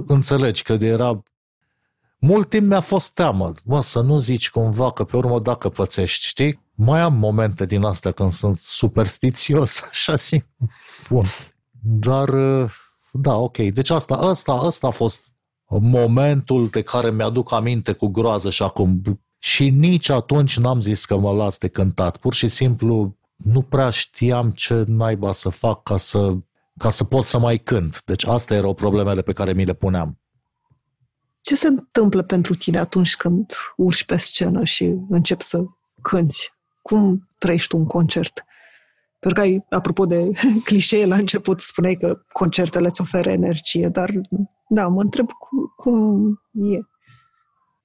înțelegi 0.07 0.63
că 0.63 0.73
era... 0.73 1.23
Mult 2.19 2.49
timp 2.49 2.67
mi-a 2.67 2.81
fost 2.81 3.15
teamă, 3.15 3.53
mă, 3.65 3.83
să 3.83 4.01
nu 4.01 4.19
zici 4.19 4.51
cumva 4.51 4.93
că 4.93 5.05
pe 5.05 5.17
urmă 5.17 5.41
dacă 5.41 5.69
pățești, 5.69 6.27
știi? 6.27 6.71
mai 6.81 7.01
am 7.01 7.15
momente 7.15 7.67
din 7.67 7.83
astea 7.83 8.13
când 8.13 8.33
sunt 8.33 8.59
superstițios, 8.59 9.83
așa 9.91 10.17
simt. 10.17 10.47
Bun. 11.09 11.25
Dar, 11.83 12.29
uh, 12.29 12.71
da, 13.13 13.37
ok. 13.37 13.57
Deci 13.57 13.91
asta, 13.91 14.15
asta, 14.15 14.53
asta 14.53 14.87
a 14.87 14.91
fost 14.91 15.25
momentul 15.67 16.69
de 16.69 16.83
care 16.83 17.11
mi-aduc 17.11 17.53
aminte 17.53 17.93
cu 17.93 18.07
groază 18.07 18.51
și 18.51 18.63
acum. 18.63 19.03
Și 19.39 19.71
nici 19.71 20.09
atunci 20.09 20.59
n-am 20.59 20.81
zis 20.81 21.05
că 21.05 21.17
mă 21.17 21.33
las 21.33 21.59
de 21.59 21.69
cântat. 21.69 22.17
Pur 22.17 22.35
și 22.35 22.49
simplu 22.49 23.17
nu 23.37 23.63
prea 23.63 23.91
știam 23.91 24.51
ce 24.51 24.85
naiba 24.87 25.33
să 25.33 25.49
fac 25.49 25.83
ca 25.83 25.97
să, 25.97 26.37
ca 26.79 26.91
să 26.91 27.05
pot 27.05 27.27
să 27.27 27.39
mai 27.39 27.59
cânt. 27.59 28.03
Deci 28.05 28.27
astea 28.27 28.57
erau 28.57 28.75
problemele 28.75 29.23
pe 29.23 29.33
care 29.33 29.53
mi 29.53 29.65
le 29.65 29.75
puneam. 29.75 30.21
Ce 31.41 31.57
se 31.57 31.67
întâmplă 31.67 32.23
pentru 32.23 32.55
tine 32.55 32.79
atunci 32.79 33.17
când 33.17 33.53
urci 33.77 34.05
pe 34.05 34.17
scenă 34.17 34.65
și 34.65 34.85
începi 35.09 35.43
să 35.43 35.65
cânti? 36.03 36.51
cum 36.83 37.29
trăiești 37.39 37.75
un 37.75 37.87
concert? 37.87 38.45
Pentru 39.19 39.41
că 39.41 39.47
ai, 39.47 39.65
apropo 39.71 40.07
de 40.07 40.29
clișee, 40.65 41.07
la 41.07 41.17
început 41.17 41.61
spuneai 41.61 41.97
că 41.97 42.23
concertele 42.33 42.87
îți 42.87 43.01
oferă 43.01 43.31
energie, 43.31 43.89
dar 43.89 44.11
da, 44.69 44.89
mă 44.89 45.01
întreb 45.01 45.31
cum, 45.31 45.73
cum 45.77 46.41
e. 46.53 46.79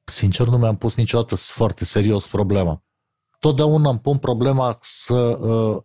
Sincer, 0.06 0.48
nu 0.48 0.58
mi-am 0.58 0.78
pus 0.78 0.96
niciodată 0.96 1.36
foarte 1.36 1.86
serios 1.86 2.28
problema. 2.28 2.84
Totdeauna 3.40 3.90
îmi 3.90 4.00
pun 4.00 4.18
problema 4.18 4.78
să, 4.80 5.14
uh, 5.14 5.82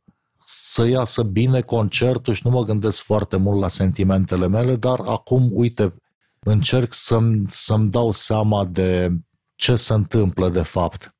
să 0.52 0.86
iasă 0.86 1.22
bine 1.22 1.60
concertul 1.60 2.34
și 2.34 2.42
nu 2.44 2.50
mă 2.50 2.64
gândesc 2.64 3.02
foarte 3.02 3.36
mult 3.36 3.60
la 3.60 3.68
sentimentele 3.68 4.48
mele, 4.48 4.76
dar 4.76 5.00
acum, 5.04 5.48
uite, 5.52 5.94
încerc 6.38 6.92
să-mi, 6.92 7.46
să-mi 7.48 7.90
dau 7.90 8.12
seama 8.12 8.64
de 8.64 9.18
ce 9.54 9.76
se 9.76 9.92
întâmplă 9.92 10.48
de 10.48 10.62
fapt. 10.62 11.14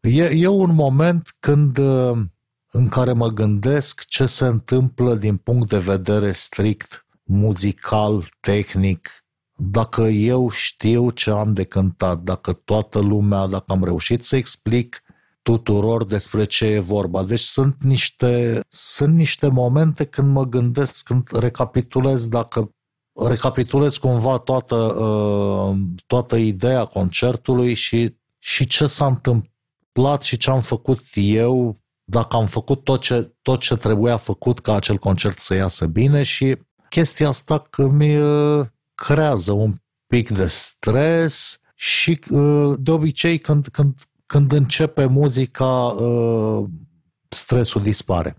E, 0.00 0.24
e 0.24 0.46
un 0.46 0.74
moment 0.74 1.36
când 1.40 1.78
uh, 1.78 2.18
în 2.70 2.88
care 2.88 3.12
mă 3.12 3.28
gândesc 3.28 4.04
ce 4.04 4.26
se 4.26 4.46
întâmplă 4.46 5.14
din 5.14 5.36
punct 5.36 5.68
de 5.68 5.78
vedere 5.78 6.32
strict 6.32 7.06
muzical, 7.22 8.28
tehnic, 8.40 9.08
dacă 9.56 10.02
eu 10.02 10.48
știu 10.48 11.10
ce 11.10 11.30
am 11.30 11.52
de 11.52 11.64
cântat, 11.64 12.18
dacă 12.18 12.52
toată 12.52 12.98
lumea, 12.98 13.46
dacă 13.46 13.72
am 13.72 13.84
reușit 13.84 14.22
să 14.22 14.36
explic 14.36 15.03
tuturor 15.44 16.04
despre 16.04 16.44
ce 16.44 16.64
e 16.64 16.78
vorba. 16.78 17.22
Deci 17.22 17.40
sunt 17.40 17.82
niște, 17.82 18.60
sunt 18.68 19.14
niște 19.14 19.48
momente 19.48 20.04
când 20.04 20.32
mă 20.32 20.44
gândesc, 20.44 21.04
când 21.04 21.28
recapitulez, 21.38 22.28
dacă 22.28 22.70
recapitulez 23.28 23.96
cumva 23.96 24.38
toată, 24.38 24.74
uh, 24.74 25.76
toată 26.06 26.36
ideea 26.36 26.84
concertului 26.84 27.74
și, 27.74 28.16
și 28.38 28.66
ce 28.66 28.86
s-a 28.86 29.06
întâmplat 29.06 29.52
întâmplat 29.94 30.22
și 30.22 30.36
ce 30.36 30.50
am 30.50 30.60
făcut 30.60 31.00
eu, 31.14 31.80
dacă 32.04 32.36
am 32.36 32.46
făcut 32.46 32.84
tot 32.84 33.00
ce, 33.00 33.34
tot 33.42 33.60
ce 33.60 33.76
trebuia 33.76 34.16
făcut 34.16 34.58
ca 34.60 34.74
acel 34.74 34.98
concert 34.98 35.38
să 35.38 35.54
iasă 35.54 35.86
bine 35.86 36.22
și 36.22 36.56
chestia 36.88 37.28
asta 37.28 37.58
că 37.58 37.88
mi 37.88 38.16
creează 38.94 39.52
un 39.52 39.74
pic 40.06 40.30
de 40.30 40.46
stres 40.46 41.60
și 41.74 42.20
uh, 42.30 42.74
de 42.78 42.90
obicei 42.90 43.38
când, 43.38 43.68
când, 43.68 43.98
când 44.26 44.52
începe 44.52 45.06
muzica, 45.06 45.86
uh, 45.86 46.64
stresul 47.28 47.82
dispare. 47.82 48.36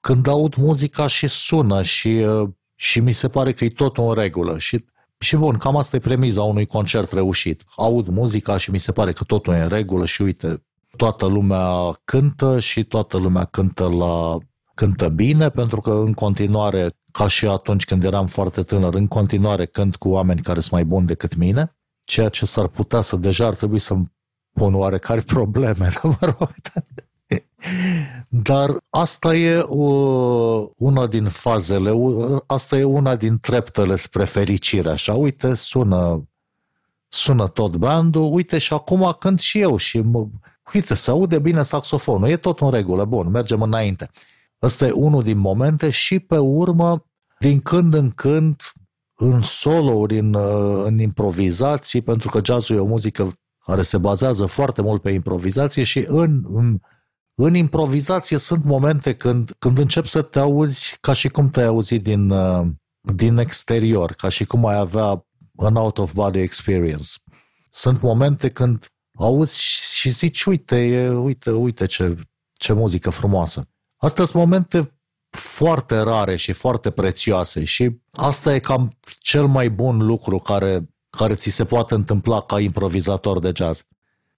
Când 0.00 0.26
aud 0.26 0.54
muzica 0.54 1.06
și 1.06 1.26
sună 1.26 1.82
și, 1.82 2.08
uh, 2.08 2.48
și 2.74 3.00
mi 3.00 3.12
se 3.12 3.28
pare 3.28 3.52
că 3.52 3.64
e 3.64 3.68
tot 3.68 3.96
în 3.96 4.14
regulă 4.14 4.58
și 4.58 4.84
și 5.20 5.36
bun, 5.36 5.56
cam 5.56 5.76
asta 5.76 5.96
e 5.96 5.98
premiza 6.00 6.42
unui 6.42 6.66
concert 6.66 7.12
reușit. 7.12 7.62
Aud 7.76 8.08
muzica 8.08 8.56
și 8.56 8.70
mi 8.70 8.78
se 8.78 8.92
pare 8.92 9.12
că 9.12 9.24
totul 9.24 9.54
e 9.54 9.58
în 9.58 9.68
regulă 9.68 10.06
și 10.06 10.22
uite, 10.22 10.64
toată 10.96 11.26
lumea 11.26 11.98
cântă 12.04 12.58
și 12.58 12.84
toată 12.84 13.16
lumea 13.16 13.44
cântă 13.44 13.88
la 13.88 14.38
cântă 14.74 15.08
bine, 15.08 15.48
pentru 15.48 15.80
că 15.80 15.90
în 15.90 16.12
continuare, 16.12 16.90
ca 17.12 17.28
și 17.28 17.46
atunci 17.46 17.84
când 17.84 18.04
eram 18.04 18.26
foarte 18.26 18.62
tânăr, 18.62 18.94
în 18.94 19.06
continuare 19.06 19.66
cânt 19.66 19.96
cu 19.96 20.08
oameni 20.08 20.40
care 20.40 20.60
sunt 20.60 20.72
mai 20.72 20.84
buni 20.84 21.06
decât 21.06 21.34
mine, 21.36 21.76
ceea 22.04 22.28
ce 22.28 22.46
s-ar 22.46 22.66
putea 22.66 23.00
să 23.00 23.16
deja 23.16 23.46
ar 23.46 23.54
trebui 23.54 23.78
să 23.78 23.94
pun 24.58 24.74
oarecare 24.74 25.20
probleme, 25.20 25.88
dar 26.02 26.16
mă 26.20 26.34
rog. 26.38 26.50
Dar 28.28 28.70
asta 28.90 29.34
e 29.34 29.58
uh, 29.68 30.68
una 30.76 31.06
din 31.06 31.28
fazele, 31.28 31.92
asta 32.46 32.76
e 32.76 32.84
una 32.84 33.16
din 33.16 33.38
treptele 33.38 33.96
spre 33.96 34.24
fericire, 34.24 34.90
așa, 34.90 35.14
uite, 35.14 35.54
sună, 35.54 36.28
sună 37.08 37.48
tot 37.48 37.76
bandul, 37.76 38.32
uite 38.32 38.58
și 38.58 38.72
acum 38.72 39.16
cânt 39.18 39.40
și 39.40 39.60
eu 39.60 39.76
și 39.76 39.98
mă, 39.98 40.26
uite, 40.74 40.94
se 40.94 41.10
aude 41.10 41.38
bine 41.38 41.62
saxofonul, 41.62 42.28
e 42.28 42.36
tot 42.36 42.60
în 42.60 42.70
regulă, 42.70 43.04
bun, 43.04 43.30
mergem 43.30 43.62
înainte. 43.62 44.10
Ăsta 44.62 44.86
e 44.86 44.90
unul 44.90 45.22
din 45.22 45.38
momente 45.38 45.90
și 45.90 46.18
pe 46.18 46.38
urmă, 46.38 47.04
din 47.38 47.60
când 47.60 47.94
în 47.94 48.10
când, 48.10 48.60
în 49.14 49.42
solouri, 49.42 50.18
în, 50.18 50.34
uh, 50.34 50.82
în 50.84 50.98
improvizații, 50.98 52.00
pentru 52.00 52.28
că 52.28 52.40
jazzul 52.44 52.76
e 52.76 52.80
o 52.80 52.84
muzică 52.84 53.32
care 53.68 53.82
se 53.82 53.98
bazează 53.98 54.46
foarte 54.46 54.82
mult 54.82 55.02
pe 55.02 55.10
improvizație 55.10 55.84
și 55.84 56.04
în, 56.06 56.44
în, 56.52 56.78
în 57.34 57.54
improvizație 57.54 58.38
sunt 58.38 58.64
momente 58.64 59.14
când, 59.14 59.54
când 59.58 59.78
încep 59.78 60.04
să 60.04 60.22
te 60.22 60.38
auzi 60.38 60.96
ca 61.00 61.12
și 61.12 61.28
cum 61.28 61.50
te-ai 61.50 61.66
auzit 61.66 62.02
din, 62.02 62.30
uh, 62.30 62.66
din 63.14 63.38
exterior, 63.38 64.12
ca 64.12 64.28
și 64.28 64.44
cum 64.44 64.66
ai 64.66 64.76
avea 64.76 65.26
an 65.56 65.74
out-of-body 65.74 66.38
experience. 66.38 67.06
Sunt 67.70 68.00
momente 68.00 68.50
când 68.50 68.86
auzi 69.18 69.60
și 69.62 70.10
zici, 70.10 70.44
uite, 70.44 71.08
uite, 71.08 71.50
uite 71.50 71.86
ce, 71.86 72.16
ce 72.52 72.72
muzică 72.72 73.10
frumoasă. 73.10 73.68
Astea 73.96 74.24
sunt 74.24 74.42
momente 74.42 74.98
foarte 75.30 75.98
rare 75.98 76.36
și 76.36 76.52
foarte 76.52 76.90
prețioase 76.90 77.64
și 77.64 78.00
asta 78.12 78.54
e 78.54 78.58
cam 78.58 78.98
cel 79.18 79.46
mai 79.46 79.70
bun 79.70 80.06
lucru 80.06 80.38
care, 80.38 80.88
care 81.18 81.34
ți 81.34 81.50
se 81.50 81.64
poate 81.64 81.94
întâmpla 81.94 82.40
ca 82.40 82.60
improvizator 82.60 83.38
de 83.38 83.52
jazz. 83.54 83.82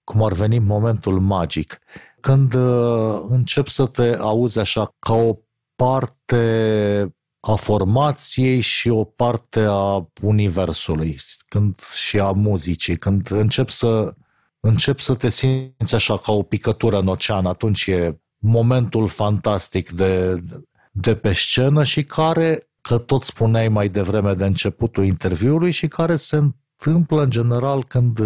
Cum 0.03 0.23
ar 0.23 0.33
veni 0.33 0.59
momentul 0.59 1.19
magic. 1.19 1.79
Când 2.21 2.53
uh, 2.53 3.21
încep 3.27 3.67
să 3.67 3.85
te 3.85 4.15
auzi 4.19 4.59
așa 4.59 4.95
ca 4.99 5.13
o 5.13 5.37
parte 5.75 7.15
a 7.39 7.55
formației 7.55 8.59
și 8.59 8.89
o 8.89 9.03
parte 9.03 9.65
a 9.67 10.07
universului 10.21 11.17
când, 11.47 11.79
și 11.79 12.19
a 12.19 12.31
muzicii. 12.31 12.97
Când 12.97 13.31
încep 13.31 13.69
să, 13.69 14.13
încep 14.59 14.99
să 14.99 15.15
te 15.15 15.29
simți 15.29 15.95
așa 15.95 16.17
ca 16.17 16.31
o 16.31 16.43
picătură 16.43 16.99
în 16.99 17.07
ocean, 17.07 17.45
atunci 17.45 17.87
e 17.87 18.21
momentul 18.37 19.07
fantastic 19.07 19.89
de, 19.89 20.43
de 20.91 21.15
pe 21.15 21.33
scenă 21.33 21.83
și 21.83 22.03
care, 22.03 22.69
că 22.81 22.97
tot 22.97 23.23
spuneai 23.23 23.67
mai 23.67 23.89
devreme 23.89 24.33
de 24.33 24.45
începutul 24.45 25.03
interviului 25.03 25.71
și 25.71 25.87
care 25.87 26.15
se 26.15 26.49
întâmplă 26.85 27.21
în 27.21 27.29
general 27.29 27.83
când, 27.83 28.19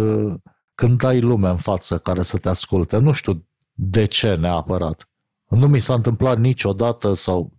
când 0.74 1.04
ai 1.04 1.20
lume 1.20 1.48
în 1.48 1.56
față 1.56 1.98
care 1.98 2.22
să 2.22 2.38
te 2.38 2.48
asculte. 2.48 2.98
Nu 2.98 3.12
știu 3.12 3.48
de 3.72 4.04
ce 4.04 4.34
neapărat. 4.34 5.08
Nu 5.48 5.68
mi 5.68 5.80
s-a 5.80 5.94
întâmplat 5.94 6.38
niciodată 6.38 7.14
sau 7.14 7.52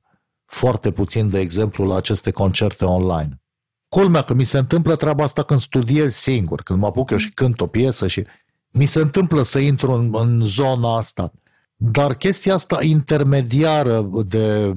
foarte 0.46 0.92
puțin, 0.92 1.30
de 1.30 1.40
exemplu, 1.40 1.86
la 1.86 1.96
aceste 1.96 2.32
concerte 2.32 2.86
online. 2.86 3.42
Culmea 3.88 4.22
că 4.22 4.34
mi 4.34 4.44
se 4.44 4.58
întâmplă 4.58 4.96
treaba 4.96 5.24
asta 5.24 5.44
când 5.44 5.60
studiez 5.60 6.14
singur, 6.16 6.62
când 6.62 6.80
mă 6.80 6.86
apuc 6.86 7.10
eu 7.10 7.18
și 7.18 7.32
cânt 7.32 7.62
o 7.62 7.68
piesă 7.68 8.08
și 8.08 8.26
mi 8.70 8.86
se 8.86 9.00
întâmplă 9.00 9.44
să 9.44 9.60
intru 9.60 9.92
în, 9.92 10.14
în 10.14 10.42
zona 10.42 10.98
asta. 10.98 11.32
Dar 11.76 12.14
chestia 12.14 12.54
asta 12.54 12.84
intermediară 12.84 14.10
de, 14.28 14.74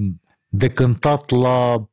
de 0.48 0.68
cântat 0.68 1.30
la, 1.30 1.88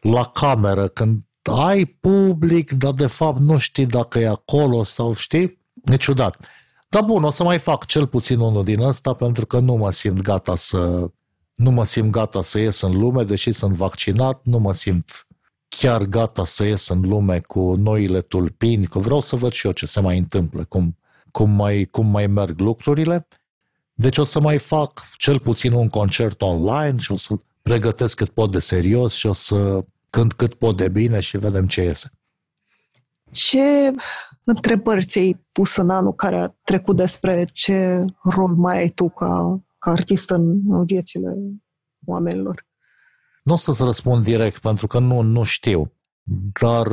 la 0.00 0.24
cameră, 0.24 0.88
când 0.88 1.24
ai 1.42 1.84
public, 1.84 2.72
dar 2.72 2.92
de 2.92 3.06
fapt 3.06 3.40
nu 3.40 3.58
știi 3.58 3.86
dacă 3.86 4.18
e 4.18 4.28
acolo 4.28 4.82
sau 4.82 5.14
știi, 5.14 5.58
e 5.84 5.96
ciudat. 5.96 6.36
Dar 6.88 7.02
bun, 7.02 7.24
o 7.24 7.30
să 7.30 7.42
mai 7.42 7.58
fac 7.58 7.86
cel 7.86 8.06
puțin 8.06 8.38
unul 8.38 8.64
din 8.64 8.80
ăsta 8.82 9.14
pentru 9.14 9.46
că 9.46 9.58
nu 9.58 9.74
mă 9.74 9.90
simt 9.90 10.20
gata 10.20 10.56
să 10.56 11.10
nu 11.54 11.70
mă 11.70 11.84
simt 11.84 12.10
gata 12.10 12.42
să 12.42 12.58
ies 12.58 12.80
în 12.80 12.98
lume, 12.98 13.24
deși 13.24 13.52
sunt 13.52 13.74
vaccinat, 13.74 14.40
nu 14.44 14.58
mă 14.58 14.72
simt 14.72 15.26
chiar 15.68 16.02
gata 16.02 16.44
să 16.44 16.64
ies 16.64 16.88
în 16.88 17.00
lume 17.00 17.40
cu 17.40 17.74
noile 17.74 18.20
tulpini, 18.20 18.86
că 18.86 18.98
vreau 18.98 19.20
să 19.20 19.36
văd 19.36 19.52
și 19.52 19.66
eu 19.66 19.72
ce 19.72 19.86
se 19.86 20.00
mai 20.00 20.18
întâmplă, 20.18 20.64
cum, 20.64 20.98
cum, 21.30 21.50
mai, 21.50 21.88
cum 21.90 22.06
mai 22.06 22.26
merg 22.26 22.58
lucrurile. 22.58 23.26
Deci 23.94 24.18
o 24.18 24.24
să 24.24 24.40
mai 24.40 24.58
fac 24.58 25.04
cel 25.16 25.38
puțin 25.38 25.72
un 25.72 25.88
concert 25.88 26.42
online 26.42 26.98
și 26.98 27.12
o 27.12 27.16
să 27.16 27.34
pregătesc 27.62 28.16
cât 28.16 28.28
pot 28.28 28.50
de 28.50 28.58
serios 28.58 29.14
și 29.14 29.26
o 29.26 29.32
să 29.32 29.84
cânt 30.10 30.32
cât 30.32 30.54
pot 30.54 30.76
de 30.76 30.88
bine 30.88 31.20
și 31.20 31.38
vedem 31.38 31.66
ce 31.66 31.82
iese. 31.82 32.10
Ce 33.30 33.92
întrebări 34.44 35.04
ți-ai 35.04 35.46
pus 35.52 35.76
în 35.76 35.90
anul 35.90 36.14
care 36.14 36.38
a 36.38 36.54
trecut 36.64 36.96
despre 36.96 37.48
ce 37.52 38.04
rol 38.22 38.54
mai 38.54 38.78
ai 38.78 38.88
tu 38.88 39.08
ca, 39.08 39.60
ca 39.78 39.90
artist 39.90 40.30
în 40.30 40.84
viețile 40.84 41.36
oamenilor? 42.04 42.66
Nu 43.42 43.52
o 43.52 43.56
să-ți 43.56 43.82
răspund 43.82 44.24
direct, 44.24 44.60
pentru 44.60 44.86
că 44.86 44.98
nu, 44.98 45.20
nu 45.20 45.42
știu. 45.42 45.92
Dar, 46.60 46.86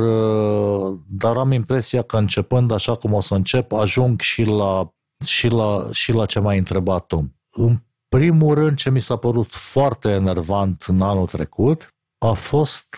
dar 1.08 1.36
am 1.36 1.52
impresia 1.52 2.02
că 2.02 2.16
începând 2.16 2.70
așa 2.70 2.94
cum 2.94 3.12
o 3.12 3.20
să 3.20 3.34
încep, 3.34 3.72
ajung 3.72 4.20
și 4.20 4.44
la 4.44 4.92
și 5.24 5.48
la, 5.48 5.88
și 5.90 6.12
la 6.12 6.26
ce 6.26 6.40
m-ai 6.40 6.58
întrebat 6.58 7.06
tu. 7.06 7.34
În 7.50 7.82
primul 8.08 8.54
rând, 8.54 8.76
ce 8.76 8.90
mi 8.90 9.00
s-a 9.00 9.16
părut 9.16 9.50
foarte 9.50 10.08
enervant 10.10 10.82
în 10.86 11.00
anul 11.00 11.26
trecut 11.26 11.94
a 12.18 12.32
fost 12.32 12.88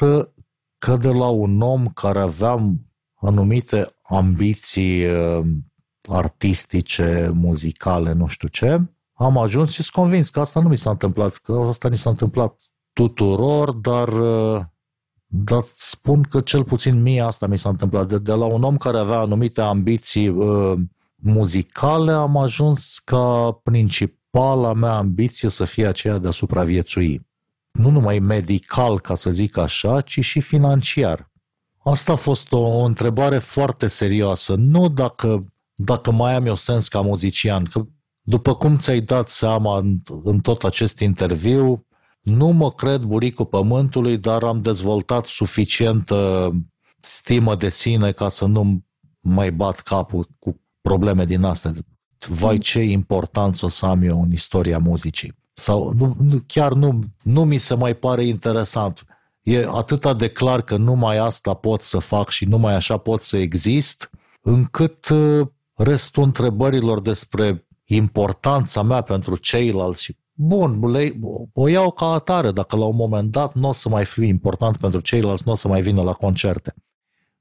că 0.78 0.96
de 0.96 1.08
la 1.08 1.28
un 1.28 1.60
om 1.60 1.86
care 1.86 2.18
avea 2.18 2.74
anumite 3.14 3.96
ambiții 4.02 5.06
uh, 5.06 5.40
artistice, 6.08 7.30
muzicale, 7.34 8.12
nu 8.12 8.26
știu 8.26 8.48
ce, 8.48 8.80
am 9.12 9.38
ajuns 9.38 9.70
și 9.70 9.82
sunt 9.82 9.94
convins 9.94 10.30
că 10.30 10.40
asta 10.40 10.60
nu 10.60 10.68
mi 10.68 10.76
s-a 10.76 10.90
întâmplat, 10.90 11.36
că 11.36 11.64
asta 11.68 11.88
ni 11.88 11.96
s-a 11.96 12.10
întâmplat 12.10 12.60
tuturor, 12.92 13.70
dar, 13.70 14.08
uh, 14.08 14.62
dar 15.26 15.64
spun 15.74 16.22
că 16.22 16.40
cel 16.40 16.64
puțin 16.64 17.02
mie 17.02 17.20
asta 17.20 17.46
mi 17.46 17.58
s-a 17.58 17.68
întâmplat. 17.68 18.08
De, 18.08 18.18
de 18.18 18.32
la 18.32 18.44
un 18.44 18.62
om 18.62 18.76
care 18.76 18.98
avea 18.98 19.18
anumite 19.18 19.60
ambiții 19.60 20.28
uh, 20.28 20.78
muzicale 21.14 22.12
am 22.12 22.36
ajuns 22.36 22.98
ca 22.98 23.60
principala 23.62 24.72
mea 24.72 24.92
ambiție 24.96 25.48
să 25.48 25.64
fie 25.64 25.86
aceea 25.86 26.18
de 26.18 26.28
a 26.28 26.30
supraviețui. 26.30 27.29
Nu 27.72 27.90
numai 27.90 28.18
medical, 28.18 29.00
ca 29.00 29.14
să 29.14 29.30
zic 29.30 29.56
așa, 29.56 30.00
ci 30.00 30.20
și 30.20 30.40
financiar. 30.40 31.30
Asta 31.84 32.12
a 32.12 32.16
fost 32.16 32.52
o, 32.52 32.58
o 32.58 32.84
întrebare 32.84 33.38
foarte 33.38 33.86
serioasă. 33.86 34.54
Nu 34.54 34.88
dacă, 34.88 35.44
dacă 35.74 36.10
mai 36.10 36.34
am 36.34 36.46
eu 36.46 36.54
sens 36.54 36.88
ca 36.88 37.00
muzician, 37.00 37.64
că 37.64 37.86
după 38.22 38.54
cum 38.54 38.78
ți-ai 38.78 39.00
dat 39.00 39.28
seama 39.28 39.78
în, 39.78 40.00
în 40.22 40.40
tot 40.40 40.64
acest 40.64 40.98
interviu, 40.98 41.86
nu 42.20 42.48
mă 42.48 42.72
cred 42.72 43.00
buricul 43.00 43.46
pământului, 43.46 44.18
dar 44.18 44.42
am 44.42 44.60
dezvoltat 44.60 45.26
suficientă 45.26 46.50
stimă 47.00 47.54
de 47.54 47.68
sine 47.68 48.12
ca 48.12 48.28
să 48.28 48.46
nu 48.46 48.84
mai 49.20 49.52
bat 49.52 49.80
capul 49.80 50.26
cu 50.38 50.60
probleme 50.80 51.24
din 51.24 51.42
astea. 51.42 51.72
Vai, 52.28 52.58
ce 52.58 52.80
important 52.80 53.62
o 53.62 53.68
să 53.68 53.86
am 53.86 54.02
eu 54.02 54.22
în 54.22 54.32
istoria 54.32 54.78
muzicii. 54.78 55.38
Sau 55.60 55.92
nu, 55.96 56.16
chiar 56.46 56.72
nu, 56.72 56.98
nu 57.22 57.44
mi 57.44 57.58
se 57.58 57.74
mai 57.74 57.94
pare 57.94 58.26
interesant. 58.26 59.04
E 59.42 59.66
atât 59.70 60.18
de 60.18 60.28
clar 60.28 60.62
că 60.62 60.76
numai 60.76 61.16
asta 61.16 61.54
pot 61.54 61.82
să 61.82 61.98
fac 61.98 62.28
și 62.28 62.44
numai 62.44 62.74
așa 62.74 62.96
pot 62.96 63.22
să 63.22 63.36
exist, 63.36 64.10
încât 64.40 65.08
uh, 65.08 65.46
restul 65.74 66.22
întrebărilor 66.22 67.00
despre 67.00 67.66
importanța 67.84 68.82
mea 68.82 69.00
pentru 69.00 69.36
ceilalți 69.36 70.02
și 70.02 70.16
bun, 70.32 70.90
le, 70.90 71.18
o 71.52 71.68
iau 71.68 71.90
ca 71.90 72.06
atare, 72.06 72.50
dacă 72.50 72.76
la 72.76 72.84
un 72.84 72.96
moment 72.96 73.30
dat 73.30 73.54
nu 73.54 73.68
o 73.68 73.72
să 73.72 73.88
mai 73.88 74.04
fiu 74.04 74.22
important 74.22 74.76
pentru 74.76 75.00
ceilalți, 75.00 75.42
nu 75.46 75.52
o 75.52 75.54
să 75.54 75.68
mai 75.68 75.80
vină 75.80 76.02
la 76.02 76.12
concerte. 76.12 76.74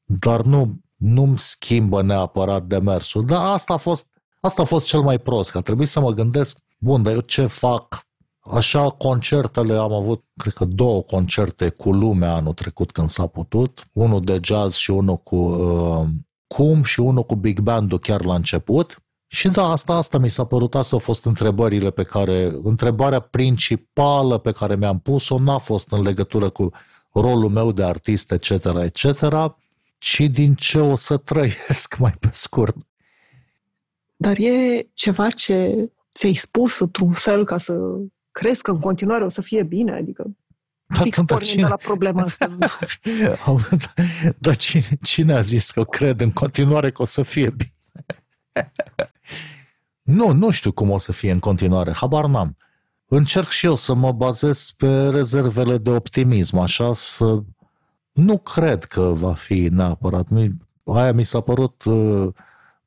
Dar 0.03 0.41
nu, 0.41 0.79
nu-mi 0.95 1.39
schimbă 1.39 2.01
neapărat 2.01 2.63
demersul. 2.63 3.25
Dar 3.25 3.45
asta 3.45 3.73
a 3.73 3.77
fost, 3.77 4.07
asta 4.39 4.61
a 4.61 4.65
fost 4.65 4.85
cel 4.85 5.01
mai 5.01 5.19
prost, 5.19 5.51
că 5.51 5.57
a 5.57 5.61
trebuit 5.61 5.87
să 5.87 5.99
mă 5.99 6.11
gândesc, 6.11 6.59
bun, 6.77 7.03
dar 7.03 7.13
eu 7.13 7.19
ce 7.19 7.45
fac 7.45 8.07
Așa, 8.51 8.89
concertele, 8.89 9.73
am 9.73 9.91
avut, 9.93 10.23
cred 10.37 10.53
că 10.53 10.65
două 10.65 11.01
concerte 11.01 11.69
cu 11.69 11.91
lumea 11.91 12.33
anul 12.33 12.53
trecut 12.53 12.91
când 12.91 13.09
s-a 13.09 13.27
putut, 13.27 13.89
unul 13.93 14.23
de 14.23 14.39
jazz 14.43 14.75
și 14.75 14.91
unul 14.91 15.17
cu 15.17 15.35
uh, 15.35 16.07
cum 16.47 16.83
și 16.83 16.99
unul 16.99 17.23
cu 17.23 17.35
big 17.35 17.59
band 17.59 17.99
chiar 17.99 18.25
la 18.25 18.35
început. 18.35 19.03
Și 19.27 19.47
da, 19.47 19.71
asta, 19.71 19.93
asta 19.93 20.17
mi 20.17 20.29
s-a 20.29 20.45
părut, 20.45 20.75
asta 20.75 20.89
au 20.95 20.99
fost 20.99 21.25
întrebările 21.25 21.91
pe 21.91 22.03
care, 22.03 22.51
întrebarea 22.63 23.19
principală 23.19 24.37
pe 24.37 24.51
care 24.51 24.75
mi-am 24.75 24.99
pus-o 24.99 25.39
n-a 25.39 25.57
fost 25.57 25.91
în 25.91 26.01
legătură 26.01 26.49
cu 26.49 26.71
rolul 27.13 27.49
meu 27.49 27.71
de 27.71 27.83
artist, 27.83 28.31
etc., 28.31 28.49
etc., 28.83 29.03
ci 29.97 30.19
din 30.19 30.55
ce 30.55 30.79
o 30.79 30.95
să 30.95 31.17
trăiesc 31.31 31.97
mai 31.97 32.13
pe 32.19 32.29
scurt. 32.31 32.75
Dar 34.15 34.37
e 34.37 34.89
ceva 34.93 35.29
ce 35.29 35.89
ți-ai 36.13 36.33
spus 36.33 36.79
într-un 36.79 37.11
fel 37.11 37.45
ca 37.45 37.57
să 37.57 37.73
crezi 38.31 38.61
că 38.61 38.71
în 38.71 38.79
continuare 38.79 39.23
o 39.23 39.29
să 39.29 39.41
fie 39.41 39.63
bine? 39.63 39.91
Adică 39.91 40.25
da, 40.85 41.01
fix 41.01 41.21
da, 41.21 41.37
cine? 41.37 41.61
de 41.61 41.67
la 41.67 41.75
problema 41.75 42.21
asta. 42.21 42.57
Dar 44.37 44.55
cine, 44.55 44.97
cine 45.01 45.33
a 45.33 45.41
zis 45.41 45.71
că 45.71 45.83
cred 45.83 46.21
în 46.21 46.31
continuare 46.31 46.91
că 46.91 47.01
o 47.01 47.05
să 47.05 47.21
fie 47.21 47.49
bine? 47.49 47.73
nu, 50.17 50.31
nu 50.31 50.49
știu 50.49 50.71
cum 50.71 50.89
o 50.89 50.97
să 50.97 51.11
fie 51.11 51.31
în 51.31 51.39
continuare, 51.39 51.91
habar 51.91 52.25
n-am. 52.25 52.57
Încerc 53.05 53.47
și 53.49 53.65
eu 53.65 53.75
să 53.75 53.93
mă 53.93 54.11
bazez 54.11 54.71
pe 54.77 55.07
rezervele 55.09 55.77
de 55.77 55.89
optimism, 55.89 56.57
așa 56.57 56.93
să... 56.93 57.43
Nu 58.11 58.37
cred 58.37 58.83
că 58.83 59.01
va 59.01 59.33
fi 59.33 59.69
neapărat. 59.71 60.27
Aia 60.83 61.11
mi 61.11 61.23
s-a 61.23 61.41
părut 61.41 61.83
uh, 61.83 62.27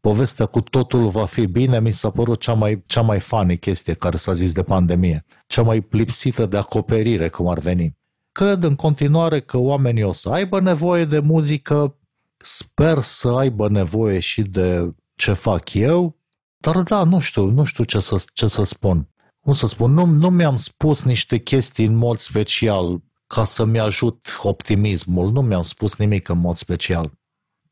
povestea 0.02 0.46
cu 0.46 0.60
totul 0.60 1.08
va 1.08 1.24
fi 1.24 1.46
bine, 1.46 1.80
mi 1.80 1.90
s-a 1.90 2.10
părut 2.10 2.40
cea 2.40 2.52
mai, 2.52 2.82
cea 2.86 3.00
mai 3.00 3.20
funny 3.20 3.58
chestie 3.58 3.94
care 3.94 4.16
s-a 4.16 4.32
zis 4.32 4.52
de 4.52 4.62
pandemie. 4.62 5.24
Cea 5.46 5.62
mai 5.62 5.86
lipsită 5.90 6.46
de 6.46 6.56
acoperire, 6.56 7.28
cum 7.28 7.48
ar 7.48 7.58
veni. 7.58 7.96
Cred 8.32 8.62
în 8.62 8.74
continuare 8.74 9.40
că 9.40 9.58
oamenii 9.58 10.02
o 10.02 10.12
să 10.12 10.30
aibă 10.30 10.60
nevoie 10.60 11.04
de 11.04 11.18
muzică, 11.18 11.98
sper 12.36 13.00
să 13.00 13.28
aibă 13.28 13.68
nevoie 13.68 14.18
și 14.18 14.42
de 14.42 14.94
ce 15.14 15.32
fac 15.32 15.74
eu, 15.74 16.18
dar 16.56 16.82
da, 16.82 17.04
nu 17.04 17.18
știu, 17.18 17.44
nu 17.44 17.64
știu 17.64 17.84
ce 17.84 18.00
să, 18.00 18.22
ce 18.32 18.46
să 18.46 18.62
spun. 18.62 19.08
Cum 19.40 19.52
să 19.52 19.66
spun, 19.66 19.92
nu, 19.92 20.04
nu 20.04 20.30
mi-am 20.30 20.56
spus 20.56 21.02
niște 21.02 21.38
chestii 21.38 21.86
în 21.86 21.94
mod 21.94 22.18
special 22.18 23.02
ca 23.26 23.44
să-mi 23.44 23.80
ajut 23.80 24.38
optimismul, 24.42 25.32
nu 25.32 25.42
mi-am 25.42 25.62
spus 25.62 25.96
nimic 25.96 26.28
în 26.28 26.38
mod 26.38 26.56
special 26.56 27.12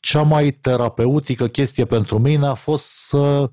cea 0.01 0.22
mai 0.22 0.51
terapeutică 0.51 1.46
chestie 1.46 1.84
pentru 1.84 2.18
mine 2.18 2.46
a 2.46 2.55
fost 2.55 2.86
să, 2.86 3.51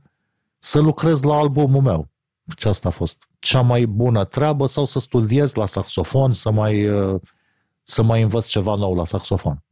să 0.60 0.80
lucrez 0.80 1.22
la 1.24 1.36
albumul 1.36 1.82
meu. 1.82 2.10
Ce 2.56 2.68
asta 2.68 2.88
a 2.88 2.92
fost 2.92 3.28
cea 3.40 3.62
mai 3.62 3.86
bună 3.86 4.26
treabă 4.26 4.66
sau 4.66 4.86
să 4.86 5.00
studiez 5.00 5.54
la 5.54 5.66
saxofon, 5.66 6.34
să 6.34 6.52
mai, 6.52 6.88
să 7.84 8.04
mai 8.04 8.22
învăț 8.22 8.46
ceva 8.46 8.76
nou 8.76 8.96
la 8.96 9.06
saxofon. 9.06 9.64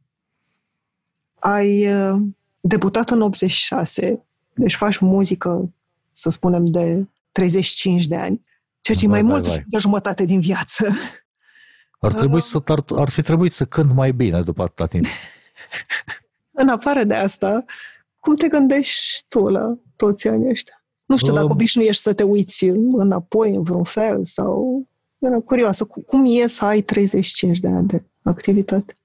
Ai 1.38 1.94
uh, 1.94 2.20
debutat 2.60 3.10
în 3.10 3.22
86, 3.22 4.26
deci 4.54 4.74
faci 4.74 4.98
muzică, 4.98 5.72
să 6.12 6.30
spunem, 6.30 6.66
de 6.66 7.08
35 7.32 8.06
de 8.06 8.16
ani, 8.16 8.44
ceea 8.80 8.96
ce 8.96 9.04
e 9.04 9.08
mai 9.08 9.22
vai, 9.22 9.30
mult 9.30 9.46
vai. 9.46 9.64
de 9.66 9.78
jumătate 9.78 10.24
din 10.24 10.40
viață. 10.40 10.88
Ar, 11.98 12.12
trebui 12.12 12.36
uh. 12.36 12.42
să, 12.42 12.62
ar, 12.64 12.84
ar 12.96 13.08
fi 13.08 13.22
trebuit 13.22 13.52
să 13.52 13.64
cânt 13.64 13.92
mai 13.92 14.12
bine 14.12 14.42
după 14.42 14.62
atâta 14.62 14.86
timp. 14.86 15.04
În 16.58 16.68
afară 16.68 17.04
de 17.04 17.14
asta, 17.14 17.64
cum 18.20 18.36
te 18.36 18.48
gândești 18.48 19.24
tu 19.28 19.48
la 19.48 19.78
toți 19.96 20.28
anii 20.28 20.48
ăștia? 20.48 20.84
Nu 21.04 21.16
știu 21.16 21.32
dacă 21.32 21.44
um, 21.44 21.50
obișnuiești 21.50 22.02
să 22.02 22.12
te 22.12 22.22
uiți 22.22 22.64
înapoi 22.90 23.54
în 23.54 23.62
vreun 23.62 23.84
fel 23.84 24.24
sau... 24.24 24.86
Era 25.18 25.40
curioasă. 25.40 25.84
Cum 25.84 26.24
e 26.26 26.46
să 26.46 26.64
ai 26.64 26.82
35 26.82 27.58
de 27.58 27.68
ani 27.68 27.86
de 27.86 28.04
activitate? 28.22 28.96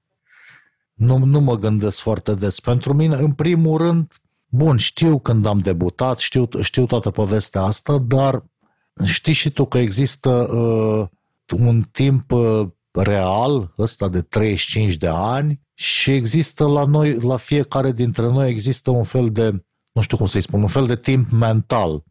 Nu, 0.94 1.18
nu 1.18 1.40
mă 1.40 1.56
gândesc 1.56 2.00
foarte 2.00 2.34
des. 2.34 2.60
Pentru 2.60 2.94
mine, 2.94 3.14
în 3.14 3.32
primul 3.32 3.78
rând, 3.78 4.12
bun, 4.46 4.76
știu 4.76 5.18
când 5.18 5.46
am 5.46 5.58
debutat, 5.58 6.18
știu, 6.18 6.48
știu 6.60 6.86
toată 6.86 7.10
povestea 7.10 7.62
asta, 7.62 7.98
dar 7.98 8.44
știi 9.04 9.32
și 9.32 9.50
tu 9.50 9.64
că 9.64 9.78
există 9.78 10.30
uh, 10.30 11.08
un 11.58 11.82
timp 11.92 12.30
uh, 12.30 12.68
real, 12.90 13.72
ăsta 13.78 14.08
de 14.08 14.20
35 14.20 14.96
de 14.96 15.08
ani, 15.12 15.60
și 15.74 16.10
există 16.10 16.66
la 16.66 16.84
noi, 16.84 17.12
la 17.20 17.36
fiecare 17.36 17.92
dintre 17.92 18.28
noi 18.28 18.50
există 18.50 18.90
un 18.90 19.02
fel 19.02 19.30
de, 19.30 19.64
nu 19.92 20.02
știu 20.02 20.16
cum 20.16 20.26
să-i 20.26 20.40
spun, 20.40 20.60
un 20.60 20.66
fel 20.66 20.86
de 20.86 20.96
timp 20.96 21.30
mental. 21.30 22.04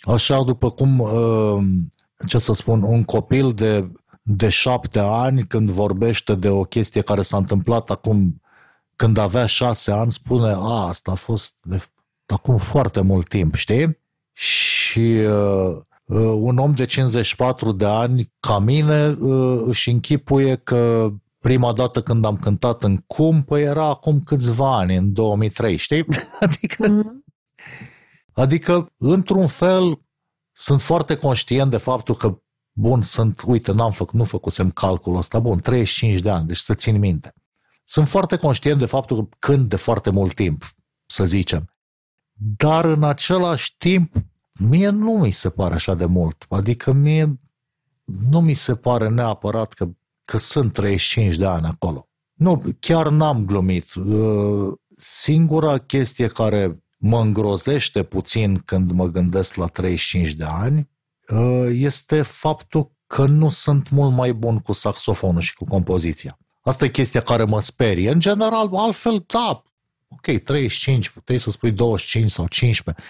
Așa 0.00 0.42
după 0.42 0.70
cum, 0.70 0.98
uh, 0.98 1.64
ce 2.26 2.38
să 2.38 2.52
spun, 2.52 2.82
un 2.82 3.04
copil 3.04 3.52
de, 3.52 3.92
de 4.22 4.48
șapte 4.48 4.98
ani 4.98 5.46
când 5.46 5.70
vorbește 5.70 6.34
de 6.34 6.48
o 6.48 6.62
chestie 6.62 7.00
care 7.00 7.22
s-a 7.22 7.36
întâmplat 7.36 7.90
acum, 7.90 8.40
când 8.96 9.16
avea 9.16 9.46
șase 9.46 9.92
ani, 9.92 10.12
spune, 10.12 10.52
a, 10.52 10.86
asta 10.86 11.10
a 11.10 11.14
fost 11.14 11.54
de, 11.62 11.82
acum 12.26 12.56
foarte 12.56 13.00
mult 13.00 13.28
timp, 13.28 13.54
știi? 13.54 13.98
Și 14.32 15.00
uh, 15.00 15.76
uh, 16.04 16.34
un 16.36 16.58
om 16.58 16.74
de 16.74 16.84
54 16.84 17.72
de 17.72 17.84
ani, 17.84 18.32
ca 18.40 18.58
mine, 18.58 19.08
uh, 19.08 19.62
își 19.66 19.90
închipuie 19.90 20.56
că 20.56 21.12
prima 21.44 21.72
dată 21.72 22.02
când 22.02 22.24
am 22.24 22.36
cântat 22.36 22.82
în 22.82 22.96
cum, 22.96 23.42
păi 23.42 23.62
era 23.62 23.84
acum 23.84 24.20
câțiva 24.20 24.76
ani, 24.76 24.96
în 24.96 25.12
2003, 25.12 25.76
știi? 25.76 26.06
Adică, 26.40 26.88
mm. 26.88 27.24
adică, 28.32 28.92
într-un 28.96 29.46
fel, 29.46 30.00
sunt 30.52 30.80
foarte 30.80 31.16
conștient 31.16 31.70
de 31.70 31.76
faptul 31.76 32.14
că, 32.14 32.38
bun, 32.72 33.02
sunt, 33.02 33.42
uite, 33.46 33.72
n-am 33.72 33.90
făcut, 33.90 34.14
nu 34.14 34.24
făcusem 34.24 34.70
calculul 34.70 35.18
ăsta, 35.18 35.38
bun, 35.38 35.58
35 35.58 36.20
de 36.20 36.30
ani, 36.30 36.46
deci 36.46 36.56
să 36.56 36.74
țin 36.74 36.98
minte. 36.98 37.34
Sunt 37.82 38.08
foarte 38.08 38.36
conștient 38.36 38.78
de 38.78 38.86
faptul 38.86 39.16
că 39.16 39.36
cânt 39.38 39.68
de 39.68 39.76
foarte 39.76 40.10
mult 40.10 40.34
timp, 40.34 40.74
să 41.06 41.24
zicem. 41.24 41.74
Dar 42.56 42.84
în 42.84 43.02
același 43.02 43.76
timp, 43.76 44.14
mie 44.60 44.88
nu 44.88 45.12
mi 45.12 45.30
se 45.30 45.50
pare 45.50 45.74
așa 45.74 45.94
de 45.94 46.06
mult. 46.06 46.46
Adică 46.48 46.92
mie 46.92 47.40
nu 48.04 48.40
mi 48.40 48.54
se 48.54 48.76
pare 48.76 49.08
neapărat 49.08 49.72
că 49.72 49.88
că 50.24 50.38
sunt 50.38 50.72
35 50.72 51.36
de 51.36 51.46
ani 51.46 51.66
acolo. 51.66 52.08
Nu, 52.34 52.62
chiar 52.80 53.08
n-am 53.08 53.44
glumit. 53.44 53.94
Uh, 53.94 54.72
singura 54.96 55.78
chestie 55.78 56.26
care 56.26 56.84
mă 56.98 57.20
îngrozește 57.20 58.02
puțin 58.02 58.58
când 58.58 58.90
mă 58.90 59.06
gândesc 59.06 59.54
la 59.54 59.66
35 59.66 60.32
de 60.32 60.44
ani 60.44 60.90
uh, 61.28 61.68
este 61.72 62.22
faptul 62.22 62.92
că 63.06 63.26
nu 63.26 63.48
sunt 63.48 63.90
mult 63.90 64.12
mai 64.14 64.32
bun 64.32 64.58
cu 64.58 64.72
saxofonul 64.72 65.40
și 65.40 65.54
cu 65.54 65.64
compoziția. 65.64 66.38
Asta 66.62 66.84
e 66.84 66.88
chestia 66.88 67.20
care 67.20 67.44
mă 67.44 67.60
sperie. 67.60 68.10
În 68.10 68.20
general, 68.20 68.68
altfel, 68.72 69.24
da, 69.26 69.62
ok, 70.08 70.42
35, 70.42 71.08
puteai 71.08 71.38
să 71.38 71.50
spui 71.50 71.72
25 71.72 72.30
sau 72.30 72.46
15. 72.46 73.04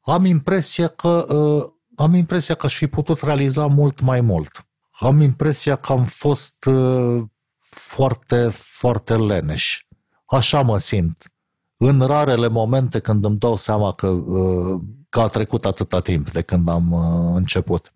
Am 0.00 0.24
impresia 0.24 0.88
că, 0.88 1.34
uh, 1.34 1.72
am 1.96 2.14
impresia 2.14 2.54
că 2.54 2.66
aș 2.66 2.76
fi 2.76 2.86
putut 2.86 3.20
realiza 3.20 3.66
mult 3.66 4.00
mai 4.00 4.20
mult 4.20 4.67
am 4.98 5.20
impresia 5.20 5.76
că 5.76 5.92
am 5.92 6.04
fost 6.04 6.64
uh, 6.64 7.22
foarte, 7.58 8.48
foarte 8.52 9.16
leneș. 9.16 9.82
Așa 10.24 10.62
mă 10.62 10.78
simt. 10.78 11.32
În 11.76 12.00
rarele 12.00 12.48
momente 12.48 12.98
când 12.98 13.24
îmi 13.24 13.38
dau 13.38 13.56
seama 13.56 13.92
că, 13.92 14.06
uh, 14.06 14.80
că 15.08 15.20
a 15.20 15.26
trecut 15.26 15.64
atâta 15.64 16.00
timp 16.00 16.30
de 16.30 16.42
când 16.42 16.68
am 16.68 16.92
uh, 16.92 17.34
început. 17.34 17.92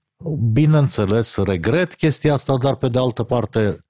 Bineînțeles, 0.52 1.36
regret 1.36 1.94
chestia 1.94 2.32
asta, 2.32 2.56
dar 2.56 2.74
pe 2.74 2.88
de 2.88 2.98
altă 2.98 3.22
parte, 3.22 3.84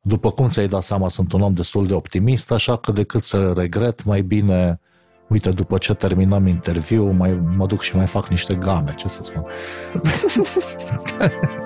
după 0.00 0.30
cum 0.30 0.48
ți-ai 0.48 0.68
dat 0.68 0.82
seama, 0.82 1.08
sunt 1.08 1.32
un 1.32 1.40
om 1.40 1.54
destul 1.54 1.86
de 1.86 1.94
optimist, 1.94 2.50
așa 2.52 2.76
că 2.76 2.92
decât 2.92 3.22
să 3.22 3.52
regret, 3.52 4.04
mai 4.04 4.22
bine, 4.22 4.80
uite, 5.28 5.50
după 5.50 5.78
ce 5.78 5.94
terminăm 5.94 6.46
interviul, 6.46 7.12
mai 7.12 7.34
mă 7.34 7.66
duc 7.66 7.80
și 7.80 7.96
mai 7.96 8.06
fac 8.06 8.28
niște 8.28 8.54
game, 8.54 8.94
ce 8.94 9.08
să 9.08 9.22
spun. 9.22 9.46